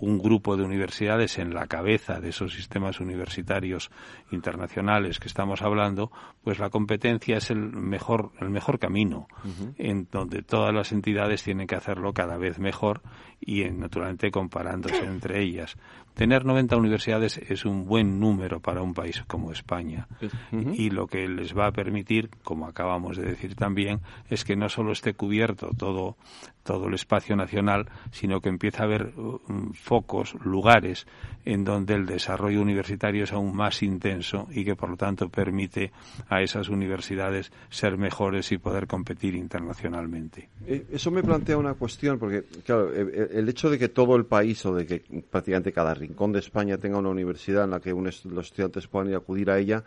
un 0.00 0.18
grupo 0.18 0.56
de 0.56 0.64
universidades 0.64 1.38
en 1.38 1.54
la 1.54 1.66
cabeza 1.66 2.20
de 2.20 2.30
esos 2.30 2.52
sistemas 2.52 3.00
universitarios 3.00 3.90
internacionales 4.30 5.18
que 5.18 5.28
estamos 5.28 5.62
hablando, 5.62 6.10
pues 6.42 6.58
la 6.58 6.70
competencia 6.70 7.36
es 7.36 7.50
el 7.50 7.58
mejor, 7.58 8.32
el 8.40 8.50
mejor 8.50 8.78
camino, 8.78 9.28
en 9.76 10.08
donde 10.10 10.42
todas 10.42 10.74
las 10.74 10.92
entidades 10.92 11.42
tienen 11.42 11.66
que 11.66 11.76
hacerlo 11.76 12.12
cada 12.12 12.36
vez 12.36 12.58
mejor 12.58 13.02
y 13.40 13.64
naturalmente 13.64 14.30
comparándose 14.30 15.04
entre 15.04 15.42
ellas. 15.42 15.76
Tener 16.18 16.44
90 16.44 16.76
universidades 16.76 17.38
es 17.38 17.64
un 17.64 17.86
buen 17.86 18.18
número 18.18 18.58
para 18.58 18.82
un 18.82 18.92
país 18.92 19.22
como 19.28 19.52
España 19.52 20.08
y 20.50 20.90
lo 20.90 21.06
que 21.06 21.28
les 21.28 21.56
va 21.56 21.68
a 21.68 21.70
permitir, 21.70 22.28
como 22.42 22.66
acabamos 22.66 23.16
de 23.16 23.22
decir 23.22 23.54
también, 23.54 24.00
es 24.28 24.44
que 24.44 24.56
no 24.56 24.68
solo 24.68 24.90
esté 24.90 25.14
cubierto 25.14 25.70
todo, 25.78 26.16
todo 26.64 26.88
el 26.88 26.94
espacio 26.94 27.36
nacional, 27.36 27.88
sino 28.10 28.40
que 28.40 28.48
empieza 28.48 28.82
a 28.82 28.86
haber 28.86 29.12
um, 29.16 29.72
focos, 29.72 30.34
lugares 30.44 31.06
en 31.44 31.64
donde 31.64 31.94
el 31.94 32.04
desarrollo 32.04 32.60
universitario 32.60 33.24
es 33.24 33.32
aún 33.32 33.56
más 33.56 33.82
intenso 33.82 34.48
y 34.50 34.64
que 34.64 34.74
por 34.76 34.90
lo 34.90 34.96
tanto 34.96 35.28
permite 35.28 35.92
a 36.28 36.42
esas 36.42 36.68
universidades 36.68 37.52
ser 37.70 37.96
mejores 37.96 38.50
y 38.52 38.58
poder 38.58 38.86
competir 38.86 39.34
internacionalmente. 39.34 40.48
Eh, 40.66 40.84
eso 40.90 41.10
me 41.10 41.22
plantea 41.22 41.56
una 41.56 41.74
cuestión, 41.74 42.18
porque 42.18 42.42
claro, 42.66 42.92
eh, 42.92 43.08
eh, 43.14 43.28
el 43.34 43.48
hecho 43.48 43.70
de 43.70 43.78
que 43.78 43.88
todo 43.88 44.16
el 44.16 44.26
país 44.26 44.66
o 44.66 44.74
de 44.74 44.84
que 44.84 45.02
prácticamente 45.30 45.72
cada 45.72 45.94
rincón 46.08 46.34
España 46.36 46.78
tenga 46.78 46.98
una 46.98 47.10
universidad 47.10 47.64
en 47.64 47.70
la 47.70 47.80
que 47.80 47.90
los 47.92 48.46
estudiantes 48.46 48.86
puedan 48.86 49.08
ir 49.08 49.14
a 49.14 49.18
acudir 49.18 49.50
a 49.50 49.58
ella, 49.58 49.84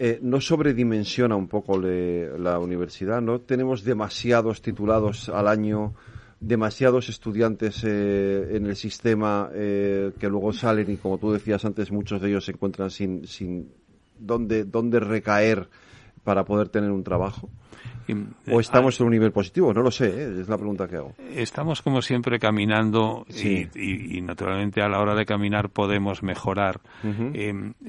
eh, 0.00 0.20
no 0.22 0.40
sobredimensiona 0.40 1.34
un 1.34 1.48
poco 1.48 1.76
la 1.78 2.58
universidad, 2.60 3.20
¿no? 3.20 3.40
Tenemos 3.40 3.82
demasiados 3.82 4.62
titulados 4.62 5.28
al 5.28 5.48
año, 5.48 5.92
demasiados 6.38 7.08
estudiantes 7.08 7.82
eh, 7.82 8.56
en 8.56 8.66
el 8.66 8.76
sistema 8.76 9.50
eh, 9.52 10.12
que 10.20 10.28
luego 10.28 10.52
salen 10.52 10.88
y, 10.88 10.96
como 10.98 11.18
tú 11.18 11.32
decías 11.32 11.64
antes, 11.64 11.90
muchos 11.90 12.20
de 12.20 12.28
ellos 12.28 12.44
se 12.44 12.52
encuentran 12.52 12.90
sin, 12.90 13.26
sin 13.26 13.72
dónde, 14.16 14.64
dónde 14.64 15.00
recaer 15.00 15.68
para 16.22 16.44
poder 16.44 16.68
tener 16.68 16.92
un 16.92 17.02
trabajo. 17.02 17.50
¿O 18.50 18.60
estamos 18.60 18.98
en 19.00 19.06
un 19.06 19.12
nivel 19.12 19.32
positivo? 19.32 19.72
No 19.72 19.82
lo 19.82 19.90
sé, 19.90 20.06
¿eh? 20.08 20.40
es 20.40 20.48
la 20.48 20.56
pregunta 20.56 20.88
que 20.88 20.96
hago. 20.96 21.14
Estamos 21.34 21.82
como 21.82 22.02
siempre 22.02 22.38
caminando 22.38 23.26
y, 23.28 24.20
naturalmente 24.22 24.82
a 24.82 24.88
la 24.88 25.00
hora 25.00 25.14
de 25.14 25.26
caminar 25.26 25.70
podemos 25.70 26.22
mejorar. 26.22 26.80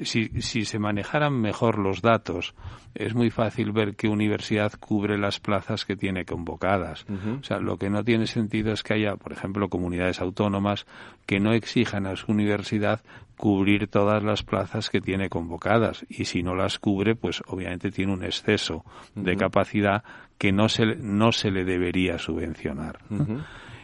Si, 0.03 0.27
si 0.41 0.65
se 0.65 0.79
manejaran 0.79 1.33
mejor 1.33 1.79
los 1.79 2.01
datos, 2.01 2.53
es 2.95 3.13
muy 3.13 3.29
fácil 3.29 3.71
ver 3.71 3.95
qué 3.95 4.07
universidad 4.07 4.73
cubre 4.79 5.17
las 5.17 5.39
plazas 5.39 5.85
que 5.85 5.95
tiene 5.95 6.25
convocadas. 6.25 7.05
O 7.39 7.43
sea, 7.43 7.59
lo 7.59 7.77
que 7.77 7.89
no 7.89 8.03
tiene 8.03 8.27
sentido 8.27 8.71
es 8.73 8.83
que 8.83 8.95
haya, 8.95 9.15
por 9.15 9.31
ejemplo, 9.31 9.69
comunidades 9.69 10.19
autónomas 10.19 10.85
que 11.25 11.39
no 11.39 11.53
exijan 11.53 12.07
a 12.07 12.15
su 12.15 12.31
universidad 12.31 13.01
cubrir 13.39 13.87
todas 13.87 14.21
las 14.21 14.43
plazas 14.43 14.89
que 14.89 14.99
tiene 14.99 15.29
convocadas 15.29 16.05
y 16.09 16.25
si 16.25 16.43
no 16.43 16.55
las 16.55 16.77
cubre, 16.77 17.15
pues 17.15 17.41
obviamente 17.47 17.89
tiene 17.89 18.11
un 18.11 18.25
exceso 18.25 18.83
de 19.15 19.37
capacidad 19.37 20.03
que 20.39 20.51
no 20.51 20.69
se, 20.69 20.95
no 20.95 21.31
se 21.31 21.51
le 21.51 21.65
debería 21.65 22.17
subvencionar. 22.17 22.97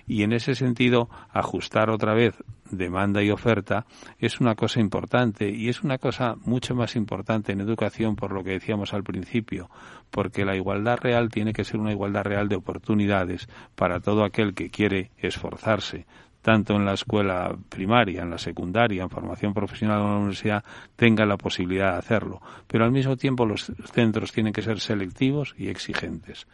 Y 0.08 0.24
en 0.24 0.34
ese 0.34 0.56
sentido, 0.56 1.10
ajustar 1.32 1.90
otra 1.90 2.14
vez 2.14 2.36
demanda 2.72 3.22
y 3.22 3.30
oferta 3.30 3.86
es 4.20 4.40
una 4.40 4.56
cosa 4.56 4.80
importante 4.80 5.50
y 5.50 5.70
es 5.70 5.84
una 5.84 5.98
cosa 5.98 6.36
mucho 6.46 6.74
más 6.76 6.96
importante 6.96 7.52
en 7.52 7.62
educación 7.62 8.16
por 8.16 8.32
lo 8.32 8.44
que 8.44 8.52
decíamos 8.52 8.94
al 8.94 9.04
principio, 9.04 9.70
porque 10.12 10.46
la 10.46 10.56
igualdad 10.56 10.98
real 11.00 11.30
tiene 11.30 11.54
que 11.54 11.64
ser 11.64 11.80
una 11.80 11.92
igualdad 11.92 12.24
real 12.24 12.48
de 12.48 12.56
oportunidades 12.56 13.48
para 13.76 14.00
todo 14.00 14.24
aquel 14.24 14.54
que 14.54 14.70
quiere 14.70 15.12
esforzarse, 15.18 16.06
tanto 16.46 16.76
en 16.76 16.86
la 16.86 16.94
escuela 16.94 17.58
primaria, 17.70 18.22
en 18.22 18.30
la 18.30 18.38
secundaria, 18.38 19.02
en 19.02 19.10
formación 19.10 19.52
profesional 19.52 20.02
o 20.02 20.04
en 20.04 20.12
la 20.12 20.18
universidad, 20.18 20.64
tenga 20.96 21.26
la 21.26 21.38
posibilidad 21.38 21.94
de 21.94 21.98
hacerlo. 21.98 22.40
Pero 22.68 22.86
al 22.86 22.92
mismo 22.92 23.18
tiempo 23.18 23.48
los 23.48 23.72
centros 23.92 24.32
tienen 24.32 24.54
que 24.54 24.62
ser 24.62 24.80
selectivos 24.80 25.56
y 25.58 25.70
exigentes. 25.70 26.46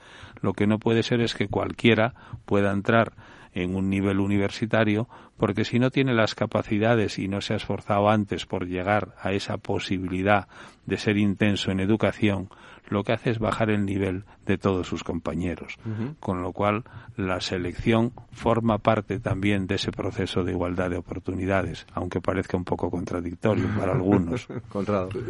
Lo 0.41 0.53
que 0.53 0.65
no 0.65 0.79
puede 0.79 1.03
ser 1.03 1.19
es 1.19 1.35
que 1.35 1.49
cualquiera 1.49 2.13
pueda 2.45 2.71
entrar 2.71 3.11
en 3.53 3.75
un 3.75 3.89
nivel 3.89 4.21
universitario, 4.21 5.09
porque 5.35 5.65
si 5.65 5.77
no 5.77 5.91
tiene 5.91 6.13
las 6.13 6.35
capacidades 6.35 7.19
y 7.19 7.27
no 7.27 7.41
se 7.41 7.51
ha 7.51 7.57
esforzado 7.57 8.09
antes 8.09 8.45
por 8.45 8.67
llegar 8.67 9.13
a 9.21 9.33
esa 9.33 9.57
posibilidad 9.57 10.47
de 10.85 10.95
ser 10.95 11.17
intenso 11.17 11.69
en 11.69 11.81
educación, 11.81 12.47
lo 12.91 13.03
que 13.03 13.13
hace 13.13 13.31
es 13.31 13.39
bajar 13.39 13.69
el 13.69 13.85
nivel 13.85 14.25
de 14.45 14.57
todos 14.57 14.85
sus 14.85 15.03
compañeros. 15.03 15.77
Con 16.19 16.41
lo 16.41 16.51
cual, 16.51 16.83
la 17.15 17.39
selección 17.39 18.11
forma 18.31 18.77
parte 18.79 19.19
también 19.19 19.65
de 19.65 19.75
ese 19.75 19.91
proceso 19.91 20.43
de 20.43 20.51
igualdad 20.51 20.89
de 20.89 20.97
oportunidades, 20.97 21.87
aunque 21.93 22.19
parezca 22.19 22.57
un 22.57 22.65
poco 22.65 22.91
contradictorio 22.91 23.65
para 23.79 23.93
algunos. 23.93 24.47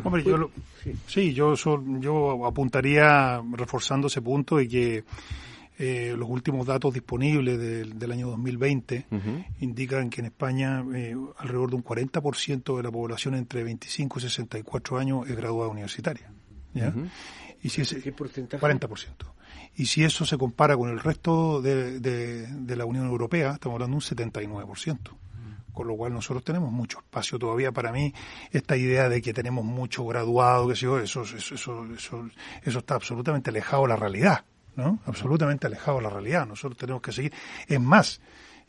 Hombre, 0.04 0.24
sí, 1.08 1.34
yo, 1.34 1.54
yo 2.00 2.46
apuntaría, 2.46 3.42
reforzando 3.54 4.08
ese 4.08 4.22
punto, 4.22 4.60
y 4.60 4.68
que 4.68 5.04
eh, 5.78 6.16
los 6.18 6.30
últimos 6.30 6.66
datos 6.66 6.94
disponibles 6.94 7.60
del, 7.60 8.12
año 8.12 8.28
2020 8.30 9.06
indican 9.60 10.10
que 10.10 10.22
en 10.22 10.26
España 10.26 10.84
eh, 10.96 11.16
alrededor 11.38 11.70
de 11.70 11.76
un 11.76 11.84
40% 11.84 12.78
de 12.78 12.84
la 12.84 12.92
población 12.92 13.36
entre 13.36 13.64
25 13.64 14.18
y 14.18 14.22
64 14.24 14.98
años 14.98 15.30
es 15.30 15.36
graduada 15.36 15.70
universitaria. 15.70 16.32
¿ya? 16.74 16.94
Y 17.64 17.70
si 17.70 17.82
ese, 17.82 18.02
¿Qué 18.02 18.12
porcentaje? 18.12 18.64
40%. 18.64 19.10
Y 19.76 19.86
si 19.86 20.04
eso 20.04 20.26
se 20.26 20.38
compara 20.38 20.76
con 20.76 20.90
el 20.90 21.00
resto 21.00 21.62
de, 21.62 22.00
de 22.00 22.76
la 22.76 22.86
Unión 22.86 23.08
Europea, 23.08 23.54
estamos 23.54 23.76
hablando 23.76 23.98
de 24.00 24.18
un 24.18 24.28
79% 24.28 24.98
con 25.74 25.88
lo 25.88 25.96
cual 25.96 26.14
nosotros 26.14 26.44
tenemos 26.44 26.72
mucho 26.72 27.00
espacio 27.00 27.40
todavía. 27.40 27.72
Para 27.72 27.92
mí 27.92 28.14
esta 28.52 28.76
idea 28.76 29.10
de 29.10 29.22
que 29.22 29.34
tenemos 29.34 29.64
mucho 29.64 30.06
graduado 30.06 30.68
que 30.68 30.74
eso 30.74 31.00
eso, 31.00 31.24
eso 31.24 31.86
eso 31.94 32.30
eso 32.64 32.80
está 32.80 32.96
absolutamente 32.96 33.50
alejado 33.50 33.84
de 33.84 33.88
la 33.90 33.96
realidad 33.96 34.44
no 34.76 35.00
absolutamente 35.06 35.68
alejado 35.68 35.98
de 35.98 36.04
la 36.04 36.10
realidad. 36.10 36.46
Nosotros 36.46 36.78
tenemos 36.78 37.02
que 37.02 37.12
seguir. 37.12 37.34
Es 37.68 37.80
más 37.80 38.22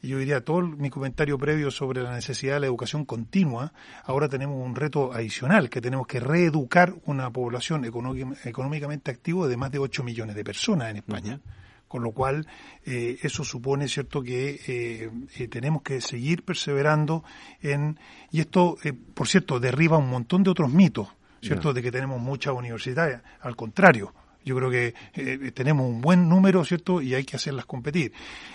yo 0.02 0.18
diría 0.18 0.44
todo 0.44 0.62
mi 0.62 0.90
comentario 0.90 1.38
previo 1.38 1.70
sobre 1.70 2.02
la 2.02 2.12
necesidad 2.12 2.54
de 2.54 2.60
la 2.60 2.66
educación 2.66 3.04
continua 3.04 3.72
ahora 4.04 4.28
tenemos 4.28 4.64
un 4.64 4.74
reto 4.74 5.12
adicional 5.12 5.70
que 5.70 5.80
tenemos 5.80 6.06
que 6.06 6.18
reeducar 6.18 6.94
una 7.04 7.30
población 7.30 7.84
económicamente 7.84 9.10
activa 9.10 9.46
de 9.46 9.56
más 9.56 9.70
de 9.70 9.78
8 9.78 10.02
millones 10.02 10.34
de 10.34 10.44
personas 10.44 10.90
en 10.90 10.96
España. 10.96 11.40
Con 11.86 12.02
lo 12.02 12.12
cual 12.12 12.46
eh, 12.86 13.18
eso 13.22 13.44
supone 13.44 13.86
cierto 13.86 14.22
que 14.22 14.58
eh, 14.66 15.10
eh, 15.36 15.48
tenemos 15.48 15.82
que 15.82 16.00
seguir 16.00 16.42
perseverando 16.42 17.22
en 17.60 17.98
y 18.30 18.40
esto 18.40 18.78
por 19.12 19.28
cierto 19.28 19.60
derriba 19.60 19.98
un 19.98 20.08
montón 20.08 20.42
de 20.42 20.50
otros 20.50 20.72
mitos 20.72 21.08
cierto 21.42 21.74
de 21.74 21.82
que 21.82 21.92
tenemos 21.92 22.18
muchas 22.18 22.54
universidades. 22.54 23.20
Al 23.40 23.56
contrario 23.56 24.14
yo 24.44 24.56
creo 24.56 24.70
que 24.70 25.52
tenemos 25.54 25.86
un 25.86 26.00
buen 26.00 26.28
número, 26.28 26.64
¿cierto? 26.64 27.00
Y 27.00 27.14
hay 27.14 27.24
que 27.24 27.36
hacerlas 27.36 27.66
competir. 27.66 28.12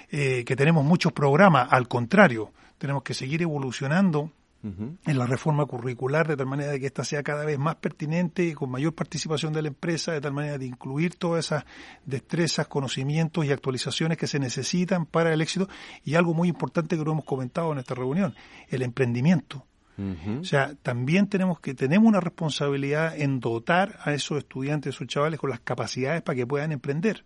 que 0.10 0.56
tenemos 0.58 0.84
muchos 0.86 1.12
programas, 1.14 1.68
al 1.72 1.88
contrario, 1.88 2.52
tenemos 2.78 3.04
que 3.04 3.14
seguir 3.14 3.42
evolucionando 3.42 4.32
en 4.64 5.18
la 5.18 5.26
reforma 5.26 5.66
curricular, 5.66 6.28
de 6.28 6.36
tal 6.36 6.48
manera 6.48 6.72
de 6.72 6.80
que 6.80 6.88
ésta 6.88 7.06
sea 7.06 7.24
cada 7.24 7.46
vez 7.46 7.58
más 7.58 7.76
pertinente 7.76 8.44
y 8.44 8.54
con 8.54 8.70
mayor 8.70 8.94
participación 8.94 9.54
de 9.54 9.62
la 9.62 9.70
empresa, 9.70 10.12
de 10.12 10.20
tal 10.20 10.34
manera 10.34 10.58
de 10.58 10.66
incluir 10.66 11.16
todas 11.16 11.46
esas 11.46 11.64
destrezas, 12.06 12.68
conocimientos 12.68 13.46
y 13.46 13.52
actualizaciones 13.52 14.18
que 14.18 14.28
se 14.28 14.40
necesitan 14.40 15.06
para 15.06 15.32
el 15.32 15.42
éxito. 15.42 15.70
Y 16.04 16.16
algo 16.16 16.34
muy 16.34 16.50
importante 16.50 16.98
que 16.98 17.04
lo 17.04 17.14
hemos 17.14 17.24
comentado 17.24 17.72
en 17.72 17.78
esta 17.80 17.96
reunión, 17.96 18.36
el 18.68 18.82
emprendimiento. 18.82 19.66
O 19.98 20.44
sea, 20.44 20.76
también 20.84 21.28
tenemos 21.28 21.60
que 21.60 21.74
tenemos 21.74 22.08
una 22.08 22.20
responsabilidad 22.20 23.20
en 23.20 23.40
dotar 23.40 23.98
a 24.04 24.14
esos 24.14 24.38
estudiantes, 24.38 24.94
a 24.94 24.96
esos 24.96 25.08
chavales 25.08 25.40
con 25.40 25.50
las 25.50 25.60
capacidades 25.60 26.22
para 26.22 26.36
que 26.36 26.46
puedan 26.46 26.72
emprender. 26.72 27.24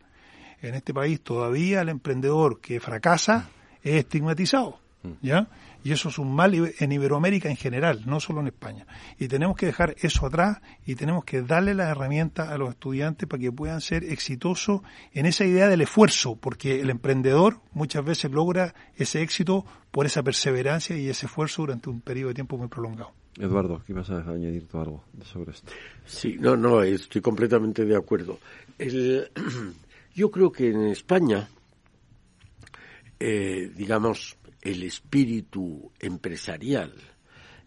En 0.61 0.76
este 0.76 0.93
país 0.93 1.19
todavía 1.22 1.82
el 1.82 1.89
emprendedor 1.89 2.61
que 2.61 2.80
fracasa 2.80 3.49
es 3.84 3.95
estigmatizado, 3.95 4.80
¿ya? 5.22 5.49
Y 5.84 5.91
eso 5.91 6.09
es 6.09 6.19
un 6.19 6.34
mal 6.34 6.53
en 6.53 6.91
Iberoamérica 6.91 7.49
en 7.49 7.55
general, 7.55 8.03
no 8.05 8.19
solo 8.19 8.41
en 8.41 8.47
España. 8.47 8.86
Y 9.17 9.27
tenemos 9.27 9.55
que 9.55 9.65
dejar 9.65 9.95
eso 9.99 10.25
atrás 10.25 10.61
y 10.86 10.95
tenemos 10.95 11.25
que 11.25 11.41
darle 11.41 11.73
las 11.73 11.89
herramientas 11.89 12.49
a 12.49 12.57
los 12.57 12.69
estudiantes 12.69 13.27
para 13.27 13.41
que 13.41 13.51
puedan 13.51 13.82
ser 13.82 14.03
exitosos 14.03 14.82
en 15.13 15.25
esa 15.25 15.45
idea 15.45 15.67
del 15.67 15.82
esfuerzo, 15.82 16.36
porque 16.36 16.82
el 16.82 16.89
emprendedor 16.89 17.59
muchas 17.73 18.05
veces 18.05 18.32
logra 18.32 18.75
ese 18.95 19.21
éxito 19.21 19.65
por 19.91 20.05
esa 20.05 20.23
perseverancia 20.23 20.95
y 20.97 21.09
ese 21.09 21.25
esfuerzo 21.25 21.63
durante 21.63 21.89
un 21.89 22.01
periodo 22.01 22.29
de 22.29 22.36
tiempo 22.36 22.57
muy 22.57 22.67
prolongado. 22.67 23.11
Eduardo, 23.39 23.75
aquí 23.75 23.93
vas 23.93 24.09
a 24.09 24.19
añadir 24.19 24.67
tú 24.67 24.79
algo 24.79 25.05
sobre 25.23 25.51
esto. 25.51 25.71
Sí, 26.05 26.38
no, 26.39 26.57
no, 26.57 26.84
estoy 26.84 27.21
completamente 27.21 27.86
de 27.86 27.95
acuerdo. 27.95 28.39
yo 30.15 30.32
creo 30.32 30.51
que 30.51 30.69
en 30.69 30.88
España, 30.88 31.47
eh, 33.19 33.71
digamos, 33.75 34.38
el 34.62 34.84
espíritu 34.84 35.91
empresarial, 35.99 36.93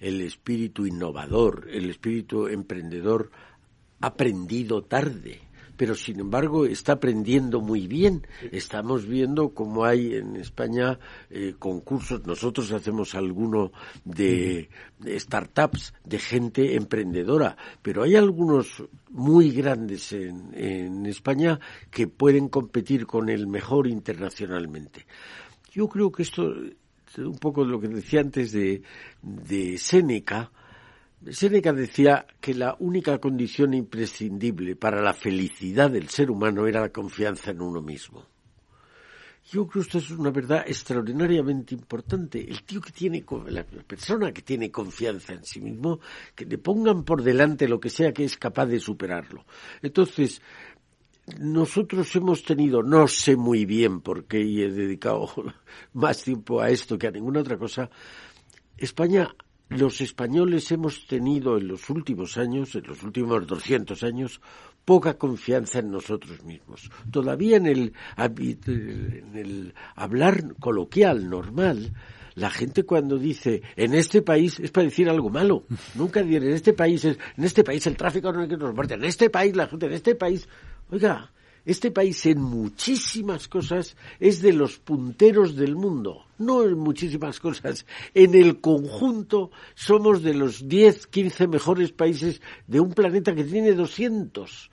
el 0.00 0.20
espíritu 0.20 0.86
innovador, 0.86 1.68
el 1.70 1.90
espíritu 1.90 2.46
emprendedor 2.46 3.30
aprendido 4.00 4.82
tarde, 4.82 5.40
pero 5.76 5.94
sin 5.94 6.20
embargo 6.20 6.66
está 6.66 6.92
aprendiendo 6.92 7.60
muy 7.60 7.86
bien. 7.86 8.26
Estamos 8.52 9.06
viendo 9.06 9.54
cómo 9.54 9.84
hay 9.84 10.14
en 10.14 10.36
España 10.36 10.98
eh, 11.30 11.54
concursos, 11.58 12.24
nosotros 12.26 12.70
hacemos 12.72 13.14
alguno 13.14 13.72
de, 14.04 14.68
startups, 15.18 15.94
de 16.04 16.18
gente 16.18 16.76
emprendedora, 16.76 17.56
pero 17.82 18.02
hay 18.02 18.14
algunos 18.14 18.84
muy 19.10 19.50
grandes 19.50 20.12
en, 20.12 20.50
en 20.54 21.06
España 21.06 21.58
que 21.90 22.06
pueden 22.06 22.48
competir 22.48 23.06
con 23.06 23.28
el 23.28 23.46
mejor 23.46 23.86
internacionalmente. 23.86 25.06
Yo 25.72 25.88
creo 25.88 26.12
que 26.12 26.22
esto 26.22 26.54
un 27.18 27.38
poco 27.38 27.64
de 27.64 27.70
lo 27.70 27.80
que 27.80 27.88
decía 27.88 28.20
antes 28.20 28.52
de, 28.52 28.82
de 29.22 29.78
Séneca. 29.78 30.50
Séneca 31.30 31.72
decía 31.72 32.26
que 32.40 32.54
la 32.54 32.76
única 32.78 33.18
condición 33.18 33.72
imprescindible 33.74 34.76
para 34.76 35.00
la 35.00 35.14
felicidad 35.14 35.90
del 35.90 36.08
ser 36.08 36.30
humano 36.30 36.66
era 36.66 36.80
la 36.80 36.90
confianza 36.90 37.50
en 37.50 37.62
uno 37.62 37.80
mismo. 37.80 38.26
Yo 39.50 39.66
creo 39.66 39.82
que 39.82 39.86
esto 39.86 39.98
es 39.98 40.10
una 40.10 40.30
verdad 40.30 40.64
extraordinariamente 40.66 41.74
importante. 41.74 42.40
El 42.40 42.62
tío 42.62 42.80
que 42.80 42.92
tiene, 42.92 43.22
la 43.48 43.64
persona 43.64 44.32
que 44.32 44.40
tiene 44.40 44.70
confianza 44.70 45.34
en 45.34 45.44
sí 45.44 45.60
mismo, 45.60 46.00
que 46.34 46.46
le 46.46 46.56
pongan 46.56 47.04
por 47.04 47.22
delante 47.22 47.68
lo 47.68 47.78
que 47.78 47.90
sea 47.90 48.12
que 48.12 48.24
es 48.24 48.38
capaz 48.38 48.66
de 48.66 48.80
superarlo. 48.80 49.44
Entonces, 49.82 50.40
nosotros 51.38 52.14
hemos 52.16 52.42
tenido, 52.42 52.82
no 52.82 53.08
sé 53.08 53.36
muy 53.36 53.64
bien 53.64 54.00
por 54.00 54.24
qué, 54.24 54.42
y 54.42 54.62
he 54.62 54.70
dedicado 54.70 55.30
más 55.92 56.22
tiempo 56.22 56.60
a 56.60 56.70
esto 56.70 56.98
que 56.98 57.06
a 57.06 57.10
ninguna 57.10 57.40
otra 57.40 57.58
cosa, 57.58 57.90
España, 58.76 59.34
los 59.68 60.00
españoles 60.00 60.70
hemos 60.72 61.06
tenido 61.06 61.56
en 61.56 61.68
los 61.68 61.88
últimos 61.88 62.36
años, 62.36 62.74
en 62.74 62.86
los 62.86 63.02
últimos 63.02 63.46
200 63.46 64.02
años, 64.02 64.40
poca 64.84 65.16
confianza 65.16 65.78
en 65.78 65.90
nosotros 65.90 66.42
mismos. 66.44 66.90
Todavía 67.10 67.56
en 67.56 67.66
el, 67.66 67.92
en 68.18 69.30
el 69.34 69.74
hablar 69.96 70.54
coloquial, 70.60 71.30
normal, 71.30 71.94
la 72.34 72.50
gente 72.50 72.84
cuando 72.84 73.16
dice 73.16 73.62
en 73.76 73.94
este 73.94 74.22
país 74.22 74.58
es 74.60 74.70
para 74.70 74.84
decir 74.84 75.08
algo 75.08 75.30
malo. 75.30 75.64
Nunca 75.94 76.22
diré 76.22 76.48
en 76.48 76.54
este 76.54 76.72
país 76.72 77.04
es, 77.04 77.18
en 77.36 77.44
este 77.44 77.64
país 77.64 77.86
el 77.86 77.96
tráfico 77.96 78.32
no 78.32 78.42
es 78.42 78.48
que 78.48 78.56
nos 78.56 78.74
muerte, 78.74 78.94
en 78.94 79.04
este 79.04 79.30
país 79.30 79.56
la 79.56 79.66
gente, 79.66 79.86
en 79.86 79.92
este 79.92 80.14
país 80.14 80.48
Oiga, 80.90 81.30
este 81.64 81.90
país 81.90 82.26
en 82.26 82.42
muchísimas 82.42 83.48
cosas 83.48 83.96
es 84.20 84.42
de 84.42 84.52
los 84.52 84.78
punteros 84.78 85.56
del 85.56 85.76
mundo, 85.76 86.26
no 86.38 86.62
en 86.62 86.78
muchísimas 86.78 87.40
cosas. 87.40 87.86
En 88.12 88.34
el 88.34 88.60
conjunto 88.60 89.50
somos 89.74 90.22
de 90.22 90.34
los 90.34 90.68
10, 90.68 91.06
15 91.06 91.48
mejores 91.48 91.92
países 91.92 92.42
de 92.66 92.80
un 92.80 92.92
planeta 92.92 93.34
que 93.34 93.44
tiene 93.44 93.72
200. 93.72 94.70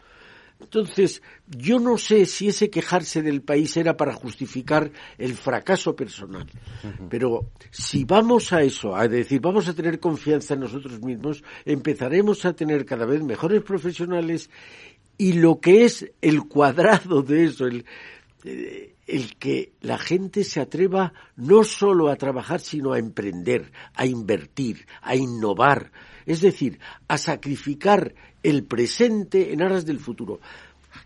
Entonces, 0.62 1.24
yo 1.48 1.80
no 1.80 1.98
sé 1.98 2.26
si 2.26 2.50
ese 2.50 2.70
quejarse 2.70 3.22
del 3.22 3.42
país 3.42 3.76
era 3.78 3.98
para 3.98 4.14
justificar 4.14 4.92
el 5.18 5.34
fracaso 5.34 5.96
personal, 5.96 6.46
pero 7.10 7.50
si 7.72 8.06
vamos 8.06 8.54
a 8.54 8.62
eso, 8.62 8.96
a 8.96 9.08
decir, 9.08 9.42
vamos 9.42 9.68
a 9.68 9.74
tener 9.74 10.00
confianza 10.00 10.54
en 10.54 10.60
nosotros 10.60 11.02
mismos, 11.02 11.44
empezaremos 11.66 12.46
a 12.46 12.54
tener 12.54 12.86
cada 12.86 13.06
vez 13.06 13.24
mejores 13.24 13.64
profesionales 13.64 14.50
y 15.22 15.34
lo 15.34 15.60
que 15.60 15.86
es 15.86 16.12
el 16.20 16.48
cuadrado 16.48 17.22
de 17.22 17.44
eso, 17.44 17.68
el, 17.68 17.86
eh, 18.44 18.96
el 19.06 19.36
que 19.38 19.74
la 19.82 20.00
gente 20.00 20.44
se 20.44 20.60
atreva 20.60 21.14
no 21.36 21.64
solo 21.64 22.10
a 22.10 22.16
trabajar, 22.16 22.60
sino 22.60 22.94
a 22.94 22.98
emprender, 22.98 23.72
a 23.94 24.08
invertir, 24.08 24.88
a 25.04 25.16
innovar, 25.16 25.92
es 26.26 26.42
decir, 26.42 26.80
a 27.08 27.20
sacrificar 27.20 28.16
el 28.42 28.64
presente 28.64 29.54
en 29.54 29.62
aras 29.62 29.86
del 29.86 30.00
futuro. 30.00 30.40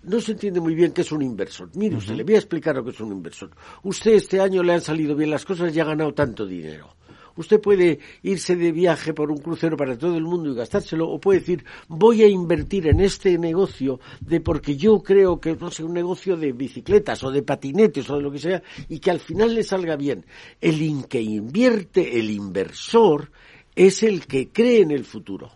No 0.04 0.22
se 0.22 0.32
entiende 0.32 0.62
muy 0.62 0.76
bien 0.76 0.94
qué 0.94 1.02
es 1.02 1.12
un 1.12 1.22
inversor. 1.22 1.72
Mire, 1.76 1.98
usted 1.98 2.16
le 2.16 2.24
voy 2.24 2.36
a 2.36 2.38
explicar 2.38 2.74
lo 2.74 2.86
que 2.86 2.92
es 2.92 3.00
un 3.02 3.12
inversor. 3.12 3.52
Usted 3.84 4.14
este 4.14 4.40
año 4.40 4.64
le 4.64 4.76
han 4.76 4.82
salido 4.82 5.14
bien 5.18 5.30
las 5.30 5.44
cosas 5.44 5.76
y 5.76 5.80
ha 5.82 5.84
ganado 5.84 6.14
tanto 6.14 6.46
dinero. 6.46 6.96
Usted 7.38 7.60
puede 7.60 8.00
irse 8.24 8.56
de 8.56 8.72
viaje 8.72 9.14
por 9.14 9.30
un 9.32 9.38
crucero 9.38 9.76
para 9.76 9.98
todo 9.98 10.18
el 10.18 10.24
mundo 10.24 10.52
y 10.52 10.56
gastárselo, 10.56 11.10
o 11.10 11.20
puede 11.20 11.40
decir, 11.40 11.66
voy 11.88 12.24
a 12.24 12.28
invertir 12.28 12.88
en 12.88 13.02
este 13.02 13.38
negocio 13.38 14.00
de 14.22 14.40
porque 14.40 14.78
yo 14.78 15.04
creo 15.04 15.40
que 15.40 15.56
no 15.56 15.70
sé, 15.70 15.84
un 15.84 15.94
negocio 15.94 16.38
de 16.38 16.54
bicicletas 16.54 17.24
o 17.24 17.32
de 17.32 17.44
patinetes 17.44 18.10
o 18.10 18.16
de 18.16 18.22
lo 18.22 18.32
que 18.32 18.40
sea, 18.40 18.64
y 18.88 19.00
que 19.00 19.12
al 19.12 19.20
final 19.20 19.54
le 19.54 19.64
salga 19.64 19.96
bien. 19.96 20.26
El 20.62 21.06
que 21.08 21.22
invierte, 21.22 22.20
el 22.20 22.30
inversor, 22.30 23.32
es 23.76 24.04
el 24.04 24.26
que 24.26 24.50
cree 24.50 24.82
en 24.82 24.92
el 24.92 25.04
futuro. 25.04 25.52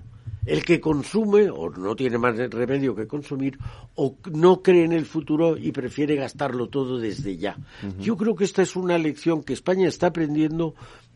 El 0.45 0.65
que 0.65 0.79
consume, 0.79 1.49
o 1.49 1.69
no 1.69 1.95
tiene 1.95 2.17
más 2.17 2.35
remedio 2.49 2.95
que 2.95 3.05
consumir, 3.05 3.57
o 3.95 4.15
no 4.31 4.63
cree 4.63 4.83
en 4.83 4.93
el 4.93 5.05
futuro 5.05 5.57
y 5.57 5.71
prefiere 5.71 6.15
gastarlo 6.15 6.69
todo 6.69 6.97
desde 6.97 7.37
ya. 7.37 7.57
Yo 7.99 8.17
creo 8.17 8.35
que 8.35 8.45
esta 8.45 8.63
es 8.63 8.75
una 8.75 8.97
lección 8.97 9.43
que 9.43 9.53
España 9.53 9.87
está 9.87 10.07
aprendiendo 10.07 10.73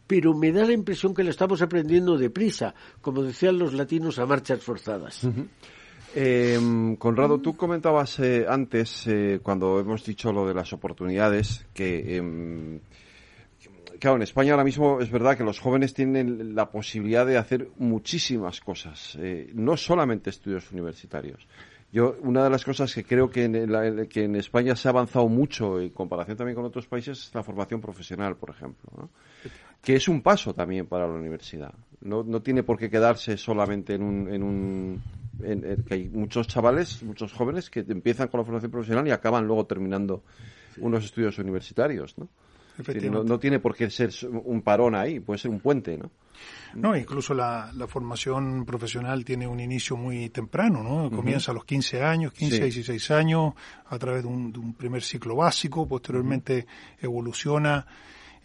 pero 0.08 0.34
me 0.34 0.52
da 0.52 0.66
la 0.66 0.74
impresión 0.74 1.14
que 1.14 1.24
lo 1.24 1.30
estamos 1.30 1.62
aprendiendo 1.62 2.18
deprisa, 2.18 2.74
como 3.02 3.24
decían 3.24 3.58
los 3.58 3.74
latinos 3.74 4.20
a 4.20 4.26
marchas 4.26 4.62
forzadas. 4.62 5.28
Eh, 6.16 6.60
Conrado, 7.00 7.40
tú 7.40 7.58
comentabas 7.58 8.20
eh, 8.20 8.46
antes, 8.48 9.08
eh, 9.08 9.40
cuando 9.42 9.80
hemos 9.80 10.06
dicho 10.06 10.32
lo 10.32 10.48
de 10.48 10.54
las 10.54 10.72
oportunidades, 10.74 11.66
que, 11.74 12.18
em, 12.18 12.80
en 14.12 14.22
España 14.22 14.52
ahora 14.52 14.64
mismo 14.64 15.00
es 15.00 15.10
verdad 15.10 15.38
que 15.38 15.44
los 15.44 15.60
jóvenes 15.60 15.94
tienen 15.94 16.56
la 16.56 16.70
posibilidad 16.70 17.26
de 17.26 17.38
hacer 17.38 17.70
muchísimas 17.78 18.60
cosas, 18.60 19.18
eh, 19.20 19.50
no 19.54 19.78
solamente 19.78 20.30
estudios 20.30 20.72
universitarios. 20.72 21.48
Yo, 21.94 22.16
una 22.22 22.44
de 22.44 22.50
las 22.50 22.66
cosas 22.66 22.94
que 22.94 23.04
creo 23.04 23.30
que 23.30 23.44
en, 23.46 23.72
la- 23.72 24.08
que 24.08 24.24
en 24.24 24.36
España 24.36 24.76
se 24.76 24.88
ha 24.88 24.92
avanzado 24.92 25.28
mucho 25.30 25.80
en 25.80 25.90
comparación 25.92 26.36
también 26.36 26.56
con 26.56 26.66
otros 26.66 26.88
países 26.88 27.28
es 27.28 27.36
la 27.36 27.44
formación 27.44 27.80
profesional, 27.82 28.36
por 28.36 28.50
ejemplo, 28.50 28.90
¿no? 28.98 29.10
que 29.84 29.96
es 29.96 30.08
un 30.08 30.22
paso 30.22 30.54
también 30.56 30.88
para 30.88 31.08
la 31.08 31.14
universidad. 31.14 31.74
No, 32.02 32.24
no 32.24 32.42
tiene 32.42 32.64
por 32.64 32.78
qué 32.80 32.90
quedarse 32.90 33.38
solamente 33.38 33.94
en 33.94 34.02
un... 34.04 34.28
En 34.34 34.44
un 34.44 35.02
en- 35.44 35.64
en- 35.66 35.78
que 35.84 35.94
hay 35.96 36.10
muchos 36.10 36.48
chavales, 36.48 37.04
muchos 37.04 37.32
jóvenes 37.34 37.70
que 37.70 37.82
empiezan 37.88 38.28
con 38.30 38.40
la 38.40 38.46
formación 38.46 38.72
profesional 38.72 39.08
y 39.08 39.12
acaban 39.12 39.46
luego 39.46 39.66
terminando 39.66 40.24
unos 40.78 41.04
estudios 41.06 41.38
universitarios, 41.38 42.18
¿no? 42.18 42.28
No, 43.12 43.24
no 43.24 43.40
tiene 43.40 43.60
por 43.60 43.76
qué 43.76 43.90
ser 43.90 44.12
un 44.44 44.62
parón 44.62 44.96
ahí, 44.96 45.20
puede 45.20 45.38
ser 45.40 45.52
un 45.52 45.60
puente, 45.60 45.98
¿no? 45.98 46.10
No, 46.76 46.98
incluso 46.98 47.34
la, 47.36 47.72
la 47.76 47.86
formación 47.88 48.66
profesional 48.66 49.24
tiene 49.24 49.46
un 49.48 49.60
inicio 49.60 49.96
muy 49.96 50.30
temprano, 50.30 50.82
¿no? 50.82 51.16
Comienza 51.16 51.52
a 51.52 51.54
los 51.54 51.66
15 51.66 52.02
años, 52.04 52.34
15 52.34 52.56
Sí. 52.56 52.62
a 52.62 52.66
16 52.66 53.12
años, 53.12 53.54
a 53.86 54.00
través 54.00 54.24
de 54.24 54.30
un, 54.30 54.52
de 54.52 54.60
un 54.60 54.74
primer 54.74 55.04
ciclo 55.04 55.36
básico, 55.36 55.88
posteriormente 55.88 56.66
evoluciona 57.00 57.86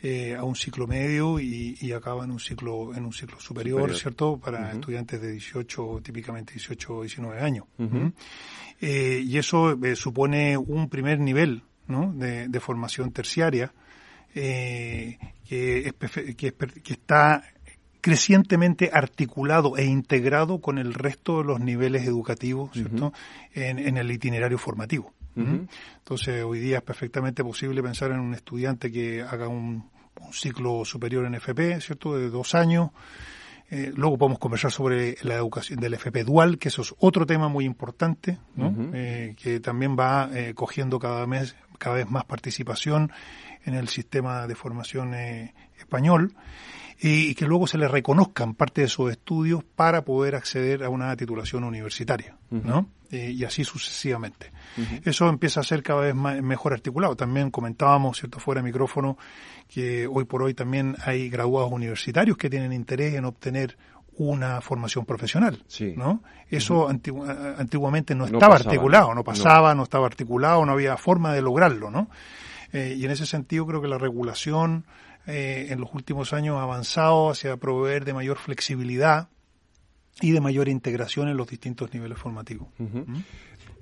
eh, 0.03 0.37
a 0.37 0.45
un 0.45 0.55
ciclo 0.55 0.87
medio 0.87 1.41
y, 1.41 1.77
y 1.81 1.93
acaba 1.93 2.25
en 2.25 2.31
un 2.31 2.39
ciclo 2.39 2.95
en 2.95 3.05
un 3.07 3.13
ciclo 3.13 3.41
superior, 3.41 3.81
Superior. 3.81 3.99
¿cierto? 4.01 4.37
Para 4.39 4.73
estudiantes 4.73 5.21
de 5.23 5.33
18, 5.33 6.01
típicamente 6.05 6.53
18 6.53 6.97
o 6.99 7.03
19 7.03 7.41
años. 7.41 7.65
Eh, 8.81 9.23
y 9.25 9.39
eso 9.39 9.73
eh, 9.83 9.97
supone 9.97 10.57
un 10.57 10.89
primer 10.89 11.19
nivel, 11.19 11.63
¿no? 11.89 12.13
De, 12.13 12.47
de 12.49 12.61
formación 12.61 13.11
terciaria 13.11 13.73
eh, 14.35 15.19
que, 15.47 15.89
es 15.89 16.35
que, 16.37 16.53
que 16.53 16.93
está 16.93 17.43
crecientemente 18.01 18.91
articulado 18.93 19.77
e 19.77 19.85
integrado 19.85 20.61
con 20.61 20.79
el 20.79 20.95
resto 20.95 21.39
de 21.39 21.45
los 21.45 21.61
niveles 21.61 22.07
educativos, 22.07 22.71
¿cierto? 22.73 23.13
en, 23.55 23.79
en 23.79 23.97
el 23.97 24.11
itinerario 24.11 24.59
formativo. 24.59 25.13
Entonces, 25.37 26.43
hoy 26.43 26.59
día 26.59 26.79
es 26.79 26.83
perfectamente 26.83 27.45
posible 27.45 27.81
pensar 27.81 28.11
en 28.11 28.19
un 28.19 28.35
estudiante 28.35 28.91
que 28.91 29.23
haga 29.23 29.47
un, 29.47 29.89
un 30.21 30.33
ciclo 30.33 30.85
superior 30.85 31.27
en 31.27 31.35
FP, 31.37 31.81
¿cierto? 31.81 32.17
De 32.17 32.29
dos 32.29 32.57
años. 32.57 32.91
Eh, 33.71 33.93
luego 33.95 34.17
podemos 34.17 34.39
conversar 34.39 34.73
sobre 34.73 35.17
la 35.23 35.35
educación 35.35 35.79
del 35.79 35.95
FP 35.95 36.25
dual, 36.25 36.59
que 36.59 36.69
eso 36.69 36.83
es 36.83 36.95
otro 36.99 37.27
tema 37.27 37.49
muy 37.49 37.67
importante, 37.67 38.39
¿no? 38.57 38.75
Eh, 38.95 39.37
que 39.41 39.61
también 39.61 39.97
va 39.97 40.31
eh, 40.33 40.55
cogiendo 40.55 40.99
cada 40.99 41.27
vez, 41.27 41.55
cada 41.79 41.97
vez 41.97 42.11
más 42.11 42.25
participación 42.25 43.13
en 43.69 43.75
el 43.75 43.89
sistema 43.89 44.47
de 44.47 44.55
formación 44.55 45.15
eh, 45.15 45.55
español 45.79 46.35
y, 47.01 47.29
y 47.29 47.35
que 47.35 47.47
luego 47.47 47.67
se 47.67 47.79
le 47.79 47.87
reconozcan 47.87 48.55
parte 48.55 48.81
de 48.83 48.89
sus 48.89 49.11
estudios 49.11 49.63
para 49.63 50.03
poder 50.05 50.35
acceder 50.35 50.83
a 50.83 50.89
una 50.89 51.15
titulación 51.17 51.63
universitaria, 51.65 52.37
¿no? 52.51 52.89
Eh, 53.11 53.31
y 53.31 53.45
así 53.45 53.65
sucesivamente. 53.65 54.51
Eso 55.05 55.29
empieza 55.29 55.61
a 55.61 55.63
ser 55.63 55.83
cada 55.83 56.01
vez 56.03 56.15
más, 56.15 56.43
mejor 56.43 56.73
articulado. 56.75 57.17
También 57.17 57.51
comentábamos, 57.51 58.19
¿cierto?, 58.19 58.39
fuera 58.39 58.61
de 58.61 58.67
micrófono, 58.67 59.17
que 59.67 60.07
hoy 60.07 60.25
por 60.25 60.43
hoy 60.43 60.53
también 60.55 60.97
hay 61.05 61.31
graduados 61.31 61.73
universitarios 61.73 62.37
que 62.37 62.51
tienen 62.51 62.73
interés 62.73 63.15
en 63.15 63.25
obtener 63.25 63.79
una 64.19 64.61
formación 64.61 65.07
profesional, 65.07 65.63
Sí. 65.69 65.95
¿no? 65.97 66.23
Eso 66.51 66.89
antigu- 66.89 67.25
a- 67.29 67.61
antiguamente 67.61 68.15
no 68.15 68.27
No 68.27 68.39
estaba 68.39 68.55
pasaba, 68.57 68.71
articulado, 68.73 69.09
¿no? 69.11 69.15
no 69.15 69.25
pasaba, 69.25 69.75
no. 69.75 69.85
estaba 69.85 70.07
articulado, 70.07 70.67
no 70.67 70.73
había 70.73 70.97
forma 70.97 71.33
de 71.33 71.41
lograrlo, 71.41 71.91
¿no? 71.91 72.11
Eh, 72.73 72.97
y 72.99 73.05
en 73.05 73.11
ese 73.11 73.27
sentido 73.27 73.67
creo 73.67 73.81
que 73.81 73.89
la 73.89 73.99
regulación 73.99 74.85
eh, 75.27 75.69
en 75.71 75.81
los 75.81 75.93
últimos 75.95 76.33
años 76.33 76.57
ha 76.57 76.63
avanzado 76.63 77.31
hacia 77.31 77.57
proveer 77.57 78.05
de 78.05 78.15
mayor 78.15 78.39
flexibilidad 78.39 79.29
y 80.21 80.33
de 80.33 80.41
mayor 80.41 80.69
integración 80.69 81.29
en 81.29 81.37
los 81.37 81.49
distintos 81.49 81.93
niveles 81.95 82.19
formativos. 82.19 82.69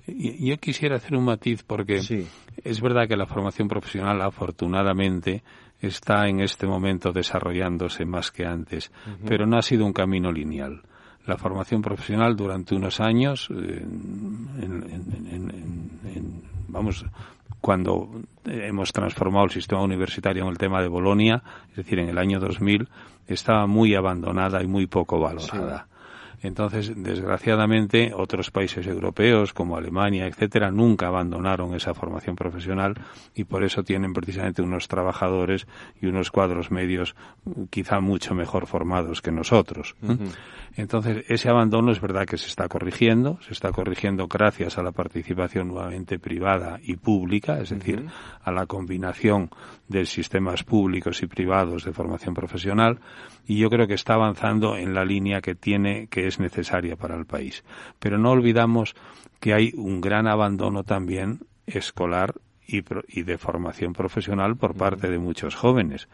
Y- 0.07 0.49
Yo 0.49 0.57
quisiera 0.59 0.97
hacer 0.97 1.17
un 1.17 1.25
matiz 1.25 1.63
porque 1.65 2.01
Sí. 2.03 2.27
es 2.63 2.81
verdad 2.81 3.09
que 3.09 3.17
la 3.17 3.27
formación 3.27 3.69
profesional 3.69 4.21
afortunadamente 4.23 5.43
está 5.81 6.29
en 6.29 6.41
este 6.41 6.67
momento 6.67 7.13
desarrollándose 7.13 8.05
más 8.05 8.31
que 8.31 8.45
antes, 8.47 8.91
pero 9.27 9.47
no 9.47 9.57
ha 9.59 9.63
sido 9.63 9.85
un 9.85 9.93
camino 9.93 10.31
lineal. 10.33 10.83
La 11.27 11.37
formación 11.37 11.83
profesional 11.83 12.37
durante 12.37 12.75
unos 12.77 13.01
años, 13.01 13.49
eh, 13.51 13.83
en- 13.83 14.49
en- 14.63 15.27
en- 15.27 15.51
en- 15.51 15.91
en- 16.15 16.43
vamos, 16.69 17.05
cuando 17.61 18.09
hemos 18.45 18.93
transformado 18.93 19.47
el 19.47 19.51
sistema 19.51 19.83
universitario 19.83 20.45
en 20.45 20.51
el 20.51 20.59
tema 20.59 20.81
de 20.81 20.89
Bolonia, 20.89 21.43
es 21.71 21.77
decir, 21.77 21.99
en 21.99 22.09
el 22.09 22.19
año 22.19 22.39
2000, 22.41 22.89
estaba 23.27 23.67
muy 23.67 23.95
abandonada 23.95 24.63
y 24.63 24.67
muy 24.67 24.87
poco 24.87 25.19
valorada. 25.19 25.89
Entonces, 26.43 26.93
desgraciadamente, 26.95 28.13
otros 28.15 28.51
países 28.51 28.87
europeos 28.87 29.53
como 29.53 29.77
Alemania, 29.77 30.27
etcétera, 30.27 30.71
nunca 30.71 31.09
abandonaron 31.09 31.75
esa 31.75 31.95
formación 31.95 32.37
profesional 32.37 32.95
y 33.35 33.45
por 33.45 33.65
eso 33.65 33.83
tienen 33.83 34.13
precisamente 34.13 34.63
unos 34.63 34.89
trabajadores 34.89 35.67
y 36.01 36.07
unos 36.07 36.31
cuadros 36.31 36.71
medios 36.71 37.15
mm, 37.45 37.65
quizá 37.71 38.01
mucho 38.01 38.35
mejor 38.35 38.67
formados 38.67 39.23
que 39.23 39.33
nosotros. 39.33 39.97
Entonces, 40.77 41.25
ese 41.29 41.49
abandono 41.49 41.93
es 41.93 42.01
verdad 42.01 42.27
que 42.27 42.37
se 42.37 42.49
está 42.49 42.69
corrigiendo, 42.69 43.39
se 43.41 43.53
está 43.53 43.73
corrigiendo 43.73 44.29
gracias 44.29 44.79
a 44.79 44.83
la 44.83 44.93
participación 44.93 45.69
nuevamente 45.69 46.19
privada 46.19 46.79
y 46.83 46.97
pública, 46.97 47.59
es 47.61 47.71
decir, 47.71 48.07
a 48.43 48.53
la 48.53 48.67
combinación 48.67 49.51
de 49.89 50.05
sistemas 50.05 50.65
públicos 50.65 51.23
y 51.23 51.27
privados 51.27 51.85
de 51.85 51.93
formación 51.93 52.35
profesional 52.35 52.99
y 53.47 53.59
yo 53.59 53.71
creo 53.71 53.87
que 53.87 53.95
está 53.95 54.15
avanzando 54.15 54.77
en 54.77 54.95
la 54.95 55.05
línea 55.05 55.41
que 55.41 55.55
tiene 55.55 56.09
que 56.09 56.27
es 56.27 56.41
necesaria 56.41 56.97
para 56.97 57.17
el 57.17 57.27
país. 57.27 57.65
Pero 57.99 58.19
no 58.19 58.31
olvidamos 58.31 58.95
que 59.41 59.55
hay 59.55 59.73
un 59.77 60.01
gran 60.01 60.27
abandono 60.27 60.83
también 60.85 61.41
escolar 61.67 62.35
y, 62.67 62.83
y 63.09 63.23
de 63.23 63.39
formación 63.39 63.93
profesional 63.93 64.57
por 64.57 64.75
parte 64.75 65.09
de 65.09 65.19
muchos 65.19 65.55
jóvenes. 65.55 66.09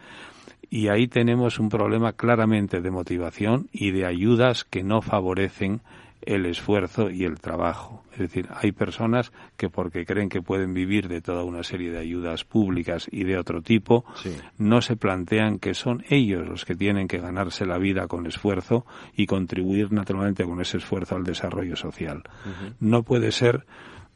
Y 0.71 0.89
ahí 0.89 1.07
tenemos 1.07 1.59
un 1.59 1.69
problema 1.69 2.13
claramente 2.13 2.81
de 2.81 2.91
motivación 2.91 3.69
y 3.73 3.91
de 3.91 4.07
ayudas 4.07 4.65
que 4.65 4.83
no 4.83 5.03
favorecen 5.03 5.81
el 6.25 6.47
esfuerzo 6.47 7.11
y 7.11 7.25
el 7.25 7.41
trabajo. 7.41 8.03
Es 8.13 8.19
decir, 8.19 8.49
hay 8.55 8.73
personas 8.73 9.33
que 9.57 9.69
porque 9.69 10.05
creen 10.07 10.29
que 10.29 10.43
pueden 10.43 10.73
vivir 10.75 11.09
de 11.09 11.21
toda 11.21 11.43
una 11.45 11.63
serie 11.63 11.91
de 11.91 11.99
ayudas 11.99 12.45
públicas 12.45 13.09
y 13.11 13.25
de 13.25 13.37
otro 13.39 13.63
tipo, 13.63 14.05
Sí. 14.17 14.37
no 14.59 14.81
se 14.83 14.97
plantean 14.97 15.59
que 15.59 15.75
son 15.75 16.05
ellos 16.09 16.47
los 16.47 16.65
que 16.65 16.75
tienen 16.77 17.09
que 17.09 17.19
ganarse 17.19 17.67
la 17.67 17.79
vida 17.79 18.07
con 18.07 18.27
esfuerzo 18.27 18.87
y 19.17 19.27
contribuir 19.27 19.93
naturalmente 19.93 20.45
con 20.45 20.61
ese 20.61 20.77
esfuerzo 20.79 21.17
al 21.17 21.25
desarrollo 21.25 21.75
social. 21.77 22.23
No 22.81 23.03
puede 23.03 23.33
ser 23.33 23.65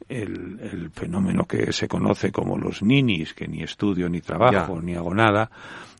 el, 0.09 0.59
el 0.61 0.89
fenómeno 0.91 1.45
que 1.45 1.73
se 1.73 1.87
conoce 1.87 2.31
como 2.31 2.57
los 2.57 2.81
ninis, 2.83 3.33
que 3.33 3.47
ni 3.47 3.63
estudio 3.63 4.07
ni 4.09 4.21
trabajo 4.21 4.75
Ya. 4.77 4.81
ni 4.81 4.95
hago 4.95 5.13
nada. 5.13 5.49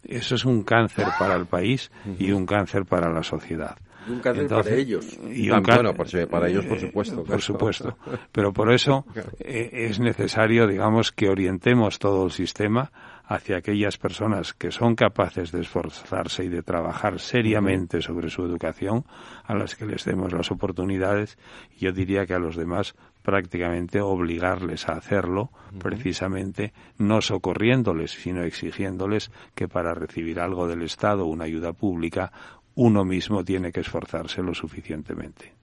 Eso 0.03 0.35
es 0.35 0.45
un 0.45 0.63
cáncer 0.63 1.07
para 1.19 1.35
el 1.35 1.47
país 1.47 1.91
y 2.19 2.31
un 2.31 2.45
cáncer 2.45 2.85
para 2.85 3.11
la 3.11 3.23
sociedad. 3.23 3.75
Un 4.09 4.19
cáncer 4.19 4.47
para 4.47 4.69
ellos. 4.75 5.17
y 5.33 5.49
Ah, 5.49 5.57
un 5.57 5.63
bueno, 5.63 5.93
por 5.93 6.07
si- 6.07 6.25
para 6.25 6.47
ellos, 6.49 6.65
por 6.65 6.79
supuesto, 6.79 7.23
Por 7.23 7.41
supuesto. 7.41 7.97
Pero 8.31 8.53
por 8.53 8.71
eso 8.71 9.05
eh, 9.39 9.69
es 9.89 9.99
necesario, 9.99 10.67
digamos, 10.67 11.11
que 11.11 11.29
orientemos 11.29 11.99
todo 11.99 12.25
el 12.25 12.31
sistema 12.31 12.91
hacia 13.29 13.57
aquellas 13.57 13.97
personas 13.97 14.53
que 14.53 14.71
son 14.71 14.95
capaces 14.95 15.51
de 15.51 15.59
esforzarse 15.61 16.45
y 16.45 16.47
de 16.47 16.63
trabajar 16.63 17.19
seriamente 17.19 18.01
sobre 18.01 18.29
su 18.29 18.43
educación, 18.43 19.03
a 19.43 19.53
las 19.53 19.75
que 19.75 19.85
les 19.85 20.05
demos 20.05 20.31
las 20.31 20.49
oportunidades, 20.49 21.37
y 21.75 21.85
yo 21.85 21.91
diría 21.91 22.25
que 22.25 22.33
a 22.33 22.39
los 22.39 22.55
demás 22.55 22.95
prácticamente 23.23 23.99
obligarles 23.99 24.87
a 24.87 24.93
hacerlo, 24.93 25.49
precisamente 25.79 26.71
no 26.97 27.19
socorriéndoles, 27.19 28.11
sino 28.11 28.43
exigiéndoles 28.43 29.31
que 29.55 29.67
para 29.67 29.93
recibir 29.93 30.39
algo 30.39 30.65
del 30.69 30.81
Estado, 30.83 31.25
una 31.25 31.43
ayuda 31.43 31.73
pública, 31.73 32.31
uno 32.77 33.03
mismo 33.03 33.43
tiene 33.43 33.71
que 33.71 33.81
esforzarse 33.81 34.41
lo 34.41 34.53
suficientemente. 34.53 35.53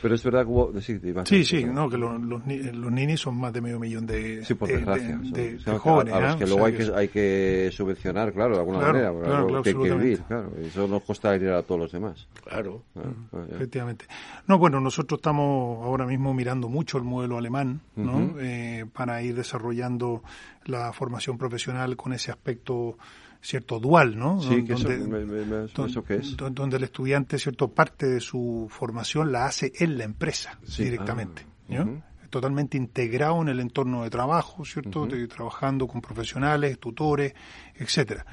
Pero 0.00 0.14
es 0.14 0.24
verdad 0.24 0.44
que 0.44 0.48
hubo... 0.50 0.80
Sí, 0.80 0.98
Sí, 1.26 1.44
sí, 1.44 1.64
no, 1.64 1.90
que 1.90 1.98
lo- 1.98 2.16
los, 2.16 2.46
ni- 2.46 2.56
los 2.62 2.90
ninis 2.90 3.20
son 3.20 3.36
más 3.36 3.52
de 3.52 3.60
medio 3.60 3.78
millón 3.78 4.06
de, 4.06 4.42
Sí, 4.46 4.54
por 4.54 4.66
de- 4.68 4.76
desgracia. 4.76 5.08
de- 5.08 5.12
son- 5.24 5.32
de- 5.32 5.56
o 5.56 5.60
sea, 5.60 5.72
de 5.74 5.78
jóvenes. 5.78 6.14
a 6.14 6.20
los 6.20 6.34
¿eh? 6.34 6.38
que 6.38 6.44
O 6.44 6.46
luego 6.46 6.66
sea 6.66 6.66
hay 6.68 6.86
que, 6.86 6.94
hay 6.96 7.08
que 7.08 7.70
subvencionar, 7.70 8.32
claro, 8.32 8.54
de 8.54 8.60
alguna 8.60 8.78
Claro, 8.78 8.92
manera. 8.94 9.12
porque 9.12 9.26
claro, 9.28 9.46
claro, 9.48 9.62
que 9.62 9.68
hay 9.68 9.74
que 9.74 9.94
vivir, 9.94 10.20
claro. 10.22 10.52
Eso 10.62 10.88
nos 10.88 11.02
cuesta 11.02 11.32
dinero 11.34 11.58
a 11.58 11.62
todos 11.64 11.80
los 11.82 11.92
demás. 11.92 12.26
Claro. 12.44 12.82
Claro, 12.94 13.14
ya. 13.50 13.56
Efectivamente. 13.56 14.06
No, 14.46 14.58
bueno, 14.58 14.80
nosotros 14.80 15.18
estamos 15.18 15.84
ahora 15.84 16.06
mismo 16.06 16.32
mirando 16.32 16.70
mucho 16.70 16.96
el 16.96 17.04
modelo 17.04 17.36
alemán, 17.36 17.80
¿no? 17.96 18.36
Eh, 18.40 18.86
para 18.94 19.20
ir 19.22 19.34
desarrollando 19.34 20.22
la 20.64 20.94
formación 20.94 21.36
profesional 21.36 21.96
con 21.98 22.14
ese 22.14 22.30
aspecto 22.30 22.96
cierto 23.40 23.80
dual, 23.80 24.18
¿no? 24.18 24.40
Sí, 24.42 24.62
donde, 24.62 25.68
eso, 25.86 26.04
qué 26.04 26.16
es? 26.16 26.36
donde 26.36 26.76
el 26.76 26.84
estudiante, 26.84 27.38
cierto, 27.38 27.68
parte 27.68 28.06
de 28.06 28.20
su 28.20 28.68
formación 28.70 29.32
la 29.32 29.46
hace 29.46 29.72
en 29.78 29.98
la 29.98 30.04
empresa 30.04 30.58
directamente, 30.76 31.46
ah, 31.70 31.86
Totalmente 32.28 32.76
integrado 32.76 33.42
en 33.42 33.48
el 33.48 33.58
entorno 33.58 34.04
de 34.04 34.10
trabajo, 34.10 34.64
¿cierto? 34.64 35.08
trabajando 35.28 35.88
con 35.88 36.00
profesionales, 36.00 36.78
tutores, 36.78 37.34
etcétera. 37.74 38.24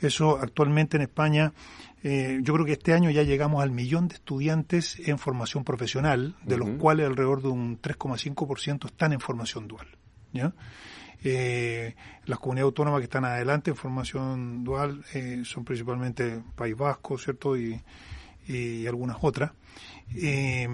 Eso 0.00 0.38
actualmente 0.38 0.98
en 0.98 1.04
España, 1.04 1.54
eh, 2.02 2.40
yo 2.42 2.52
creo 2.52 2.66
que 2.66 2.72
este 2.72 2.92
año 2.92 3.08
ya 3.08 3.22
llegamos 3.22 3.62
al 3.62 3.70
millón 3.70 4.08
de 4.08 4.16
estudiantes 4.16 5.00
en 5.08 5.18
formación 5.18 5.64
profesional, 5.64 6.36
de 6.44 6.58
los 6.58 6.68
cuales 6.78 7.06
alrededor 7.06 7.40
de 7.40 7.48
un 7.48 7.80
3,5% 7.80 8.84
están 8.84 9.14
en 9.14 9.20
formación 9.20 9.66
dual. 9.66 9.86
¿ya? 10.32 10.52
Eh, 11.24 11.94
las 12.26 12.38
comunidades 12.38 12.68
autónomas 12.68 13.00
que 13.00 13.04
están 13.04 13.24
adelante 13.24 13.70
en 13.70 13.76
formación 13.76 14.64
dual 14.64 15.04
eh, 15.14 15.42
son 15.44 15.64
principalmente 15.64 16.42
País 16.54 16.76
Vasco, 16.76 17.18
¿cierto? 17.18 17.56
Y, 17.56 17.80
algunas 18.86 19.18
otras. 19.20 19.52
Eh, 20.14 20.66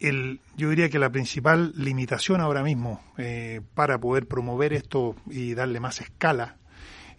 el, 0.00 0.40
yo 0.58 0.68
diría 0.68 0.90
que 0.90 0.98
la 0.98 1.10
principal 1.10 1.72
limitación 1.74 2.42
ahora 2.42 2.62
mismo 2.62 3.00
eh, 3.16 3.62
para 3.74 3.98
poder 3.98 4.26
promover 4.26 4.74
esto 4.74 5.16
y 5.30 5.54
darle 5.54 5.80
más 5.80 6.00
escala 6.00 6.56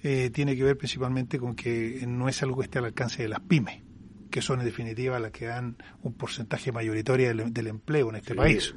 tiene 0.02 0.56
que 0.56 0.64
ver 0.64 0.78
principalmente 0.80 1.38
con 1.38 1.56
que 1.56 2.04
no 2.08 2.28
es 2.28 2.42
algo 2.42 2.58
que 2.58 2.64
esté 2.64 2.80
al 2.80 2.86
alcance 2.86 3.22
de 3.22 3.30
las 3.30 3.40
pymes 3.40 3.82
que 4.32 4.42
son 4.42 4.60
en 4.60 4.66
definitiva 4.66 5.20
las 5.20 5.32
que 5.32 5.46
dan 5.46 5.78
un 6.02 6.14
porcentaje 6.14 6.72
mayoritario 6.72 7.28
del, 7.36 7.68
empleo 7.68 8.10
en 8.10 8.16
este 8.16 8.34
país. 8.34 8.74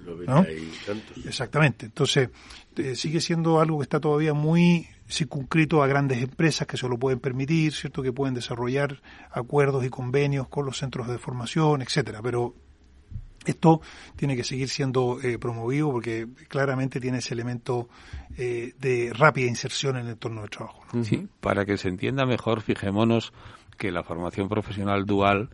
Exactamente. 1.24 1.86
Entonces, 1.86 2.28
eh, 2.76 2.96
sigue 2.96 3.20
siendo 3.20 3.60
algo 3.60 3.78
que 3.78 3.84
está 3.84 4.00
todavía 4.00 4.34
muy 4.34 4.88
circunscrito 5.08 5.82
a 5.82 5.86
grandes 5.86 6.22
empresas 6.22 6.66
que 6.66 6.76
se 6.76 6.88
lo 6.88 6.98
pueden 6.98 7.20
permitir, 7.20 7.72
¿cierto? 7.72 8.02
Que 8.02 8.12
pueden 8.12 8.34
desarrollar 8.34 9.00
acuerdos 9.30 9.84
y 9.84 9.90
convenios 9.90 10.48
con 10.48 10.66
los 10.66 10.78
centros 10.78 11.08
de 11.08 11.18
formación, 11.18 11.82
etcétera. 11.82 12.20
Pero 12.22 12.54
esto 13.44 13.80
tiene 14.16 14.36
que 14.36 14.44
seguir 14.44 14.68
siendo 14.68 15.20
eh, 15.22 15.38
promovido 15.38 15.90
porque 15.90 16.26
claramente 16.48 17.00
tiene 17.00 17.18
ese 17.18 17.34
elemento 17.34 17.88
eh, 18.36 18.72
de 18.78 19.12
rápida 19.12 19.46
inserción 19.46 19.96
en 19.96 20.06
el 20.06 20.12
entorno 20.12 20.42
de 20.42 20.48
trabajo. 20.48 20.84
Sí, 21.02 21.28
para 21.40 21.64
que 21.64 21.76
se 21.76 21.88
entienda 21.88 22.24
mejor, 22.26 22.62
fijémonos 22.62 23.32
que 23.74 23.92
la 23.92 24.02
formación 24.02 24.48
profesional 24.48 25.06
dual 25.06 25.50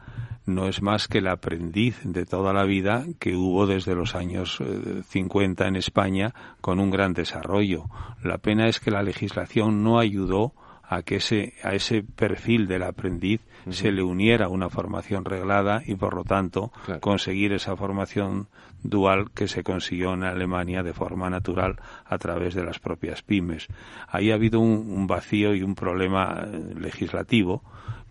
no 0.47 0.67
es 0.67 0.83
más 0.83 1.09
que 1.09 1.19
el 1.19 1.29
aprendiz 1.29 2.01
de 2.05 2.27
toda 2.27 2.53
la 2.53 2.65
vida 2.65 3.05
que 3.19 3.37
hubo 3.37 3.67
desde 3.67 3.95
los 3.95 4.15
años 4.15 4.63
50 5.09 5.65
eh, 5.65 5.69
en 5.69 5.77
España 5.77 6.35
con 6.61 6.81
un 6.81 6.91
gran 6.91 7.13
desarrollo. 7.13 7.87
La 8.23 8.39
pena 8.39 8.69
es 8.69 8.81
que 8.81 8.91
la 8.91 9.03
legislación 9.03 9.83
no 9.83 9.99
ayudó 9.99 10.53
a 10.83 11.03
que 11.03 11.17
ese, 11.17 11.55
a 11.63 11.75
ese 11.75 12.03
perfil 12.03 12.67
del 12.67 12.83
aprendiz 12.83 13.41
se 13.71 13.93
le 13.93 14.03
uniera 14.03 14.49
una 14.49 14.69
formación 14.71 15.25
reglada 15.25 15.83
y 15.87 15.95
por 15.95 16.15
lo 16.15 16.25
tanto 16.25 16.73
conseguir 17.01 17.53
esa 17.53 17.77
formación 17.77 18.49
dual 18.83 19.31
que 19.31 19.47
se 19.47 19.63
consiguió 19.63 20.15
en 20.15 20.25
Alemania 20.25 20.83
de 20.83 20.93
forma 20.93 21.31
natural 21.31 21.77
a 22.05 22.19
través 22.19 22.55
de 22.55 22.65
las 22.65 22.81
propias 22.81 23.23
pymes. 23.23 23.69
Ahí 24.09 24.33
ha 24.33 24.35
habido 24.35 24.59
un 24.59 25.07
vacío 25.07 25.55
y 25.55 25.63
un 25.63 25.77
problema 25.77 26.45
eh, 26.45 26.75
legislativo 26.77 27.63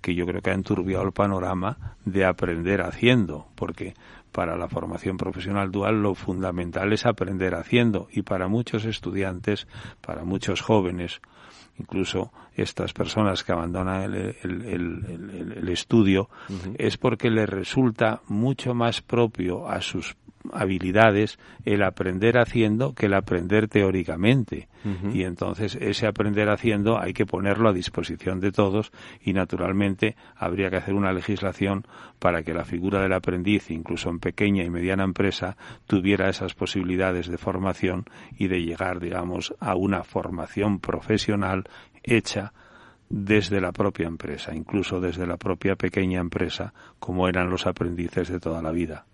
que 0.02 0.16
yo 0.16 0.26
creo 0.26 0.42
que 0.42 0.52
ha 0.52 0.54
enturbiado 0.54 1.06
el 1.06 1.12
panorama 1.12 1.96
de 2.06 2.26
aprender 2.26 2.82
haciendo, 2.82 3.48
porque 3.56 3.94
para 4.32 4.58
la 4.58 4.68
formación 4.68 5.18
profesional 5.18 5.72
dual 5.72 6.02
lo 6.02 6.16
fundamental 6.16 6.94
es 6.94 7.06
aprender 7.06 7.56
haciendo 7.56 8.08
y 8.12 8.22
para 8.22 8.48
muchos 8.48 8.86
estudiantes, 8.86 9.68
para 10.02 10.24
muchos 10.24 10.62
jóvenes, 10.62 11.22
incluso 11.78 12.32
estas 12.56 12.94
personas 12.94 13.44
que 13.44 13.52
abandonan 13.52 14.14
el, 14.14 15.70
estudio, 15.70 16.30
es 16.78 16.98
porque 16.98 17.30
les 17.30 17.50
resulta 17.50 18.22
mucho 18.28 18.74
más 18.74 19.02
propio 19.02 19.68
a 19.68 19.82
sus 19.82 20.16
habilidades 20.54 21.40
el 21.66 21.84
aprender 21.84 22.38
haciendo 22.38 22.94
que 22.94 23.08
el 23.08 23.14
aprender 23.14 23.68
teóricamente. 23.68 24.68
Y 25.14 25.24
entonces 25.24 25.76
ese 25.76 26.08
aprender 26.08 26.50
haciendo 26.50 27.00
hay 27.00 27.14
que 27.14 27.26
ponerlo 27.26 27.70
a 27.70 27.74
disposición 27.74 28.40
de 28.40 28.52
todos 28.52 28.92
y 29.22 29.34
naturalmente 29.34 30.16
habría 30.36 30.70
que 30.70 30.78
hacer 30.78 30.94
una 30.94 31.12
legislación 31.12 31.86
para 32.20 32.44
que 32.44 32.54
la 32.54 32.64
figura 32.64 33.02
del 33.02 33.14
aprendiz, 33.14 33.72
incluso 33.72 34.10
en 34.10 34.20
pequeña 34.20 34.64
y 34.64 34.70
mediana 34.70 35.04
empresa, 35.04 35.58
tuviera 35.86 36.30
esas 36.30 36.54
posibilidades 36.54 37.28
de 37.28 37.38
formación 37.38 38.06
y 38.38 38.48
de 38.48 38.62
llegar, 38.62 39.00
digamos, 39.00 39.54
a 39.60 39.76
una 39.76 40.04
formación 40.04 40.80
profesional 40.80 41.66
hecha 42.04 42.54
desde 43.10 43.60
la 43.60 43.72
propia 43.72 44.08
empresa, 44.08 44.54
incluso 44.54 45.02
desde 45.02 45.26
la 45.26 45.38
propia 45.38 45.76
pequeña 45.76 46.20
empresa, 46.20 46.74
como 47.00 47.28
eran 47.28 47.50
los 47.50 47.66
aprendices 47.66 48.30
de 48.30 48.40
toda 48.40 48.62
la 48.62 48.72
vida. 48.72 49.06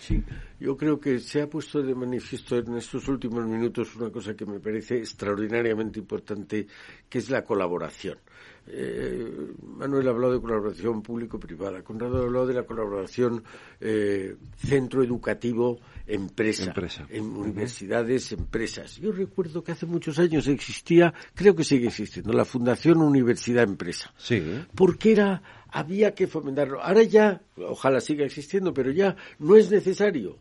Sí, 0.00 0.24
yo 0.60 0.76
creo 0.76 1.00
que 1.00 1.18
se 1.18 1.40
ha 1.40 1.48
puesto 1.48 1.82
de 1.82 1.94
manifiesto 1.94 2.58
en 2.58 2.76
estos 2.76 3.08
últimos 3.08 3.46
minutos 3.46 3.96
una 3.96 4.10
cosa 4.10 4.34
que 4.34 4.44
me 4.44 4.60
parece 4.60 4.98
extraordinariamente 4.98 5.98
importante, 5.98 6.66
que 7.08 7.18
es 7.18 7.30
la 7.30 7.42
colaboración. 7.42 8.18
Eh, 8.66 9.52
Manuel 9.78 10.06
ha 10.06 10.10
hablado 10.10 10.34
de 10.34 10.40
colaboración 10.40 11.02
público-privada, 11.02 11.82
Conrado 11.82 12.18
ha 12.18 12.26
hablado 12.26 12.46
de 12.46 12.54
la 12.54 12.64
colaboración 12.64 13.42
eh, 13.80 14.36
centro 14.58 15.02
educativo 15.02 15.80
empresa, 16.06 16.74
en 17.08 17.24
universidades, 17.24 18.32
empresas. 18.32 18.96
Yo 18.96 19.12
recuerdo 19.12 19.64
que 19.64 19.72
hace 19.72 19.86
muchos 19.86 20.18
años 20.18 20.46
existía, 20.46 21.14
creo 21.34 21.56
que 21.56 21.64
sigue 21.64 21.88
existiendo, 21.88 22.32
la 22.32 22.44
Fundación 22.44 22.98
Universidad 22.98 23.64
Empresa. 23.64 24.12
Sí. 24.18 24.42
Porque 24.74 25.12
era 25.12 25.42
había 25.72 26.14
que 26.14 26.26
fomentarlo. 26.26 26.82
Ahora 26.82 27.02
ya, 27.02 27.40
ojalá 27.56 28.00
siga 28.00 28.24
existiendo, 28.24 28.74
pero 28.74 28.90
ya 28.90 29.16
no 29.38 29.56
es 29.56 29.70
necesario. 29.70 30.38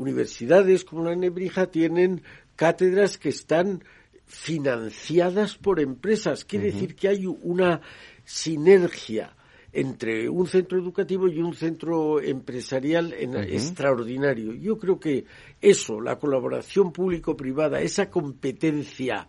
Universidades 0.00 0.84
como 0.84 1.04
la 1.04 1.14
Nebrija 1.14 1.66
tienen 1.66 2.22
cátedras 2.56 3.18
que 3.18 3.28
están 3.28 3.84
financiadas 4.24 5.56
por 5.56 5.78
empresas. 5.78 6.46
Quiere 6.46 6.72
decir 6.72 6.94
que 6.94 7.08
hay 7.08 7.26
una 7.26 7.82
sinergia 8.24 9.36
entre 9.72 10.30
un 10.30 10.46
centro 10.46 10.78
educativo 10.78 11.28
y 11.28 11.40
un 11.40 11.54
centro 11.54 12.18
empresarial 12.18 13.12
extraordinario. 13.12 14.54
Yo 14.54 14.78
creo 14.78 14.98
que 14.98 15.26
eso, 15.60 16.00
la 16.00 16.18
colaboración 16.18 16.92
público-privada, 16.92 17.82
esa 17.82 18.08
competencia 18.08 19.28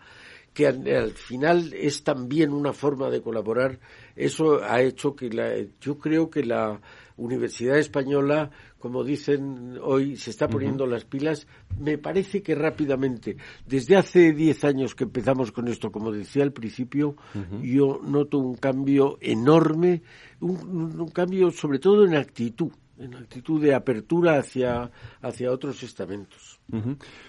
que 0.53 0.67
al, 0.67 1.11
final 1.11 1.73
es 1.73 2.03
también 2.03 2.53
una 2.53 2.73
forma 2.73 3.09
de 3.09 3.21
colaborar, 3.21 3.79
eso 4.15 4.63
ha 4.63 4.81
hecho 4.81 5.15
que 5.15 5.29
la, 5.29 5.53
yo 5.79 5.97
creo 5.97 6.29
que 6.29 6.43
la 6.43 6.81
Universidad 7.17 7.77
Española, 7.77 8.51
como 8.81 9.05
dicen 9.05 9.77
hoy, 9.81 10.17
se 10.17 10.31
está 10.31 10.49
poniendo 10.49 10.85
las 10.85 11.05
pilas, 11.05 11.47
me 11.79 11.97
parece 11.97 12.41
que 12.43 12.55
rápidamente. 12.55 13.37
Desde 13.65 13.95
hace 13.95 14.33
diez 14.33 14.65
años 14.65 14.95
que 14.95 15.05
empezamos 15.05 15.53
con 15.53 15.69
esto, 15.69 15.91
como 15.91 16.11
decía 16.11 16.43
al 16.43 16.51
principio, 16.51 17.15
yo 17.61 18.01
noto 18.03 18.39
un 18.39 18.55
cambio 18.55 19.17
enorme, 19.21 20.01
un 20.41 21.09
cambio 21.13 21.51
sobre 21.51 21.79
todo 21.79 22.03
en 22.03 22.15
actitud 22.15 22.71
en 23.01 23.15
actitud 23.15 23.61
de 23.61 23.73
apertura 23.73 24.37
hacia, 24.37 24.91
hacia 25.21 25.51
otros 25.51 25.81
estamentos. 25.83 26.59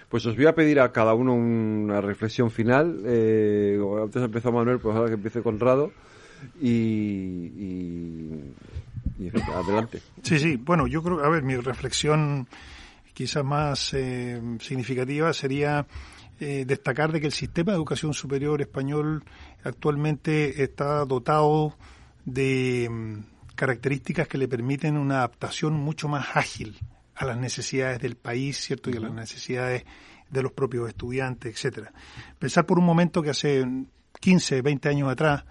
Pues 0.07 0.25
os 0.25 0.35
voy 0.35 0.45
a 0.45 0.53
pedir 0.53 0.79
a 0.79 0.91
cada 0.91 1.13
uno 1.13 1.33
una 1.33 1.99
reflexión 1.99 2.51
final. 2.51 3.01
Eh, 3.05 3.79
antes 4.01 4.21
empezó 4.21 4.51
Manuel, 4.51 4.79
pues 4.79 4.95
ahora 4.95 5.09
que 5.09 5.15
empiece 5.15 5.41
Conrado. 5.41 5.91
Y, 6.59 6.69
y, 6.69 8.53
adelante. 9.53 10.01
Sí, 10.21 10.39
sí. 10.39 10.55
Bueno, 10.57 10.87
yo 10.87 11.01
creo, 11.03 11.23
a 11.23 11.29
ver, 11.29 11.43
mi 11.43 11.55
reflexión 11.55 12.47
quizás 13.13 13.43
más 13.43 13.93
eh, 13.93 14.41
significativa 14.59 15.33
sería 15.33 15.85
eh, 16.39 16.65
destacar 16.65 17.11
de 17.11 17.21
que 17.21 17.27
el 17.27 17.31
sistema 17.31 17.71
de 17.71 17.77
educación 17.77 18.13
superior 18.13 18.61
español 18.61 19.23
actualmente 19.63 20.63
está 20.63 21.05
dotado 21.05 21.77
de 22.25 23.21
características 23.55 24.27
que 24.27 24.37
le 24.37 24.47
permiten 24.47 24.97
una 24.97 25.17
adaptación 25.17 25.73
mucho 25.73 26.07
más 26.07 26.35
ágil 26.35 26.77
a 27.15 27.25
las 27.25 27.37
necesidades 27.37 27.99
del 27.99 28.15
país, 28.15 28.57
¿cierto? 28.57 28.89
Y 28.89 28.97
a 28.97 28.99
las 28.99 29.13
necesidades 29.13 29.85
de 30.29 30.41
los 30.41 30.51
propios 30.51 30.89
estudiantes, 30.89 31.53
etcétera. 31.53 31.93
Pensar 32.39 32.65
por 32.65 32.79
un 32.79 32.85
momento 32.85 33.21
que 33.21 33.29
hace 33.29 33.65
15, 34.19 34.61
20 34.61 34.89
años 34.89 35.11
atrás, 35.11 35.45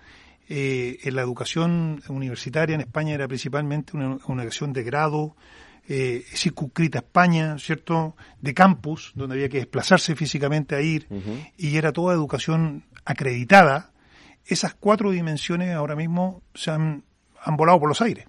eh, 0.49 0.99
en 1.03 1.17
la 1.17 1.23
educación 1.23 2.03
universitaria 2.09 2.75
en 2.75 2.81
España 2.81 3.15
era 3.15 3.29
principalmente 3.29 3.97
una, 3.97 4.19
educación 4.43 4.73
de 4.73 4.83
grado, 4.83 5.37
eh, 5.89 6.25
circunscrita 6.35 6.99
a 6.99 7.03
España, 7.03 7.59
¿cierto? 7.59 8.17
De 8.41 8.55
campus, 8.55 9.13
donde 9.15 9.35
había 9.35 9.49
que 9.49 9.59
desplazarse 9.59 10.15
físicamente 10.15 10.75
a 10.75 10.81
ir, 10.81 11.09
y 11.57 11.77
era 11.77 11.93
toda 11.93 12.15
educación 12.15 12.85
acreditada. 13.05 13.93
Esas 14.45 14.75
cuatro 14.75 15.11
dimensiones 15.11 15.75
ahora 15.75 15.97
mismo 15.97 16.43
se 16.55 16.71
han 16.71 17.05
han 17.43 17.57
volado 17.57 17.81
por 17.81 17.89
los 17.89 18.01
aires. 18.01 18.27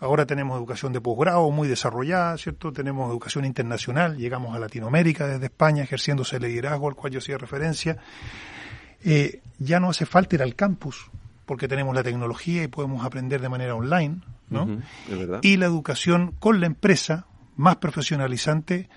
Ahora 0.00 0.26
tenemos 0.26 0.58
educación 0.58 0.92
de 0.92 1.00
posgrado 1.00 1.50
muy 1.50 1.68
desarrollada, 1.68 2.36
¿cierto? 2.36 2.72
Tenemos 2.72 3.08
educación 3.10 3.44
internacional, 3.44 4.16
llegamos 4.18 4.54
a 4.54 4.58
Latinoamérica 4.58 5.26
desde 5.26 5.46
España 5.46 5.84
ejerciéndose 5.84 6.36
el 6.36 6.42
liderazgo 6.42 6.88
al 6.88 6.94
cual 6.94 7.12
yo 7.12 7.20
hacía 7.20 7.38
referencia. 7.38 7.96
Eh, 9.04 9.40
ya 9.58 9.80
no 9.80 9.90
hace 9.90 10.04
falta 10.04 10.34
ir 10.34 10.42
al 10.42 10.56
campus, 10.56 11.10
porque 11.46 11.68
tenemos 11.68 11.94
la 11.94 12.02
tecnología 12.02 12.62
y 12.62 12.68
podemos 12.68 13.04
aprender 13.04 13.40
de 13.40 13.48
manera 13.48 13.74
online, 13.74 14.20
¿no? 14.50 14.68
Y 15.42 15.56
la 15.56 15.66
educación 15.66 16.34
con 16.38 16.60
la 16.60 16.66
empresa, 16.66 17.26
más 17.56 17.76
profesionalizante, 17.76 18.88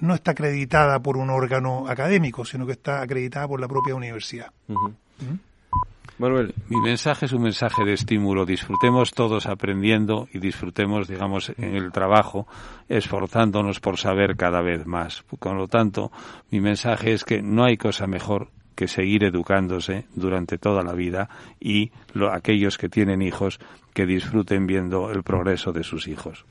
no 0.00 0.14
está 0.14 0.32
acreditada 0.32 1.00
por 1.00 1.16
un 1.16 1.30
órgano 1.30 1.88
académico, 1.88 2.44
sino 2.44 2.66
que 2.66 2.72
está 2.72 3.00
acreditada 3.00 3.48
por 3.48 3.60
la 3.60 3.68
propia 3.68 3.94
universidad. 3.94 4.52
Manuel. 6.18 6.54
Mi 6.68 6.80
mensaje 6.80 7.26
es 7.26 7.32
un 7.32 7.42
mensaje 7.42 7.84
de 7.84 7.92
estímulo. 7.92 8.46
Disfrutemos 8.46 9.12
todos 9.12 9.46
aprendiendo 9.46 10.28
y 10.32 10.38
disfrutemos, 10.38 11.08
digamos, 11.08 11.52
en 11.58 11.76
el 11.76 11.92
trabajo, 11.92 12.46
esforzándonos 12.88 13.80
por 13.80 13.98
saber 13.98 14.36
cada 14.36 14.62
vez 14.62 14.86
más. 14.86 15.24
Con 15.38 15.58
lo 15.58 15.68
tanto, 15.68 16.10
mi 16.50 16.60
mensaje 16.60 17.12
es 17.12 17.22
que 17.22 17.42
no 17.42 17.64
hay 17.64 17.76
cosa 17.76 18.06
mejor 18.06 18.48
que 18.76 18.86
seguir 18.86 19.24
educándose 19.24 20.04
durante 20.14 20.58
toda 20.58 20.84
la 20.84 20.92
vida 20.92 21.28
y 21.58 21.90
aquellos 22.30 22.78
que 22.78 22.88
tienen 22.88 23.22
hijos 23.22 23.58
que 23.92 24.06
disfruten 24.06 24.66
viendo 24.66 25.10
el 25.10 25.24
progreso 25.24 25.72
de 25.72 25.82
sus 25.82 26.06
hijos. 26.06 26.44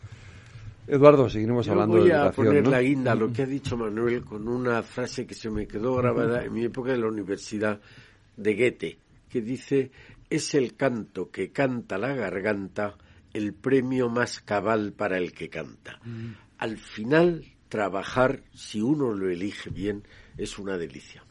Eduardo, 0.88 1.30
seguiremos 1.30 1.68
hablando 1.70 1.98
voy 1.98 2.10
de 2.10 2.16
a 2.16 2.32
poner 2.32 2.68
la 2.68 2.82
guinda 2.82 3.14
a 3.14 3.16
lo 3.16 3.32
que 3.32 3.44
ha 3.44 3.46
dicho 3.46 3.78
Manuel 3.78 4.24
con 4.24 4.48
una 4.48 4.84
frase 4.84 5.26
que 5.26 5.34
se 5.34 5.50
me 5.50 5.68
quedó 5.68 5.96
grabada 5.96 6.44
en 6.44 6.54
mi 6.54 6.66
época 6.66 6.92
de 6.92 6.98
la 6.98 7.08
universidad 7.08 7.80
de 8.36 8.54
Goethe 8.56 8.98
que 9.30 9.42
dice 9.42 9.92
es 10.30 10.54
el 10.54 10.76
canto 10.76 11.32
que 11.32 11.52
canta 11.52 11.98
la 11.98 12.14
garganta 12.14 12.98
el 13.34 13.54
premio 13.54 14.10
más 14.10 14.40
cabal 14.40 14.94
para 14.94 15.18
el 15.18 15.34
que 15.34 15.50
canta. 15.50 16.00
Mm. 16.06 16.32
Al 16.58 16.78
final, 16.78 17.44
trabajar, 17.68 18.44
si 18.54 18.82
uno 18.82 19.14
lo 19.14 19.30
elige 19.30 19.70
bien, 19.70 20.04
es 20.38 20.58
una 20.58 20.78
delicia. 20.78 21.25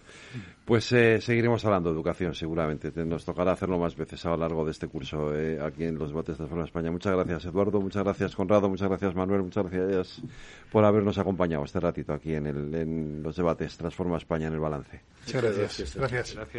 Pues 0.65 0.91
eh, 0.93 1.21
seguiremos 1.21 1.65
hablando 1.65 1.91
de 1.91 1.95
educación, 1.95 2.35
seguramente. 2.35 2.91
Nos 3.05 3.25
tocará 3.25 3.53
hacerlo 3.53 3.79
más 3.79 3.95
veces 3.97 4.25
a 4.25 4.31
lo 4.31 4.39
largo 4.39 4.65
de 4.65 4.71
este 4.71 4.89
curso 4.89 5.37
eh, 5.37 5.61
aquí 5.61 5.85
en 5.85 5.99
los 5.99 6.09
debates 6.09 6.39
de 6.39 6.47
Forma 6.47 6.65
España. 6.65 6.91
Muchas 6.91 7.13
gracias, 7.13 7.45
Eduardo. 7.45 7.81
Muchas 7.81 8.03
gracias, 8.03 8.35
Conrado. 8.35 8.69
Muchas 8.69 8.89
gracias, 8.89 9.15
Manuel. 9.15 9.43
Muchas 9.43 9.71
gracias 9.71 10.23
por 10.73 10.85
habernos 10.85 11.19
acompañado 11.19 11.65
este 11.65 11.81
ratito 11.81 12.13
aquí 12.13 12.35
en, 12.35 12.47
el, 12.47 12.75
en 12.75 13.23
los 13.23 13.37
debates 13.37 13.77
Transforma 13.77 14.17
España 14.17 14.49
en 14.49 14.55
el 14.55 14.61
balance. 14.61 15.01
Muchas 15.27 15.43
gracias. 15.43 15.95
gracias. 15.97 16.35
gracias. 16.35 16.55